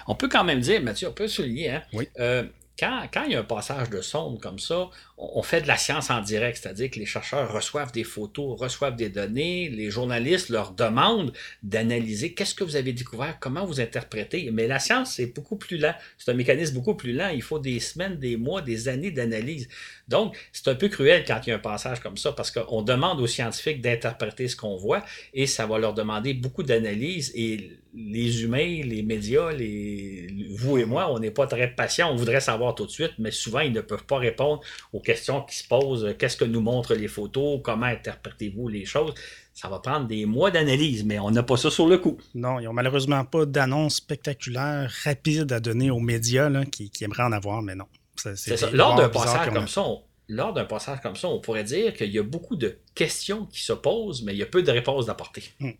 On 0.07 0.13
peut 0.13 0.29
quand 0.29 0.43
même 0.43 0.59
dire, 0.59 0.81
Mathieu, 0.83 1.07
on 1.09 1.13
peut 1.13 1.27
souligner, 1.27 1.71
hein, 1.71 1.81
oui. 1.93 2.07
Euh, 2.19 2.43
quand, 2.77 3.07
quand, 3.11 3.23
il 3.23 3.31
y 3.31 3.35
a 3.35 3.39
un 3.39 3.43
passage 3.43 3.89
de 3.89 4.01
sonde 4.01 4.39
comme 4.39 4.59
ça, 4.59 4.89
on 5.17 5.41
fait 5.43 5.61
de 5.61 5.67
la 5.67 5.77
science 5.77 6.09
en 6.09 6.21
direct, 6.21 6.59
c'est-à-dire 6.61 6.91
que 6.91 6.99
les 6.99 7.05
chercheurs 7.05 7.51
reçoivent 7.51 7.93
des 7.93 8.03
photos, 8.03 8.59
reçoivent 8.59 8.97
des 8.97 9.09
données, 9.09 9.69
les 9.69 9.89
journalistes 9.89 10.49
leur 10.49 10.71
demandent 10.71 11.31
d'analyser 11.63 12.33
qu'est-ce 12.33 12.53
que 12.53 12.65
vous 12.65 12.75
avez 12.75 12.91
découvert, 12.91 13.39
comment 13.39 13.65
vous 13.65 13.79
interprétez. 13.79 14.49
Mais 14.51 14.67
la 14.67 14.79
science, 14.79 15.13
c'est 15.15 15.27
beaucoup 15.27 15.55
plus 15.55 15.77
lent. 15.77 15.95
C'est 16.17 16.31
un 16.31 16.33
mécanisme 16.33 16.73
beaucoup 16.73 16.95
plus 16.95 17.13
lent. 17.13 17.29
Il 17.29 17.41
faut 17.41 17.59
des 17.59 17.79
semaines, 17.79 18.17
des 18.17 18.35
mois, 18.35 18.61
des 18.61 18.89
années 18.89 19.11
d'analyse. 19.11 19.69
Donc, 20.09 20.37
c'est 20.51 20.67
un 20.67 20.75
peu 20.75 20.89
cruel 20.89 21.23
quand 21.25 21.39
il 21.45 21.49
y 21.49 21.53
a 21.53 21.55
un 21.55 21.59
passage 21.59 22.01
comme 22.01 22.17
ça 22.17 22.33
parce 22.33 22.51
qu'on 22.51 22.81
demande 22.81 23.21
aux 23.21 23.27
scientifiques 23.27 23.81
d'interpréter 23.81 24.49
ce 24.49 24.57
qu'on 24.57 24.75
voit 24.75 25.03
et 25.33 25.47
ça 25.47 25.65
va 25.65 25.79
leur 25.79 25.93
demander 25.93 26.33
beaucoup 26.33 26.63
d'analyse 26.63 27.31
et 27.35 27.71
les 27.95 28.43
humains, 28.43 28.81
les 28.83 29.03
médias, 29.03 29.51
les... 29.53 30.27
vous 30.51 30.77
et 30.77 30.85
moi, 30.85 31.11
on 31.11 31.19
n'est 31.19 31.31
pas 31.31 31.47
très 31.47 31.73
patients, 31.73 32.11
on 32.11 32.15
voudrait 32.15 32.41
savoir 32.41 32.75
tout 32.75 32.85
de 32.85 32.91
suite, 32.91 33.13
mais 33.17 33.31
souvent 33.31 33.61
ils 33.61 33.71
ne 33.71 33.81
peuvent 33.81 34.05
pas 34.05 34.17
répondre 34.17 34.61
aux 34.91 34.99
questions 35.05 35.41
qui 35.43 35.55
se 35.55 35.65
posent. 35.65 36.13
Qu'est-ce 36.19 36.35
que 36.35 36.43
nous 36.43 36.59
montrent 36.59 36.93
les 36.93 37.07
photos? 37.07 37.61
Comment 37.63 37.85
interprétez-vous 37.85 38.67
les 38.67 38.83
choses? 38.83 39.13
Ça 39.53 39.69
va 39.69 39.79
prendre 39.79 40.07
des 40.07 40.25
mois 40.25 40.51
d'analyse, 40.51 41.05
mais 41.05 41.17
on 41.17 41.31
n'a 41.31 41.43
pas 41.43 41.55
ça 41.55 41.71
sur 41.71 41.87
le 41.87 41.97
coup. 41.97 42.17
Non, 42.33 42.59
ils 42.59 42.65
n'ont 42.65 42.73
malheureusement 42.73 43.23
pas 43.23 43.45
d'annonce 43.45 43.95
spectaculaire, 43.95 44.91
rapide 45.05 45.53
à 45.53 45.61
donner 45.61 45.89
aux 45.89 46.01
médias 46.01 46.51
qui, 46.65 46.91
aimeraient 47.01 47.23
en 47.23 47.31
avoir, 47.31 47.61
mais 47.61 47.75
non. 47.75 47.85
C'est 48.17 48.35
ça. 48.35 48.69
Lors 48.71 48.95
d'un 48.95 49.07
passage 49.07 49.53
comme 49.53 49.69
ça, 49.69 49.85
lors 50.27 50.53
d'un 50.53 50.65
passage 50.65 50.99
comme 51.01 51.15
ça, 51.15 51.29
on 51.29 51.39
pourrait 51.39 51.63
dire 51.63 51.93
qu'il 51.93 52.11
y 52.11 52.19
a 52.19 52.23
beaucoup 52.23 52.55
de 52.55 52.77
questions 52.95 53.45
qui 53.45 53.61
se 53.61 53.73
posent, 53.73 54.23
mais 54.23 54.33
il 54.33 54.37
y 54.39 54.43
a 54.43 54.47
peu 54.47 54.63
de 54.63 54.71
réponses 54.71 55.05
d'apporter. 55.05 55.43
Hmm. 55.59 55.71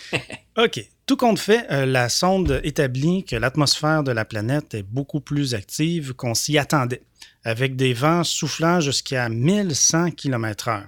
OK. 0.58 0.84
Tout 1.06 1.16
compte 1.16 1.38
fait, 1.38 1.66
euh, 1.70 1.84
la 1.84 2.08
sonde 2.08 2.60
établit 2.62 3.24
que 3.24 3.36
l'atmosphère 3.36 4.04
de 4.04 4.12
la 4.12 4.24
planète 4.24 4.74
est 4.74 4.84
beaucoup 4.84 5.20
plus 5.20 5.54
active 5.54 6.14
qu'on 6.14 6.34
s'y 6.34 6.58
attendait, 6.58 7.02
avec 7.44 7.76
des 7.76 7.92
vents 7.92 8.24
soufflant 8.24 8.80
jusqu'à 8.80 9.28
1100 9.28 10.12
km/h. 10.12 10.84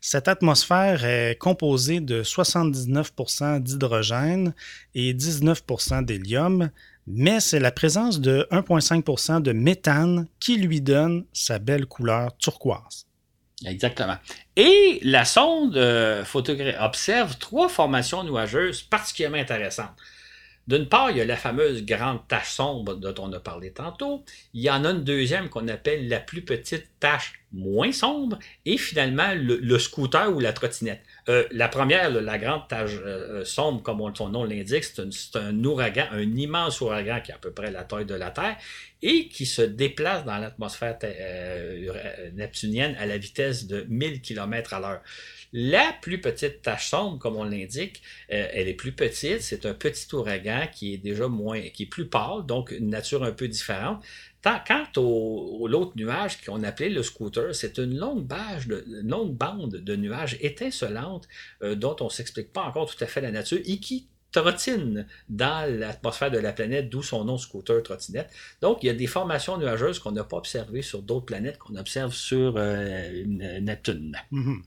Cette 0.00 0.28
atmosphère 0.28 1.04
est 1.04 1.36
composée 1.38 2.00
de 2.00 2.22
79% 2.22 3.60
d'hydrogène 3.60 4.54
et 4.94 5.14
19% 5.14 6.04
d'hélium, 6.04 6.70
mais 7.06 7.40
c'est 7.40 7.60
la 7.60 7.70
présence 7.70 8.20
de 8.20 8.46
1,5% 8.50 9.42
de 9.42 9.52
méthane 9.52 10.26
qui 10.40 10.56
lui 10.56 10.80
donne 10.80 11.24
sa 11.32 11.58
belle 11.58 11.86
couleur 11.86 12.36
turquoise. 12.38 13.06
Exactement. 13.64 14.16
Et 14.56 15.00
la 15.02 15.24
sonde 15.24 15.76
euh, 15.76 16.24
observe 16.80 17.38
trois 17.38 17.68
formations 17.68 18.24
nuageuses 18.24 18.82
particulièrement 18.82 19.38
intéressantes. 19.38 19.96
D'une 20.66 20.88
part, 20.88 21.10
il 21.10 21.18
y 21.18 21.20
a 21.20 21.26
la 21.26 21.36
fameuse 21.36 21.84
grande 21.84 22.26
tache 22.26 22.52
sombre 22.52 22.94
dont 22.94 23.14
on 23.18 23.32
a 23.34 23.40
parlé 23.40 23.70
tantôt. 23.70 24.24
Il 24.54 24.62
y 24.62 24.70
en 24.70 24.84
a 24.84 24.90
une 24.90 25.04
deuxième 25.04 25.50
qu'on 25.50 25.68
appelle 25.68 26.08
la 26.08 26.20
plus 26.20 26.42
petite 26.42 26.86
tache 27.00 27.34
moins 27.52 27.92
sombre. 27.92 28.38
Et 28.64 28.78
finalement, 28.78 29.34
le, 29.34 29.78
scooter 29.78 30.34
ou 30.34 30.40
la 30.40 30.54
trottinette. 30.54 31.02
Euh, 31.30 31.44
la 31.52 31.68
première, 31.68 32.10
la 32.10 32.38
grande 32.38 32.68
tache 32.68 32.96
euh, 32.96 33.40
euh, 33.40 33.44
sombre, 33.44 33.82
comme 33.82 34.14
son 34.14 34.28
nom 34.28 34.44
l'indique, 34.44 34.84
c'est 34.84 35.36
un, 35.36 35.64
ouragan, 35.64 36.06
un 36.10 36.36
immense 36.36 36.82
ouragan 36.82 37.20
qui 37.22 37.30
est 37.30 37.34
à 37.34 37.38
peu 37.38 37.50
près 37.50 37.70
la 37.70 37.82
taille 37.84 38.04
de 38.04 38.14
la 38.14 38.30
Terre 38.30 38.56
et 39.00 39.28
qui 39.28 39.46
se 39.46 39.62
déplace 39.62 40.24
dans 40.24 40.36
l'atmosphère 40.36 40.98
neptunienne 42.34 42.94
à 42.98 43.06
la 43.06 43.16
vitesse 43.16 43.66
de 43.66 43.86
1000 43.88 44.20
km 44.20 44.74
à 44.74 44.80
l'heure. 44.80 45.02
La 45.52 45.94
plus 46.00 46.20
petite 46.20 46.62
tache 46.62 46.88
sombre, 46.88 47.18
comme 47.18 47.36
on 47.36 47.44
l'indique, 47.44 48.02
elle 48.28 48.66
est 48.66 48.74
plus 48.74 48.92
petite. 48.92 49.42
C'est 49.42 49.66
un 49.66 49.74
petit 49.74 50.06
ouragan 50.14 50.66
qui 50.72 50.94
est 50.94 50.98
déjà 50.98 51.28
moins, 51.28 51.60
qui 51.68 51.84
est 51.84 51.86
plus 51.86 52.06
pâle, 52.06 52.46
donc 52.46 52.70
une 52.70 52.88
nature 52.88 53.22
un 53.24 53.32
peu 53.32 53.46
différente. 53.46 54.02
Quant 54.44 54.86
au, 54.96 55.66
l'autre 55.68 55.92
nuage 55.96 56.44
qu'on 56.44 56.62
appelait 56.64 56.90
le 56.90 57.02
scooter, 57.02 57.54
c'est 57.54 57.78
une 57.78 57.96
longue, 57.96 58.26
bande 58.26 59.76
de 59.76 59.96
nuages 59.96 60.36
étincelantes 60.40 61.26
euh, 61.62 61.74
dont 61.74 61.96
on 62.00 62.04
ne 62.04 62.10
s'explique 62.10 62.52
pas 62.52 62.62
encore 62.62 62.92
tout 62.92 63.02
à 63.02 63.06
fait 63.06 63.22
la 63.22 63.30
nature 63.30 63.58
et 63.64 63.78
qui 63.78 64.08
trottine 64.32 65.06
dans 65.28 65.70
l'atmosphère 65.78 66.30
de 66.30 66.38
la 66.38 66.52
planète, 66.52 66.90
d'où 66.90 67.02
son 67.02 67.24
nom 67.24 67.38
scooter 67.38 67.82
trottinette. 67.82 68.30
Donc, 68.60 68.82
il 68.82 68.86
y 68.86 68.90
a 68.90 68.94
des 68.94 69.06
formations 69.06 69.56
nuageuses 69.56 69.98
qu'on 69.98 70.12
n'a 70.12 70.24
pas 70.24 70.38
observées 70.38 70.82
sur 70.82 71.02
d'autres 71.02 71.26
planètes 71.26 71.58
qu'on 71.58 71.76
observe 71.76 72.12
sur 72.12 72.54
euh, 72.56 73.24
Neptune. 73.26 74.16
Mhm. 74.30 74.62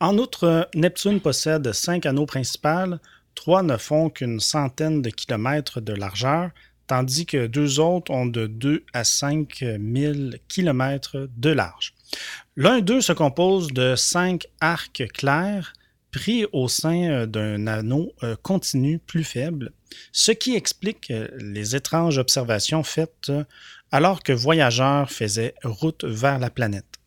En 0.00 0.18
outre, 0.18 0.68
Neptune 0.74 1.20
possède 1.20 1.72
cinq 1.72 2.06
anneaux 2.06 2.26
principaux. 2.26 2.98
Trois 3.34 3.62
ne 3.62 3.76
font 3.76 4.10
qu'une 4.10 4.40
centaine 4.40 5.00
de 5.00 5.10
kilomètres 5.10 5.80
de 5.80 5.92
largeur, 5.92 6.50
tandis 6.86 7.26
que 7.26 7.46
deux 7.46 7.80
autres 7.80 8.10
ont 8.10 8.26
de 8.26 8.46
2 8.46 8.84
à 8.92 9.04
5 9.04 9.58
000 9.60 10.14
kilomètres 10.48 11.28
de 11.36 11.50
large. 11.50 11.94
L'un 12.56 12.80
d'eux 12.80 13.00
se 13.00 13.12
compose 13.12 13.68
de 13.68 13.96
cinq 13.96 14.46
arcs 14.60 15.04
clairs 15.12 15.72
pris 16.12 16.46
au 16.52 16.68
sein 16.68 17.10
euh, 17.10 17.26
d'un 17.26 17.66
anneau 17.66 18.12
euh, 18.22 18.36
continu 18.40 19.00
plus 19.00 19.24
faible, 19.24 19.72
ce 20.12 20.30
qui 20.30 20.54
explique 20.54 21.10
euh, 21.10 21.28
les 21.38 21.74
étranges 21.74 22.18
observations 22.18 22.84
faites 22.84 23.32
alors 23.90 24.22
que 24.22 24.32
Voyageur 24.32 25.10
faisait 25.10 25.54
route 25.64 26.04
vers 26.04 26.38
la 26.38 26.50
planète. 26.50 27.00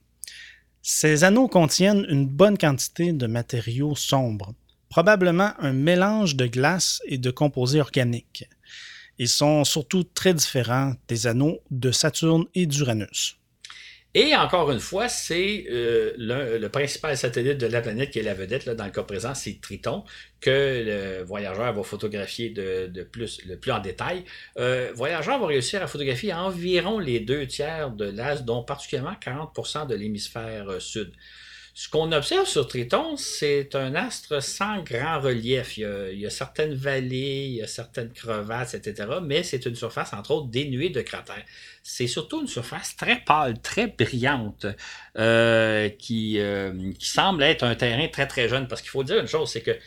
Ces 0.82 1.24
anneaux 1.24 1.48
contiennent 1.48 2.06
une 2.10 2.28
bonne 2.28 2.58
quantité 2.58 3.14
de 3.14 3.28
matériaux 3.28 3.96
sombres, 3.96 4.54
probablement 4.90 5.52
un 5.60 5.74
mélange 5.74 6.36
de 6.36 6.48
glace 6.48 7.02
et 7.06 7.18
de 7.18 7.32
composés 7.32 7.82
organiques. 7.82 8.50
Ils 9.20 9.30
sont 9.30 9.64
surtout 9.64 10.04
très 10.04 10.34
différents 10.34 10.94
des 11.08 11.28
anneaux 11.28 11.60
de 11.72 11.92
Saturne 11.92 12.46
et 12.54 12.66
d'Uranus. 12.66 13.38
Et 14.20 14.36
encore 14.36 14.72
une 14.72 14.80
fois, 14.80 15.10
c'est 15.10 15.66
euh, 15.70 16.12
le, 16.18 16.68
principal 16.70 17.16
satellite 17.16 17.60
de 17.60 17.68
la 17.68 17.82
planète 17.82 18.10
qui 18.10 18.18
est 18.18 18.24
la 18.24 18.34
vedette. 18.34 18.68
Dans 18.68 18.86
le 18.86 18.90
cas 18.92 19.04
présent, 19.04 19.36
c'est 19.36 19.62
Triton, 19.62 20.06
que 20.42 21.20
le 21.20 21.24
voyageur 21.24 21.72
va 21.72 21.84
photographier 21.84 22.50
de, 22.50 23.04
plus, 23.04 23.46
le 23.46 23.60
plus 23.60 23.72
en 23.72 23.80
détail. 23.80 24.24
Euh, 24.58 24.92
voyageur 24.96 25.40
va 25.40 25.46
réussir 25.46 25.84
à 25.84 25.88
photographier 25.88 26.34
environ 26.34 26.98
les 26.98 27.20
deux 27.20 27.46
tiers 27.46 27.92
de 27.92 28.06
l'as, 28.06 28.42
dont 28.42 28.64
particulièrement 28.64 29.14
40% 29.14 29.86
de 29.86 29.94
l'hémisphère 29.94 30.68
euh, 30.68 30.80
sud. 30.80 31.12
Ce 31.80 31.90
qu'on 31.90 32.12
observe 32.12 32.48
sur 32.48 32.68
Triton, 32.68 33.18
c'est 33.18 33.76
un 33.76 33.94
astre 33.94 34.42
sans 34.42 34.82
grand 34.82 35.20
relief. 35.20 35.78
Il 35.78 36.18
y, 36.18 36.26
a, 36.26 36.30
certaines 36.32 36.74
vallées, 36.74 37.46
il 37.50 37.54
y 37.58 37.62
a 37.62 37.68
certaines 37.68 38.12
crevasses, 38.12 38.74
etc. 38.74 39.08
Mais 39.22 39.44
c'est 39.44 39.64
une 39.64 39.76
surface, 39.76 40.12
entre 40.12 40.32
autres, 40.32 40.48
dénuée 40.48 40.90
de 40.90 41.02
cratères. 41.02 41.46
C'est 41.84 42.08
surtout 42.08 42.42
une 42.42 42.48
surface 42.48 42.96
très 42.96 43.18
pâle, 43.18 43.62
très 43.62 43.86
brillante, 43.86 44.66
euh, 45.20 45.90
qui, 45.90 46.40
euh, 46.40 46.94
qui 46.98 47.08
semble 47.08 47.44
être 47.44 47.62
un 47.62 47.76
terrain 47.76 48.08
très, 48.08 48.26
très 48.26 48.50
jeune. 48.50 48.68
Parce 48.68 48.82
qu'il 48.82 48.90
faut 48.90 49.04
dire 49.04 49.20
une 49.20 49.28
chose, 49.28 49.52
c'est 49.52 49.62
que 49.62 49.78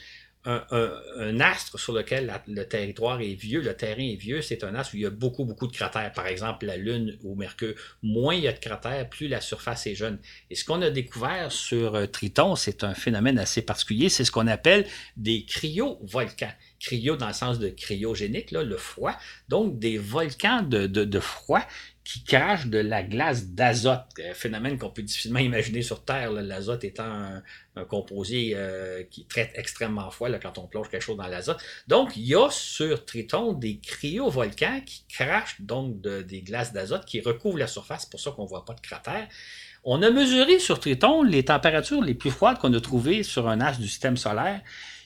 un, 0.45 1.41
astre 1.41 1.79
sur 1.79 1.93
lequel 1.93 2.33
le 2.47 2.65
territoire 2.65 3.21
est 3.21 3.35
vieux, 3.35 3.61
le 3.61 3.77
terrain 3.77 4.03
est 4.03 4.17
vieux, 4.17 4.41
c'est 4.41 4.65
un 4.65 4.75
astre 4.75 4.95
où 4.95 4.97
il 4.97 5.03
y 5.03 5.07
a 5.07 5.11
beaucoup, 5.11 5.45
beaucoup 5.45 5.67
de 5.67 5.73
cratères. 5.73 6.13
Par 6.13 6.27
exemple, 6.27 6.67
la 6.67 6.77
Lune 6.77 7.19
ou 7.23 7.35
Mercure, 7.35 7.75
moins 8.03 8.35
il 8.35 8.45
y 8.45 8.49
a 8.49 8.53
de 8.53 8.59
cratères, 8.59 9.09
plus 9.09 9.29
la 9.29 9.41
surface 9.41 9.87
est 9.87 9.95
jeune. 9.95 10.19
Et 10.49 10.55
ce 10.55 10.65
qu'on 10.65 10.81
a 10.83 10.91
découvert 10.91 11.53
sur 11.53 11.95
euh, 11.95 12.07
Triton, 12.07 12.57
c'est 12.57 12.85
un 12.85 12.95
phénomène 12.95 13.39
assez 13.39 13.63
particulier, 13.63 14.09
c'est 14.09 14.25
ce 14.25 14.33
qu'on 14.33 14.47
appelle 14.47 14.87
des 15.17 15.45
cryovolcans. 15.45 16.55
Cryo 16.81 17.17
dans 17.17 17.29
le 17.29 17.35
sens 17.35 17.59
de 17.59 17.69
cryogénique, 17.69 18.51
là, 18.51 18.63
le 18.63 18.77
froid. 18.79 19.15
Donc, 19.49 19.79
des 19.79 19.99
volcans 19.99 20.63
de, 20.63 21.21
froid 21.21 21.63
qui 22.11 22.25
crachent 22.25 22.67
de 22.67 22.79
la 22.79 23.05
glace 23.05 23.47
d'azote, 23.47 24.03
un 24.19 24.35
phénomène 24.35 24.79
qu'on 24.79 24.91
peut 24.91 25.03
difficilement 25.03 25.39
imaginer 25.39 25.83
sur 25.83 26.05
Terre, 26.05 26.33
l'azote 26.33 26.83
étant 26.83 27.05
un, 27.05 27.43
composé 27.89 28.53
euh, 28.57 29.05
qui 29.05 29.25
traite 29.27 29.53
extrêmement 29.55 30.11
froid 30.11 30.29
quand 30.39 30.59
on 30.59 30.67
plonge 30.67 30.91
quelque 30.91 31.05
chose 31.05 31.17
dans 31.17 31.29
l'azote. 31.29 31.59
Donc, 31.87 32.17
il 32.17 32.25
y 32.25 32.35
a 32.35 32.51
sur 32.51 33.05
Triton 33.07 33.53
des 33.53 33.79
cryovolcans 33.79 34.81
qui 34.85 35.05
crachent 35.09 35.61
donc 35.61 36.01
des 36.01 36.43
glaces 36.43 36.73
d'azote 36.73 37.05
qui 37.05 37.21
recouvrent 37.21 37.59
la 37.59 37.69
surface, 37.69 38.03
c'est 38.03 38.11
pour 38.11 38.21
ça 38.21 38.33
qu'on 38.33 38.43
ne 38.43 38.49
voit 38.49 38.65
pas 38.65 38.75
de 38.75 38.81
cratère. 38.81 39.29
On 39.85 40.03
a 40.03 40.11
mesuré 40.11 40.59
sur 40.59 40.81
Triton 40.81 41.23
les 41.23 41.45
températures 41.45 42.03
les 42.03 42.15
plus 42.15 42.31
froides 42.31 42.59
qu'on 42.59 42.75
a 42.75 42.81
trouvées 42.81 43.23
sur 43.23 43.49
un 43.49 43.61
as 43.61 43.79
du 43.79 43.87
système 43.87 44.17
solaire 44.17 44.61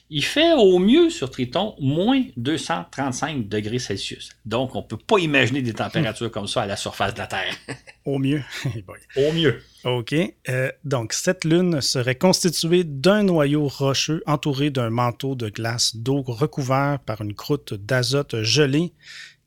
il 0.09 0.23
fait 0.23 0.53
au 0.53 0.77
mieux 0.77 1.09
sur 1.09 1.31
Triton 1.31 1.75
moins 1.79 2.23
235 2.37 3.47
degrés 3.49 3.79
Celsius. 3.79 4.29
Donc, 4.45 4.75
on 4.75 4.81
ne 4.81 4.85
peut 4.85 4.97
pas 4.97 5.17
imaginer 5.17 5.61
des 5.61 5.73
températures 5.73 6.29
comme 6.29 6.47
ça 6.47 6.61
à 6.61 6.65
la 6.67 6.75
surface 6.75 7.13
de 7.13 7.19
la 7.19 7.27
Terre. 7.27 7.55
au 8.05 8.19
mieux. 8.19 8.43
au 9.17 9.31
mieux. 9.31 9.63
OK. 9.83 10.13
Euh, 10.49 10.71
donc, 10.83 11.13
cette 11.13 11.43
lune 11.43 11.81
serait 11.81 12.15
constituée 12.15 12.83
d'un 12.83 13.23
noyau 13.23 13.67
rocheux 13.67 14.21
entouré 14.27 14.69
d'un 14.69 14.91
manteau 14.91 15.33
de 15.33 15.49
glace 15.49 15.95
d'eau 15.95 16.21
recouvert 16.21 16.99
par 17.05 17.21
une 17.21 17.33
croûte 17.33 17.73
d'azote 17.73 18.43
gelée 18.43 18.93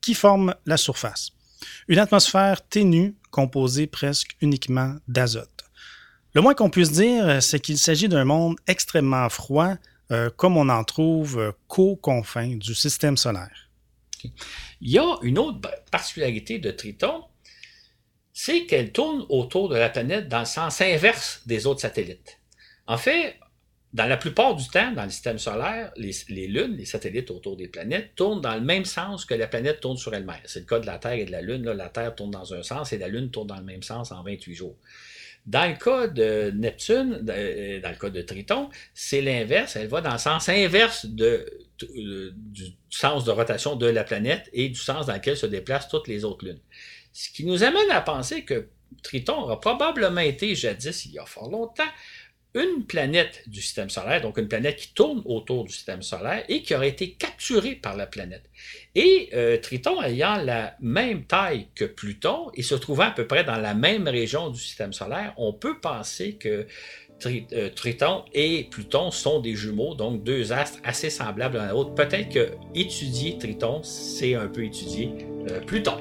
qui 0.01 0.15
forme 0.15 0.55
la 0.67 0.77
surface. 0.77 1.31
Une 1.87 1.99
atmosphère 1.99 2.67
ténue 2.67 3.15
composée 3.31 3.87
presque 3.87 4.37
uniquement 4.41 4.97
d'azote. 5.07 5.49
Le 6.35 6.43
moins 6.43 6.55
qu'on 6.55 6.71
puisse 6.71 6.93
dire, 6.93 7.43
c'est 7.43 7.59
qu'il 7.59 7.79
s'agit 7.79 8.09
d'un 8.09 8.25
monde 8.25 8.57
extrêmement 8.67 9.29
froid 9.29 9.75
euh, 10.11 10.31
comme 10.31 10.57
on 10.57 10.69
en 10.69 10.85
trouve 10.85 11.39
euh, 11.39 11.53
qu'aux 11.67 11.97
confins 11.97 12.57
du 12.57 12.75
système 12.75 13.17
solaire. 13.17 13.71
Il 14.81 14.91
y 14.91 14.99
a 14.99 15.17
une 15.23 15.39
autre 15.39 15.61
particularité 15.91 16.59
de 16.59 16.71
Triton, 16.71 17.25
c'est 18.33 18.67
qu'elle 18.67 18.93
tourne 18.93 19.27
autour 19.29 19.69
de 19.69 19.77
la 19.77 19.89
planète 19.89 20.29
dans 20.29 20.41
le 20.41 20.45
sens 20.45 20.81
inverse 20.81 21.43
des 21.47 21.67
autres 21.67 21.81
satellites. 21.81 22.41
En 22.87 22.97
fait, 22.97 23.37
dans 23.93 24.07
la 24.07 24.17
plupart 24.17 24.55
du 24.55 24.69
temps, 24.69 24.93
dans 24.93 25.05
le 25.05 25.11
système 25.11 25.39
solaire, 25.39 25.93
les, 25.97 26.47
lunes, 26.47 26.77
les 26.77 26.85
satellites 26.85 27.31
autour 27.31 27.57
des 27.57 27.69
planètes, 27.69 28.15
tournent 28.17 28.41
dans 28.41 28.55
le 28.55 28.61
même 28.61 28.85
sens 28.85 29.25
que 29.25 29.35
la 29.35 29.47
planète 29.47 29.81
tourne 29.81 29.97
sur 29.97 30.15
elle-même. 30.15 30.37
C'est 30.45 30.61
le 30.61 30.67
cas 30.67 30.79
de 30.79 30.87
la 30.87 30.99
Terre 30.99 31.15
et 31.15 31.25
de 31.25 31.33
la 31.33 31.41
Lune. 31.41 31.71
la 31.71 31.89
Terre 31.89 32.15
tourne 32.15 32.31
dans 32.31 32.53
un 32.53 32.63
sens 32.63 32.93
et 32.93 32.99
la 32.99 33.09
Lune 33.09 33.31
tourne 33.31 33.47
dans 33.47 33.57
le 33.57 33.65
même 33.65 33.83
sens 33.83 34.13
en 34.13 34.23
28 34.23 34.55
jours. 34.55 34.77
Dans 35.49 35.67
le 35.67 35.83
cas 35.83 36.09
de 36.09 36.53
Neptune, 36.55 37.25
euh, 37.31 37.81
dans 37.81 37.89
le 37.89 37.97
cas 37.97 38.11
de 38.11 38.21
Triton, 38.21 38.69
c'est 38.93 39.23
l'inverse. 39.23 39.77
Elle 39.77 39.89
va 39.89 40.03
dans 40.03 40.13
le 40.13 40.19
sens 40.19 40.47
inverse 40.51 41.07
de, 41.07 41.51
du 41.79 42.65
sens 42.91 43.25
de 43.25 43.31
rotation 43.31 43.75
de 43.75 43.87
la 43.87 44.05
planète 44.05 44.51
et 44.53 44.69
du 44.69 44.79
sens 44.79 45.07
dans 45.07 45.15
lequel 45.15 45.39
se 45.39 45.47
déplacent 45.47 45.89
toutes 45.89 46.07
les 46.07 46.27
autres 46.27 46.45
lunes. 46.45 46.61
Ce 47.15 47.31
qui 47.31 47.47
nous 47.47 47.65
amène 47.65 47.91
à 47.91 48.03
penser 48.03 48.45
que 48.45 48.69
Triton 49.03 49.41
aura 49.41 49.59
probablement 49.59 50.21
été 50.21 50.55
jadis, 50.55 51.07
il 51.07 51.13
y 51.13 51.19
a 51.19 51.25
fort 51.25 51.51
longtemps, 51.51 51.89
une 52.55 52.85
planète 52.85 53.43
du 53.47 53.61
système 53.61 53.91
solaire, 53.91 54.21
donc 54.23 54.39
une 54.39 54.49
planète 54.49 54.77
qui 54.77 54.93
tourne 54.93 55.23
autour 55.27 55.65
du 55.65 55.73
système 55.73 56.03
solaire 56.03 56.45
et 56.49 56.63
qui 56.63 56.75
aurait 56.75 56.89
été 56.89 57.13
capturée 57.13 57.75
par 57.75 57.97
la 57.97 58.07
planète. 58.07 58.45
Et 58.95 59.29
euh, 59.35 59.59
Triton 59.59 60.03
ayant 60.03 60.37
la 60.37 60.75
même 60.81 61.25
taille 61.25 61.69
que 61.75 61.85
Pluton 61.85 62.51
et 62.55 62.63
se 62.63 62.75
trouvant 62.75 63.05
à 63.05 63.11
peu 63.11 63.27
près 63.27 63.45
dans 63.45 63.59
la 63.59 63.75
même 63.75 64.09
région 64.09 64.51
du 64.51 64.59
système 64.59 64.93
solaire, 64.93 65.35
on 65.37 65.53
peut 65.53 65.79
penser 65.79 66.35
que 66.35 66.67
euh, 67.27 67.69
Triton 67.75 68.25
et 68.33 68.69
Pluton 68.71 69.11
sont 69.11 69.41
des 69.41 69.55
jumeaux, 69.55 69.95
donc 69.95 70.23
deux 70.23 70.53
astres 70.53 70.79
assez 70.85 71.11
semblables 71.11 71.57
l'un 71.57 71.69
à 71.69 71.73
l'autre. 71.73 71.95
Peut-être 71.95 72.29
que 72.31 72.51
étudier 72.75 73.39
Triton, 73.39 73.83
c'est 73.83 74.35
un 74.35 74.49
peu 74.49 74.65
étudier 74.65 75.13
euh, 75.51 75.61
Pluton. 75.61 76.01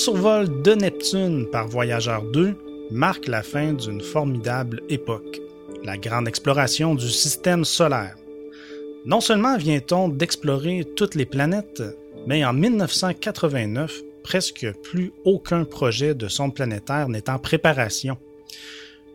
Survol 0.00 0.62
de 0.62 0.72
Neptune 0.72 1.46
par 1.50 1.68
Voyageur 1.68 2.22
2 2.32 2.56
marque 2.90 3.26
la 3.26 3.42
fin 3.42 3.74
d'une 3.74 4.00
formidable 4.00 4.80
époque, 4.88 5.42
la 5.84 5.98
grande 5.98 6.26
exploration 6.26 6.94
du 6.94 7.10
système 7.10 7.66
solaire. 7.66 8.16
Non 9.04 9.20
seulement 9.20 9.58
vient-on 9.58 10.08
d'explorer 10.08 10.86
toutes 10.96 11.16
les 11.16 11.26
planètes, 11.26 11.82
mais 12.26 12.42
en 12.46 12.54
1989, 12.54 14.00
presque 14.24 14.72
plus 14.82 15.12
aucun 15.26 15.64
projet 15.64 16.14
de 16.14 16.28
sonde 16.28 16.54
planétaire 16.54 17.10
n'est 17.10 17.28
en 17.28 17.38
préparation. 17.38 18.16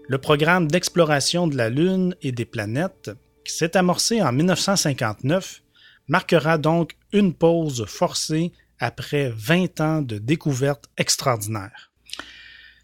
Le 0.08 0.20
programme 0.20 0.68
d'exploration 0.68 1.48
de 1.48 1.58
la 1.58 1.72
Lune 1.72 2.16
et 2.22 2.32
des 2.32 2.46
planètes, 2.46 3.10
qui 3.44 3.56
s'est 3.56 3.76
amorcé 3.76 4.22
en 4.22 4.32
1959, 4.32 5.64
marquera 6.08 6.60
donc 6.60 6.96
une 7.12 7.34
pause 7.34 7.86
forcée 7.88 8.52
après 8.80 9.32
20 9.36 9.82
ans 9.82 10.02
de 10.02 10.18
découvertes 10.18 10.90
extraordinaires. 10.98 11.92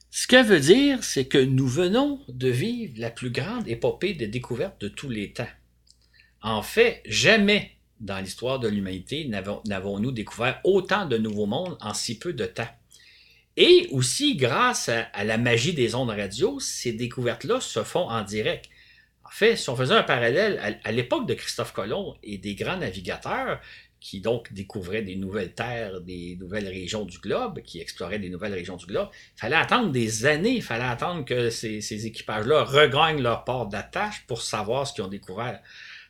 Ce 0.09 0.27
que 0.27 0.43
veut 0.43 0.59
dire, 0.59 1.03
c'est 1.03 1.25
que 1.25 1.37
nous 1.37 1.67
venons 1.67 2.19
de 2.27 2.49
vivre 2.49 2.93
la 2.97 3.09
plus 3.09 3.31
grande 3.31 3.67
épopée 3.67 4.13
de 4.13 4.25
découvertes 4.25 4.81
de 4.81 4.89
tous 4.89 5.09
les 5.09 5.31
temps. 5.31 5.47
En 6.41 6.61
fait, 6.61 7.01
jamais 7.05 7.77
dans 8.01 8.19
l'histoire 8.19 8.59
de 8.59 8.67
l'humanité 8.67 9.29
n'avons-nous 9.65 10.11
découvert 10.11 10.59
autant 10.63 11.05
de 11.05 11.17
nouveaux 11.17 11.45
mondes 11.45 11.77
en 11.79 11.93
si 11.93 12.17
peu 12.17 12.33
de 12.33 12.45
temps. 12.45 12.67
Et 13.57 13.87
aussi, 13.91 14.35
grâce 14.35 14.89
à, 14.89 15.23
la 15.23 15.37
magie 15.37 15.73
des 15.73 15.95
ondes 15.95 16.09
radio, 16.09 16.59
ces 16.59 16.93
découvertes-là 16.93 17.61
se 17.61 17.83
font 17.83 18.09
en 18.09 18.23
direct. 18.23 18.65
En 19.23 19.29
fait, 19.29 19.55
si 19.55 19.69
on 19.69 19.75
faisait 19.75 19.93
un 19.93 20.03
parallèle 20.03 20.59
à, 20.59 20.87
à 20.87 20.91
l'époque 20.91 21.27
de 21.27 21.33
Christophe 21.35 21.73
Colomb 21.73 22.15
et 22.23 22.37
des 22.37 22.55
grands 22.55 22.77
navigateurs, 22.77 23.61
qui 24.01 24.19
donc 24.19 24.51
découvrait 24.51 25.03
des 25.03 25.15
nouvelles 25.15 25.53
terres, 25.53 26.01
des 26.01 26.35
nouvelles 26.39 26.67
régions 26.67 27.05
du 27.05 27.19
globe, 27.19 27.61
qui 27.61 27.79
explorait 27.79 28.17
des 28.17 28.29
nouvelles 28.29 28.53
régions 28.53 28.75
du 28.75 28.87
globe. 28.87 29.09
Il 29.37 29.39
fallait 29.39 29.55
attendre 29.55 29.91
des 29.91 30.25
années, 30.25 30.55
il 30.55 30.63
fallait 30.63 30.83
attendre 30.83 31.23
que 31.23 31.51
ces, 31.51 32.07
équipages-là 32.07 32.63
regagnent 32.63 33.21
leur 33.21 33.43
port 33.43 33.67
d'attache 33.67 34.25
pour 34.25 34.41
savoir 34.41 34.87
ce 34.87 34.93
qu'ils 34.93 35.03
ont 35.03 35.07
découvert. 35.07 35.61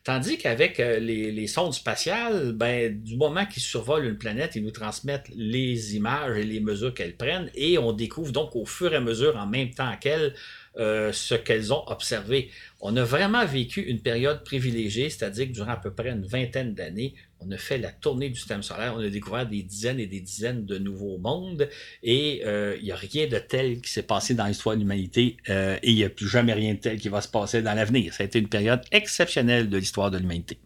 Tandis 0.04 0.40
qu'avec 0.40 0.80
euh, 0.80 1.00
les, 1.00 1.46
sondes 1.46 1.74
spatiales, 1.74 2.54
ben, 2.54 3.04
du 3.04 3.18
moment 3.18 3.46
qu'ils 3.46 3.62
survolent 3.62 4.06
une 4.06 4.18
planète, 4.18 4.56
ils 4.56 4.64
nous 4.64 4.72
transmettent 4.72 5.30
les 5.36 5.96
images 5.96 6.38
et 6.38 6.44
les 6.44 6.60
mesures 6.60 6.94
qu'elles 6.94 7.16
prennent 7.16 7.52
et 7.54 7.78
on 7.78 7.92
découvre 7.92 8.32
donc 8.32 8.56
au 8.56 8.66
fur 8.66 8.94
et 8.94 8.96
à 8.96 9.02
mesure, 9.02 9.38
en 9.38 9.46
même 9.46 9.70
temps 9.70 9.96
qu'elles, 10.00 10.34
euh, 10.78 11.12
ce 11.12 11.36
qu'elles 11.36 11.72
ont 11.72 11.84
observé. 11.88 12.50
On 12.80 12.96
a 12.98 13.04
vraiment 13.04 13.46
vécu 13.46 13.82
une 13.82 14.02
période 14.02 14.44
privilégiée, 14.44 15.10
c'est-à-dire 15.10 15.48
durant 15.52 15.74
à 15.74 15.78
peu 15.78 15.94
près 15.94 16.10
une 16.10 16.26
vingtaine 16.26 16.74
d'années, 16.74 17.14
on 17.42 17.52
a 17.52 17.58
fait 17.58 17.78
la 17.78 17.92
tournée 17.92 18.30
du 18.30 18.36
système 18.36 18.64
solaire, 18.64 18.94
on 18.96 19.00
a 19.00 19.10
découvert 19.10 19.48
des 19.48 19.64
dizaines 19.64 20.00
et 20.00 20.08
des 20.08 20.22
dizaines 20.22 20.66
de 20.66 20.78
nouveaux 20.78 21.18
mondes, 21.18 21.70
et 22.04 22.42
euh, 22.46 22.78
il 22.80 22.86
n'y 22.86 22.92
a 22.92 22.96
rien 22.96 23.28
de 23.28 23.38
tel 23.38 23.82
qui 23.82 23.92
s'est 23.92 24.04
passé 24.04 24.34
dans 24.34 24.46
l'histoire 24.46 24.76
de 24.76 24.82
l'humanité, 24.82 25.38
euh, 25.50 25.78
et 25.82 25.92
il 25.92 25.96
n'y 25.96 26.04
a 26.04 26.10
plus 26.10 26.28
jamais 26.28 26.54
rien 26.54 26.74
de 26.74 26.80
tel 26.80 27.00
qui 27.00 27.10
va 27.10 27.22
se 27.22 27.28
passer 27.28 27.62
dans 27.62 27.74
l'avenir. 27.74 28.14
Ça 28.14 28.24
a 28.24 28.26
été 28.26 28.40
une 28.40 28.50
période 28.50 28.82
exceptionnelle 28.92 29.70
de 29.70 29.78
l'histoire 29.78 30.12
de 30.12 30.18
l'humanité. 30.18 30.60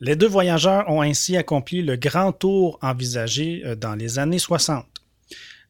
Les 0.00 0.14
deux 0.14 0.28
voyageurs 0.28 0.88
ont 0.88 1.02
ainsi 1.02 1.36
accompli 1.36 1.82
le 1.82 1.96
grand 1.96 2.32
tour 2.32 2.78
envisagé 2.82 3.64
dans 3.76 3.96
les 3.96 4.20
années 4.20 4.38
60. 4.38 4.86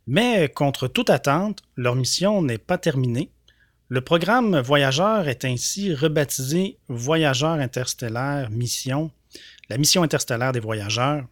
Mais 0.07 0.49
contre 0.49 0.87
toute 0.87 1.09
attente, 1.09 1.63
leur 1.77 1.95
mission 1.95 2.43
n'est 2.43 2.59
pas 2.59 2.77
terminée 2.77 3.31
le 3.91 4.03
programme 4.03 4.61
Voyageur 4.61 5.29
est 5.29 5.47
ainsi 5.47 5.95
rebaptisé 5.95 6.77
Voyageur 6.89 7.53
interstellaire 7.53 8.51
Mission, 8.51 9.11
la 9.69 9.79
mission 9.79 10.03
interstellaire 10.03 10.53
des 10.53 10.61
voyageurs. 10.61 11.25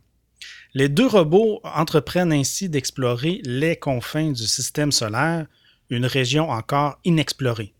Les 0.74 0.88
deux 0.88 1.06
robots 1.06 1.60
entreprennent 1.64 2.32
ainsi 2.32 2.68
d'explorer 2.68 3.40
les 3.44 3.76
confins 3.76 4.32
du 4.32 4.46
système 4.46 4.92
solaire, 4.92 5.46
une 5.88 6.06
région 6.06 6.50
encore 6.50 6.98
inexplorée. 7.04 7.75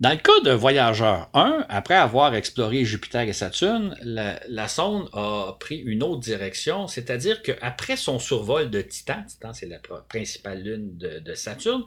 Dans 0.00 0.10
le 0.10 0.16
cas 0.16 0.40
de 0.44 0.52
Voyageur 0.52 1.28
1, 1.34 1.66
après 1.68 1.96
avoir 1.96 2.32
exploré 2.36 2.84
Jupiter 2.84 3.22
et 3.22 3.32
Saturne, 3.32 3.96
la, 4.00 4.68
sonde 4.68 5.08
a 5.12 5.56
pris 5.58 5.78
une 5.78 6.04
autre 6.04 6.20
direction, 6.20 6.86
c'est-à-dire 6.86 7.42
qu'après 7.42 7.96
son 7.96 8.20
survol 8.20 8.70
de 8.70 8.80
Titan, 8.80 9.24
Titan 9.26 9.52
c'est 9.52 9.66
la 9.66 9.80
principale 10.08 10.62
lune 10.62 10.96
de, 10.96 11.34
Saturne, 11.34 11.82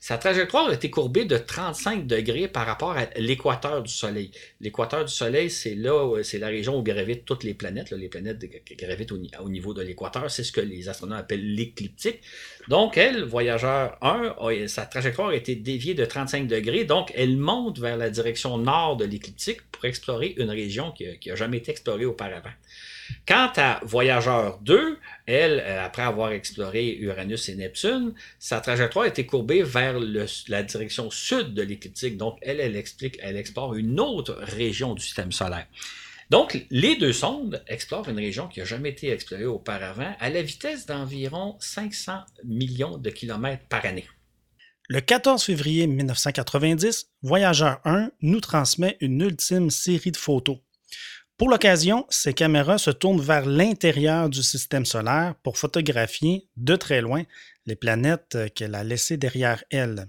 sa 0.00 0.18
trajectoire 0.18 0.70
a 0.70 0.74
été 0.74 0.90
courbée 0.90 1.24
de 1.24 1.38
35 1.38 2.04
degrés 2.04 2.48
par 2.48 2.66
rapport 2.66 2.96
à 2.96 3.06
l'équateur 3.16 3.80
du 3.80 3.92
Soleil. 3.92 4.32
L'équateur 4.60 5.04
du 5.04 5.12
Soleil, 5.12 5.48
c'est 5.48 5.76
là, 5.76 6.20
c'est 6.24 6.40
la 6.40 6.48
région 6.48 6.76
où 6.76 6.82
gravitent 6.82 7.24
toutes 7.24 7.44
les 7.44 7.54
planètes. 7.54 7.92
les 7.92 8.08
planètes 8.08 8.44
gravitent 8.76 9.12
au, 9.12 9.48
niveau 9.48 9.72
de 9.72 9.82
l'équateur, 9.82 10.28
c'est 10.32 10.42
ce 10.42 10.50
que 10.50 10.60
les 10.60 10.88
astronomes 10.88 11.18
appellent 11.18 11.54
l'écliptique. 11.54 12.22
Donc, 12.68 12.96
elle, 12.96 13.24
Voyageur 13.24 13.98
1, 14.02 14.34
sa 14.68 14.86
trajectoire 14.86 15.28
a 15.28 15.34
été 15.34 15.56
déviée 15.56 15.94
de 15.94 16.04
35 16.04 16.46
degrés, 16.46 16.84
donc 16.84 17.12
elle 17.16 17.36
monte 17.36 17.78
vers 17.78 17.96
la 17.96 18.08
direction 18.08 18.56
nord 18.58 18.96
de 18.96 19.04
l'écliptique 19.04 19.62
pour 19.72 19.84
explorer 19.84 20.34
une 20.36 20.50
région 20.50 20.92
qui 20.92 21.06
n'a 21.26 21.34
jamais 21.34 21.58
été 21.58 21.72
explorée 21.72 22.04
auparavant. 22.04 22.52
Quant 23.26 23.52
à 23.56 23.80
Voyageur 23.84 24.58
2, 24.58 24.98
elle, 25.26 25.62
euh, 25.64 25.84
après 25.84 26.02
avoir 26.02 26.32
exploré 26.32 26.96
Uranus 26.96 27.48
et 27.48 27.56
Neptune, 27.56 28.14
sa 28.38 28.60
trajectoire 28.60 29.04
a 29.04 29.08
été 29.08 29.26
courbée 29.26 29.62
vers 29.62 29.98
la 30.48 30.62
direction 30.62 31.10
sud 31.10 31.54
de 31.54 31.62
l'écliptique. 31.62 32.16
Donc, 32.16 32.38
elle, 32.42 32.60
elle 32.60 32.76
explique, 32.76 33.18
elle 33.22 33.36
explore 33.36 33.74
une 33.74 34.00
autre 34.00 34.38
région 34.40 34.94
du 34.94 35.02
système 35.02 35.32
solaire. 35.32 35.66
Donc, 36.30 36.64
les 36.70 36.96
deux 36.96 37.12
sondes 37.12 37.62
explorent 37.66 38.08
une 38.08 38.18
région 38.18 38.48
qui 38.48 38.60
n'a 38.60 38.64
jamais 38.64 38.90
été 38.90 39.10
explorée 39.10 39.44
auparavant 39.44 40.14
à 40.18 40.30
la 40.30 40.42
vitesse 40.42 40.86
d'environ 40.86 41.56
500 41.60 42.20
millions 42.44 42.98
de 42.98 43.10
kilomètres 43.10 43.66
par 43.68 43.84
année. 43.84 44.06
Le 44.88 45.00
14 45.00 45.42
février 45.42 45.86
1990, 45.86 47.06
Voyageur 47.22 47.80
1 47.84 48.10
nous 48.20 48.40
transmet 48.40 48.96
une 49.00 49.20
ultime 49.20 49.70
série 49.70 50.10
de 50.10 50.16
photos. 50.16 50.58
Pour 51.38 51.48
l'occasion, 51.48 52.06
ces 52.10 52.34
caméras 52.34 52.78
se 52.78 52.90
tournent 52.90 53.20
vers 53.20 53.46
l'intérieur 53.46 54.28
du 54.28 54.42
système 54.42 54.84
solaire 54.84 55.34
pour 55.42 55.58
photographier 55.58 56.48
de 56.56 56.76
très 56.76 57.00
loin 57.00 57.24
les 57.66 57.76
planètes 57.76 58.36
qu'elle 58.54 58.74
a 58.74 58.84
laissées 58.84 59.16
derrière 59.16 59.64
elle. 59.70 60.08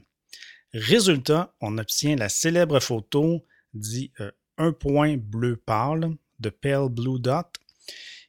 Résultat, 0.73 1.55
on 1.61 1.77
obtient 1.77 2.15
la 2.15 2.29
célèbre 2.29 2.79
photo 2.79 3.45
dit 3.73 4.11
euh, 4.19 4.31
un 4.57 4.71
point 4.71 5.17
bleu 5.17 5.55
pâle 5.55 6.15
de 6.39 6.49
Pale 6.49 6.89
Blue 6.89 7.19
Dot 7.19 7.47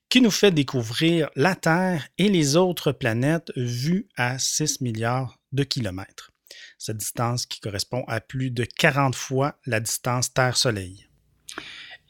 qui 0.09 0.21
nous 0.21 0.31
fait 0.31 0.53
découvrir 0.53 1.29
la 1.35 1.55
Terre 1.57 2.07
et 2.19 2.29
les 2.29 2.57
autres 2.57 2.93
planètes 2.93 3.53
vues 3.57 4.07
à 4.17 4.39
6 4.39 4.81
milliards 4.81 5.39
de 5.53 5.65
kilomètres 5.65 6.35
cette 6.79 6.99
distance 6.99 7.47
qui 7.47 7.61
correspond 7.61 8.05
à 8.09 8.21
plus 8.21 8.51
de 8.51 8.65
40 8.65 9.15
fois 9.15 9.57
la 9.67 9.81
distance 9.81 10.33
Terre-Soleil. 10.33 11.07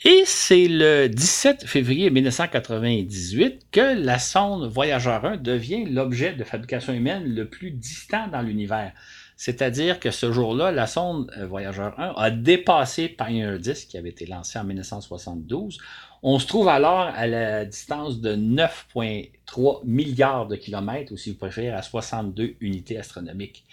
Et 0.04 0.24
c'est 0.26 0.66
le 0.68 1.08
17 1.08 1.64
février 1.64 2.10
1998 2.10 3.68
que 3.70 3.94
la 4.04 4.18
sonde 4.18 4.70
Voyageur 4.70 5.24
1 5.24 5.36
devient 5.38 5.84
l'objet 5.84 6.34
de 6.34 6.44
fabrication 6.44 6.92
humaine 6.92 7.34
le 7.34 7.48
plus 7.48 7.70
distant 7.70 8.28
dans 8.28 8.42
l'univers. 8.42 8.92
C'est-à-dire 9.37 9.99
que 9.99 10.11
ce 10.11 10.32
jour-là, 10.32 10.70
la 10.70 10.87
sonde 10.87 11.30
euh, 11.37 11.47
Voyageur 11.47 11.99
1 11.99 12.14
a 12.16 12.30
dépassé 12.30 13.09
Pioneer 13.09 13.59
10 13.59 13.87
qui 13.87 13.99
avait 13.99 14.11
été 14.11 14.26
lancé 14.26 14.59
en 14.59 14.64
1972. 14.64 15.78
On 16.26 16.39
se 16.39 16.47
trouve 16.47 16.68
alors 16.68 17.01
à 17.01 17.26
la 17.26 17.66
distance 17.66 18.20
de 18.20 18.35
9,3 18.35 19.85
milliards 19.85 20.47
de 20.47 20.57
kilomètres, 20.57 21.12
ou 21.12 21.18
si 21.18 21.32
vous 21.32 21.37
préférez, 21.37 21.70
à 21.70 21.82
62 21.82 22.55
unités 22.61 22.97
astronomiques. 22.97 23.66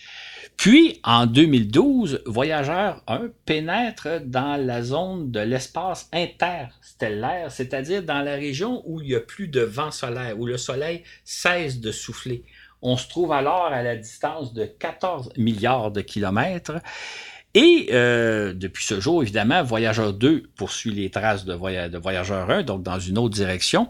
Puis, 0.58 1.00
en 1.06 1.28
2012, 1.28 2.24
Voyageur 2.26 3.04
1 3.08 3.30
pénètre 3.46 4.20
dans 4.26 4.58
la 4.58 4.84
zone 4.84 5.32
de 5.32 5.40
l'espace 5.40 6.10
interstellaire, 6.12 7.52
c'est-à-dire 7.52 8.04
dans 8.04 8.22
la 8.22 8.36
région 8.36 8.84
où 8.86 9.00
il 9.00 9.08
n'y 9.08 9.16
a 9.16 9.22
plus 9.22 9.48
de 9.48 9.62
vent 9.62 9.92
solaire, 9.92 10.38
où 10.38 10.46
le 10.46 10.58
Soleil 10.58 11.04
cesse 11.24 11.80
de 11.80 11.94
souffler. 11.94 12.44
On 12.82 12.98
se 12.98 13.08
trouve 13.08 13.32
alors 13.32 13.66
à 13.66 13.84
la 13.84 13.96
distance 13.96 14.54
de 14.54 14.66
14 14.66 15.34
milliards 15.38 15.92
de 15.92 16.02
kilomètres. 16.02 16.80
Et 17.54 17.90
euh, 17.92 18.54
depuis 18.54 18.86
ce 18.86 19.00
jour, 19.00 19.22
évidemment, 19.22 19.62
Voyageur 19.62 20.14
2 20.14 20.44
poursuit 20.56 20.92
les 20.92 21.10
traces 21.10 21.44
de, 21.46 21.54
de 21.54 21.98
Voyageur 21.98 22.50
1, 22.50 22.64
donc 22.64 22.84
dans 22.84 23.00
une 23.00 23.18
autre 23.18 23.36
direction. 23.36 23.90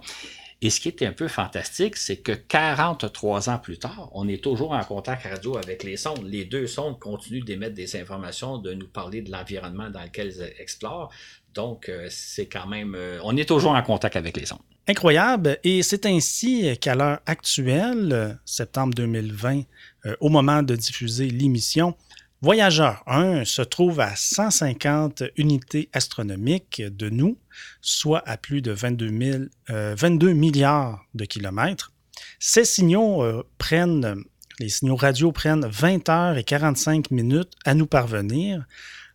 Et 0.64 0.70
ce 0.70 0.80
qui 0.80 0.90
est 0.90 1.02
un 1.04 1.12
peu 1.12 1.28
fantastique, 1.28 1.96
c'est 1.96 2.18
que 2.18 2.34
43 2.34 3.50
ans 3.50 3.58
plus 3.58 3.80
tard, 3.80 4.10
on 4.14 4.28
est 4.28 4.44
toujours 4.44 4.74
en 4.74 4.84
contact 4.84 5.26
radio 5.26 5.58
avec 5.58 5.84
les 5.84 5.98
sondes. 5.98 6.24
Les 6.24 6.46
deux 6.46 6.68
sondes 6.68 7.00
continuent 7.00 7.44
d'émettre 7.44 7.74
des 7.74 7.96
informations, 7.96 8.60
de 8.60 8.74
nous 8.74 8.88
parler 8.88 9.24
de 9.24 9.32
l'environnement 9.32 9.90
dans 9.90 10.04
lequel 10.04 10.28
elles 10.28 10.54
explorent. 10.60 11.12
Donc, 11.56 11.90
euh, 11.90 12.08
c'est 12.10 12.46
quand 12.46 12.68
même... 12.68 12.94
Euh, 12.96 13.20
on 13.24 13.36
est 13.38 13.48
toujours 13.48 13.72
en 13.72 13.82
contact 13.82 14.16
avec 14.16 14.38
les 14.38 14.46
sondes. 14.46 14.60
Incroyable. 14.88 15.58
Et 15.64 15.84
c'est 15.84 16.06
ainsi 16.06 16.78
qu'à 16.80 16.96
l'heure 16.96 17.20
actuelle, 17.26 18.40
septembre 18.46 18.94
2020, 18.96 19.62
euh, 20.06 20.16
au 20.20 20.30
moment 20.30 20.64
de 20.64 20.76
diffuser 20.76 21.30
l'émission, 21.30 21.96
Voyageur 22.44 23.04
1 23.06 23.46
se 23.46 23.62
trouve 23.62 24.00
à 24.00 24.16
150 24.16 25.22
unités 25.38 25.90
astronomiques 25.94 26.82
de 26.82 27.08
nous, 27.08 27.38
soit 27.82 28.28
à 28.28 28.36
plus 28.36 28.64
de 28.64 28.72
22, 28.72 29.52
22 29.70 30.34
milliards 30.34 31.06
de 31.14 31.26
kilomètres. 31.26 31.92
Ces 32.40 32.66
signaux 32.66 33.24
prennent, 33.60 34.24
les 34.58 34.70
signaux 34.70 34.96
radio 34.96 35.32
prennent 35.32 35.68
20 35.68 36.10
heures 36.10 36.38
et 36.38 36.44
45 36.44 37.12
minutes 37.12 37.54
à 37.64 37.76
nous 37.76 37.86
parvenir, 37.86 38.66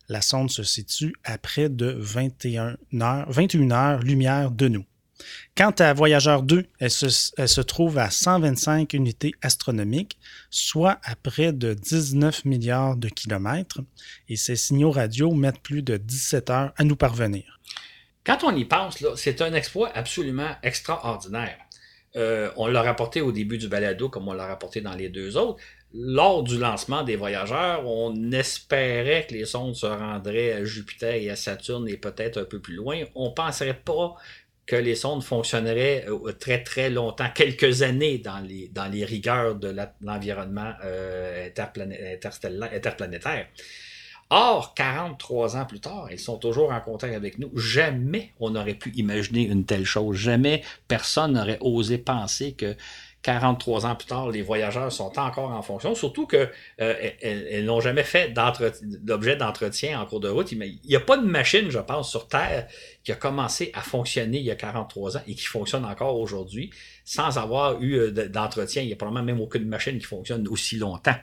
la 0.07 0.21
sonde 0.21 0.49
se 0.49 0.63
situe 0.63 1.13
à 1.25 1.37
près 1.37 1.67
de 1.67 1.97
21 1.99 2.77
heures, 3.01 3.29
21 3.29 3.71
heures 3.71 3.99
lumière 4.03 4.51
de 4.51 4.69
nous. 4.69 4.85
Quant 5.55 5.71
à 5.79 5.93
Voyageur 5.93 6.43
2, 6.43 6.65
elle 6.79 6.91
se, 6.91 7.61
trouve 7.61 7.97
à 7.97 8.09
125 8.09 8.93
unités 8.93 9.33
astronomiques, 9.41 10.17
soit 10.49 10.99
à 11.03 11.15
près 11.15 11.53
de 11.53 11.73
19 11.73 12.45
milliards 12.45 12.95
de 12.95 13.09
kilomètres, 13.09 13.81
et 14.29 14.35
ses 14.35 14.55
signaux 14.55 14.91
radio 14.91 15.33
mettent 15.33 15.61
plus 15.61 15.81
de 15.81 15.97
17 15.97 16.49
heures 16.49 16.73
à 16.77 16.83
nous 16.83 16.95
parvenir. 16.95 17.59
Quand 18.23 18.43
on 18.43 18.55
y 18.55 18.65
pense, 18.65 19.03
c'est 19.15 19.41
un 19.41 19.53
exploit 19.53 19.89
absolument 19.95 20.55
extraordinaire. 20.61 21.57
Euh, 22.15 22.49
on 22.55 22.67
l'a 22.67 22.81
rapporté 22.81 23.21
au 23.21 23.31
début 23.31 23.57
du 23.57 23.67
balado, 23.67 24.09
comme 24.09 24.27
on 24.27 24.33
l'a 24.33 24.47
rapporté 24.47 24.81
dans 24.81 24.95
les 24.95 25.09
deux 25.09 25.37
autres 25.37 25.61
lors 25.93 26.43
du 26.43 26.57
lancement 26.57 27.03
des 27.03 27.15
voyageurs, 27.15 27.87
on 27.87 28.31
espérait 28.31 29.25
que 29.27 29.33
les 29.33 29.45
sondes 29.45 29.75
se 29.75 29.85
rendraient 29.85 30.53
à 30.53 30.65
Jupiter 30.65 31.15
et 31.15 31.29
à 31.29 31.35
Saturne 31.35 31.87
et 31.87 31.97
peut-être 31.97 32.41
un 32.41 32.45
peu 32.45 32.59
plus 32.59 32.75
loin. 32.75 33.03
On 33.15 33.29
ne 33.29 33.33
penserait 33.33 33.73
pas 33.73 34.15
que 34.67 34.75
les 34.75 34.95
sondes 34.95 35.23
fonctionneraient 35.23 36.05
euh, 36.07 36.33
très 36.33 36.61
très 36.61 36.89
longtemps, 36.89 37.29
quelques 37.33 37.81
années 37.81 38.17
dans 38.19 38.39
les, 38.39 38.67
dans 38.67 38.87
les 38.87 39.05
rigueurs 39.05 39.55
de 39.55 39.73
l'environnement 40.01 40.73
euh, 40.83 41.49
interplanétaire. 42.73 43.47
Or, 44.29 44.73
43 44.73 45.55
ans 45.55 45.65
plus 45.65 45.79
tard, 45.79 46.07
ils 46.11 46.19
sont 46.19 46.37
toujours 46.37 46.71
en 46.73 46.81
contact 46.81 47.15
avec 47.15 47.39
nous. 47.39 47.49
Jamais 47.57 48.33
on 48.41 48.49
n'aurait 48.49 48.73
pu 48.73 48.91
imaginer 48.95 49.43
une 49.43 49.65
telle 49.65 49.85
chose. 49.85 50.17
Jamais 50.17 50.63
personne 50.89 51.33
n'aurait 51.33 51.59
osé 51.61 51.97
penser 51.97 52.51
que 52.51 52.75
43 53.21 53.85
ans 53.85 53.95
plus 53.95 54.07
tard, 54.07 54.29
les 54.29 54.41
voyageurs 54.41 54.91
sont 54.91 55.17
encore 55.17 55.51
en 55.51 55.61
fonction, 55.61 55.95
surtout 55.95 56.27
qu'elles 56.27 56.51
euh, 56.79 57.61
n'ont 57.63 57.81
jamais 57.81 58.03
fait 58.03 58.33
d'objet 59.01 59.35
d'entretien 59.35 59.99
en 59.99 60.05
cours 60.05 60.19
de 60.19 60.29
route. 60.29 60.51
Il 60.51 60.79
n'y 60.85 60.95
a 60.95 60.99
pas 60.99 61.17
de 61.17 61.25
machine, 61.25 61.69
je 61.69 61.79
pense, 61.79 62.09
sur 62.09 62.27
Terre 62.27 62.67
qui 63.03 63.11
a 63.11 63.15
commencé 63.15 63.71
à 63.73 63.81
fonctionner 63.81 64.37
il 64.37 64.45
y 64.45 64.51
a 64.51 64.55
43 64.55 65.17
ans 65.17 65.21
et 65.27 65.35
qui 65.35 65.45
fonctionne 65.45 65.83
encore 65.83 66.17
aujourd'hui 66.17 66.69
sans 67.03 67.37
avoir 67.37 67.81
eu 67.81 67.95
euh, 67.95 68.11
d'entretien. 68.11 68.81
Il 68.81 68.87
n'y 68.87 68.93
a 68.93 68.97
probablement 68.97 69.25
même 69.25 69.41
aucune 69.41 69.67
machine 69.67 69.97
qui 69.97 70.05
fonctionne 70.05 70.47
aussi 70.47 70.77
longtemps. 70.77 71.15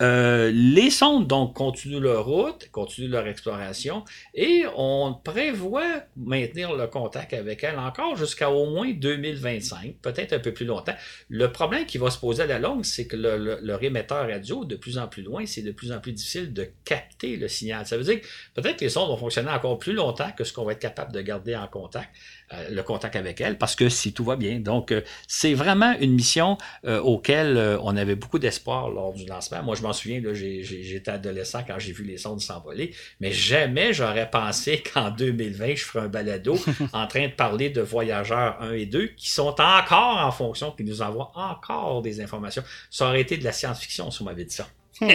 Euh, 0.00 0.52
les 0.52 0.90
sondes, 0.90 1.26
donc, 1.26 1.56
continuent 1.56 1.98
leur 1.98 2.24
route, 2.24 2.68
continuent 2.70 3.10
leur 3.10 3.26
exploration, 3.26 4.04
et 4.32 4.64
on 4.76 5.12
prévoit 5.24 6.02
maintenir 6.16 6.76
le 6.76 6.86
contact 6.86 7.32
avec 7.32 7.64
elles 7.64 7.78
encore 7.78 8.14
jusqu'à 8.14 8.50
au 8.50 8.70
moins 8.70 8.92
2025, 8.92 9.96
peut-être 10.00 10.34
un 10.34 10.38
peu 10.38 10.54
plus 10.54 10.66
longtemps. 10.66 10.94
Le 11.28 11.50
problème 11.50 11.84
qui 11.84 11.98
va 11.98 12.10
se 12.10 12.18
poser 12.18 12.44
à 12.44 12.46
la 12.46 12.60
longue, 12.60 12.84
c'est 12.84 13.08
que 13.08 13.16
le, 13.16 13.58
le, 13.60 13.84
émetteur 13.84 14.28
radio, 14.28 14.64
de 14.64 14.76
plus 14.76 14.98
en 14.98 15.08
plus 15.08 15.22
loin, 15.22 15.46
c'est 15.46 15.62
de 15.62 15.72
plus 15.72 15.90
en 15.90 15.98
plus 15.98 16.12
difficile 16.12 16.52
de 16.52 16.68
capter 16.84 17.36
le 17.36 17.48
signal. 17.48 17.84
Ça 17.84 17.96
veut 17.96 18.04
dire 18.04 18.20
que 18.20 18.26
peut-être 18.54 18.76
que 18.76 18.84
les 18.84 18.90
sondes 18.90 19.08
vont 19.08 19.16
fonctionner 19.16 19.50
encore 19.50 19.78
plus 19.78 19.94
longtemps 19.94 20.30
que 20.36 20.44
ce 20.44 20.52
qu'on 20.52 20.64
va 20.64 20.72
être 20.72 20.78
capable 20.78 21.12
de 21.12 21.20
garder 21.22 21.56
en 21.56 21.66
contact. 21.66 22.10
Euh, 22.54 22.68
le 22.70 22.82
contact 22.82 23.14
avec 23.14 23.42
elle 23.42 23.58
parce 23.58 23.76
que 23.76 23.90
si 23.90 24.14
tout 24.14 24.24
va 24.24 24.36
bien. 24.36 24.58
Donc, 24.58 24.90
euh, 24.90 25.02
c'est 25.26 25.52
vraiment 25.52 25.94
une 26.00 26.12
mission 26.12 26.56
euh, 26.86 26.98
auquel 27.00 27.78
on 27.82 27.94
avait 27.94 28.14
beaucoup 28.14 28.38
d'espoir 28.38 28.88
lors 28.88 29.12
du 29.12 29.26
lancement. 29.26 29.62
Moi, 29.62 29.74
je 29.74 29.82
m'en 29.82 29.92
souviens, 29.92 30.22
j'étais 30.32 31.10
adolescent 31.10 31.62
quand 31.66 31.78
j'ai 31.78 31.92
vu 31.92 32.04
les 32.04 32.16
sondes 32.16 32.40
s'envoler, 32.40 32.94
mais 33.20 33.32
jamais 33.32 33.92
j'aurais 33.92 34.30
pensé 34.30 34.82
qu'en 34.94 35.10
2020, 35.10 35.74
je 35.74 35.84
ferais 35.84 36.04
un 36.06 36.08
balado 36.08 36.58
en 36.94 37.06
train 37.06 37.26
de 37.26 37.32
parler 37.32 37.68
de 37.68 37.82
voyageurs 37.82 38.56
1 38.62 38.72
et 38.72 38.86
2 38.86 39.08
qui 39.08 39.28
sont 39.30 39.54
encore 39.60 40.18
en 40.18 40.30
fonction, 40.30 40.70
qui 40.70 40.84
nous 40.84 41.02
envoient 41.02 41.32
encore 41.34 42.00
des 42.00 42.20
informations. 42.22 42.62
Ça 42.90 43.08
aurait 43.08 43.20
été 43.20 43.36
de 43.36 43.44
la 43.44 43.52
science-fiction 43.52 44.10
si 44.10 44.22
on 44.22 44.24
m'avait 44.24 44.44
dit 44.44 44.54
ça. 44.54 44.68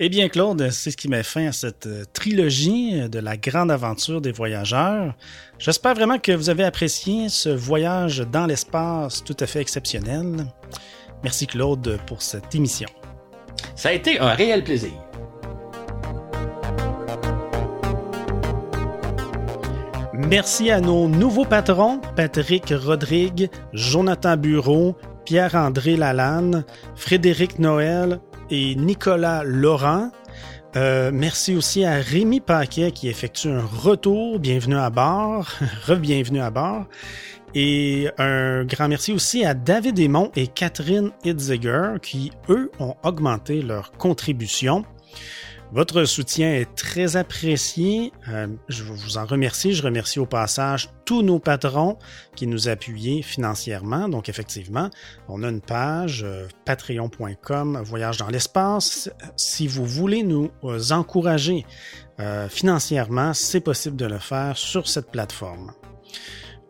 Eh 0.00 0.08
bien, 0.08 0.28
Claude, 0.28 0.70
c'est 0.70 0.90
ce 0.90 0.96
qui 0.96 1.08
met 1.08 1.22
fin 1.22 1.48
à 1.48 1.52
cette 1.52 1.86
euh, 1.86 2.04
trilogie 2.14 3.08
de 3.10 3.18
la 3.18 3.36
grande 3.36 3.70
aventure 3.70 4.22
des 4.22 4.32
voyageurs. 4.32 5.14
J'espère 5.58 5.94
vraiment 5.94 6.18
que 6.18 6.32
vous 6.32 6.48
avez 6.48 6.64
apprécié 6.64 7.28
ce 7.28 7.50
voyage 7.50 8.20
dans 8.32 8.46
l'espace 8.46 9.22
tout 9.22 9.36
à 9.38 9.46
fait 9.46 9.60
exceptionnel. 9.60 10.46
Merci, 11.22 11.46
Claude, 11.46 12.00
pour 12.06 12.22
cette 12.22 12.54
émission. 12.54 12.88
Ça 13.76 13.90
a 13.90 13.92
été 13.92 14.18
un 14.18 14.32
réel 14.32 14.64
plaisir. 14.64 14.92
Merci 20.14 20.70
à 20.70 20.80
nos 20.80 21.06
nouveaux 21.06 21.44
patrons, 21.44 22.00
Patrick 22.16 22.72
Rodrigue, 22.74 23.50
Jonathan 23.74 24.38
Bureau, 24.38 24.96
Pierre-André 25.26 25.96
Lalanne, 25.96 26.64
Frédéric 26.94 27.58
Noël, 27.58 28.20
et 28.52 28.74
Nicolas 28.74 29.44
Laurent. 29.44 30.10
Euh, 30.76 31.10
merci 31.12 31.56
aussi 31.56 31.86
à 31.86 31.94
Rémi 31.94 32.40
Paquet 32.40 32.92
qui 32.92 33.08
effectue 33.08 33.48
un 33.48 33.64
retour. 33.64 34.38
Bienvenue 34.38 34.76
à 34.76 34.90
bord. 34.90 35.48
Re-bienvenue 35.86 36.40
à 36.40 36.50
bord. 36.50 36.84
Et 37.54 38.08
un 38.18 38.64
grand 38.64 38.88
merci 38.88 39.12
aussi 39.12 39.44
à 39.44 39.54
David 39.54 39.98
Aymon 39.98 40.30
et 40.36 40.46
Catherine 40.46 41.12
Hitziger 41.24 41.94
qui, 42.02 42.30
eux, 42.50 42.70
ont 42.78 42.94
augmenté 43.02 43.62
leur 43.62 43.90
contribution. 43.92 44.84
Votre 45.72 46.04
soutien 46.04 46.52
est 46.52 46.74
très 46.74 47.16
apprécié. 47.16 48.12
Euh, 48.28 48.46
je 48.68 48.84
vous 48.84 49.16
en 49.16 49.24
remercie. 49.24 49.72
Je 49.72 49.82
remercie 49.82 50.18
au 50.18 50.26
passage 50.26 50.90
tous 51.06 51.22
nos 51.22 51.38
patrons 51.38 51.96
qui 52.36 52.46
nous 52.46 52.68
appuient 52.68 53.22
financièrement. 53.22 54.10
Donc 54.10 54.28
effectivement, 54.28 54.90
on 55.28 55.42
a 55.42 55.48
une 55.48 55.62
page 55.62 56.24
euh, 56.24 56.46
patreon.com 56.66 57.80
Voyage 57.86 58.18
dans 58.18 58.28
l'espace. 58.28 59.10
Si 59.36 59.66
vous 59.66 59.86
voulez 59.86 60.22
nous 60.22 60.50
euh, 60.64 60.78
encourager 60.90 61.64
financièrement, 62.50 63.34
c'est 63.34 63.58
possible 63.58 63.96
de 63.96 64.06
le 64.06 64.18
faire 64.18 64.56
sur 64.56 64.86
cette 64.86 65.10
plateforme. 65.10 65.72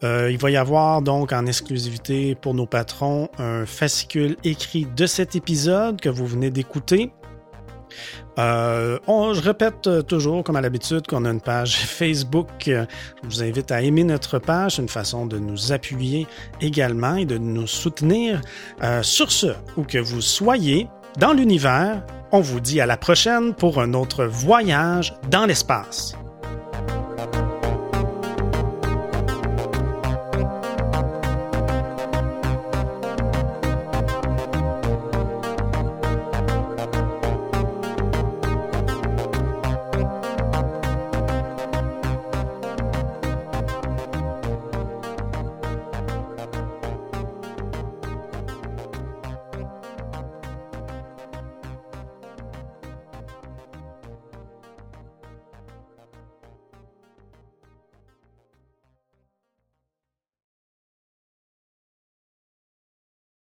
il 0.03 0.39
va 0.39 0.51
y 0.51 0.57
avoir 0.57 1.03
donc 1.03 1.31
en 1.31 1.45
exclusivité 1.45 2.35
pour 2.35 2.55
nos 2.55 2.65
patrons 2.65 3.29
un 3.37 3.67
fascicule 3.67 4.39
écrit 4.45 4.87
de 4.87 5.05
cet 5.05 5.37
épisode 5.37 6.01
que 6.01 6.09
vous 6.09 6.27
venez 6.27 6.51
d'écouter 6.51 7.13
euh, 8.39 8.99
je 9.09 9.41
répète 9.41 9.87
euh, 9.87 10.03
toujours, 10.03 10.43
comme 10.45 10.57
à 10.57 10.61
l'habitude, 10.61 11.07
qu'on 11.07 11.25
a 11.25 11.31
une 11.31 11.41
page 11.41 11.77
Facebook. 11.87 12.49
Je 12.67 12.85
vous 13.25 13.43
invite 13.43 13.71
à 13.71 13.83
aimer 13.83 14.05
notre 14.05 14.39
page, 14.39 14.77
c'est 14.77 14.83
une 14.83 14.89
façon 14.89 15.27
de 15.27 15.39
nous 15.39 15.73
appuyer 15.73 16.27
également 16.61 17.17
et 17.17 17.25
de 17.25 17.39
nous 17.39 17.67
soutenir. 17.67 18.41
Euh, 18.83 19.03
sur 19.03 19.31
ce, 19.31 19.49
où 19.77 19.83
que 19.83 19.99
vous 19.99 20.21
soyez 20.21 20.89
dans 21.19 21.33
l'univers, 21.33 22.03
on 22.33 22.41
vous 22.41 22.61
dit 22.61 22.81
à 22.81 22.87
la 22.87 22.97
prochaine 22.97 23.53
pour 23.55 23.81
un 23.81 23.93
autre 23.93 24.25
voyage 24.25 25.15
dans 25.31 25.45
l'espace. 25.45 26.15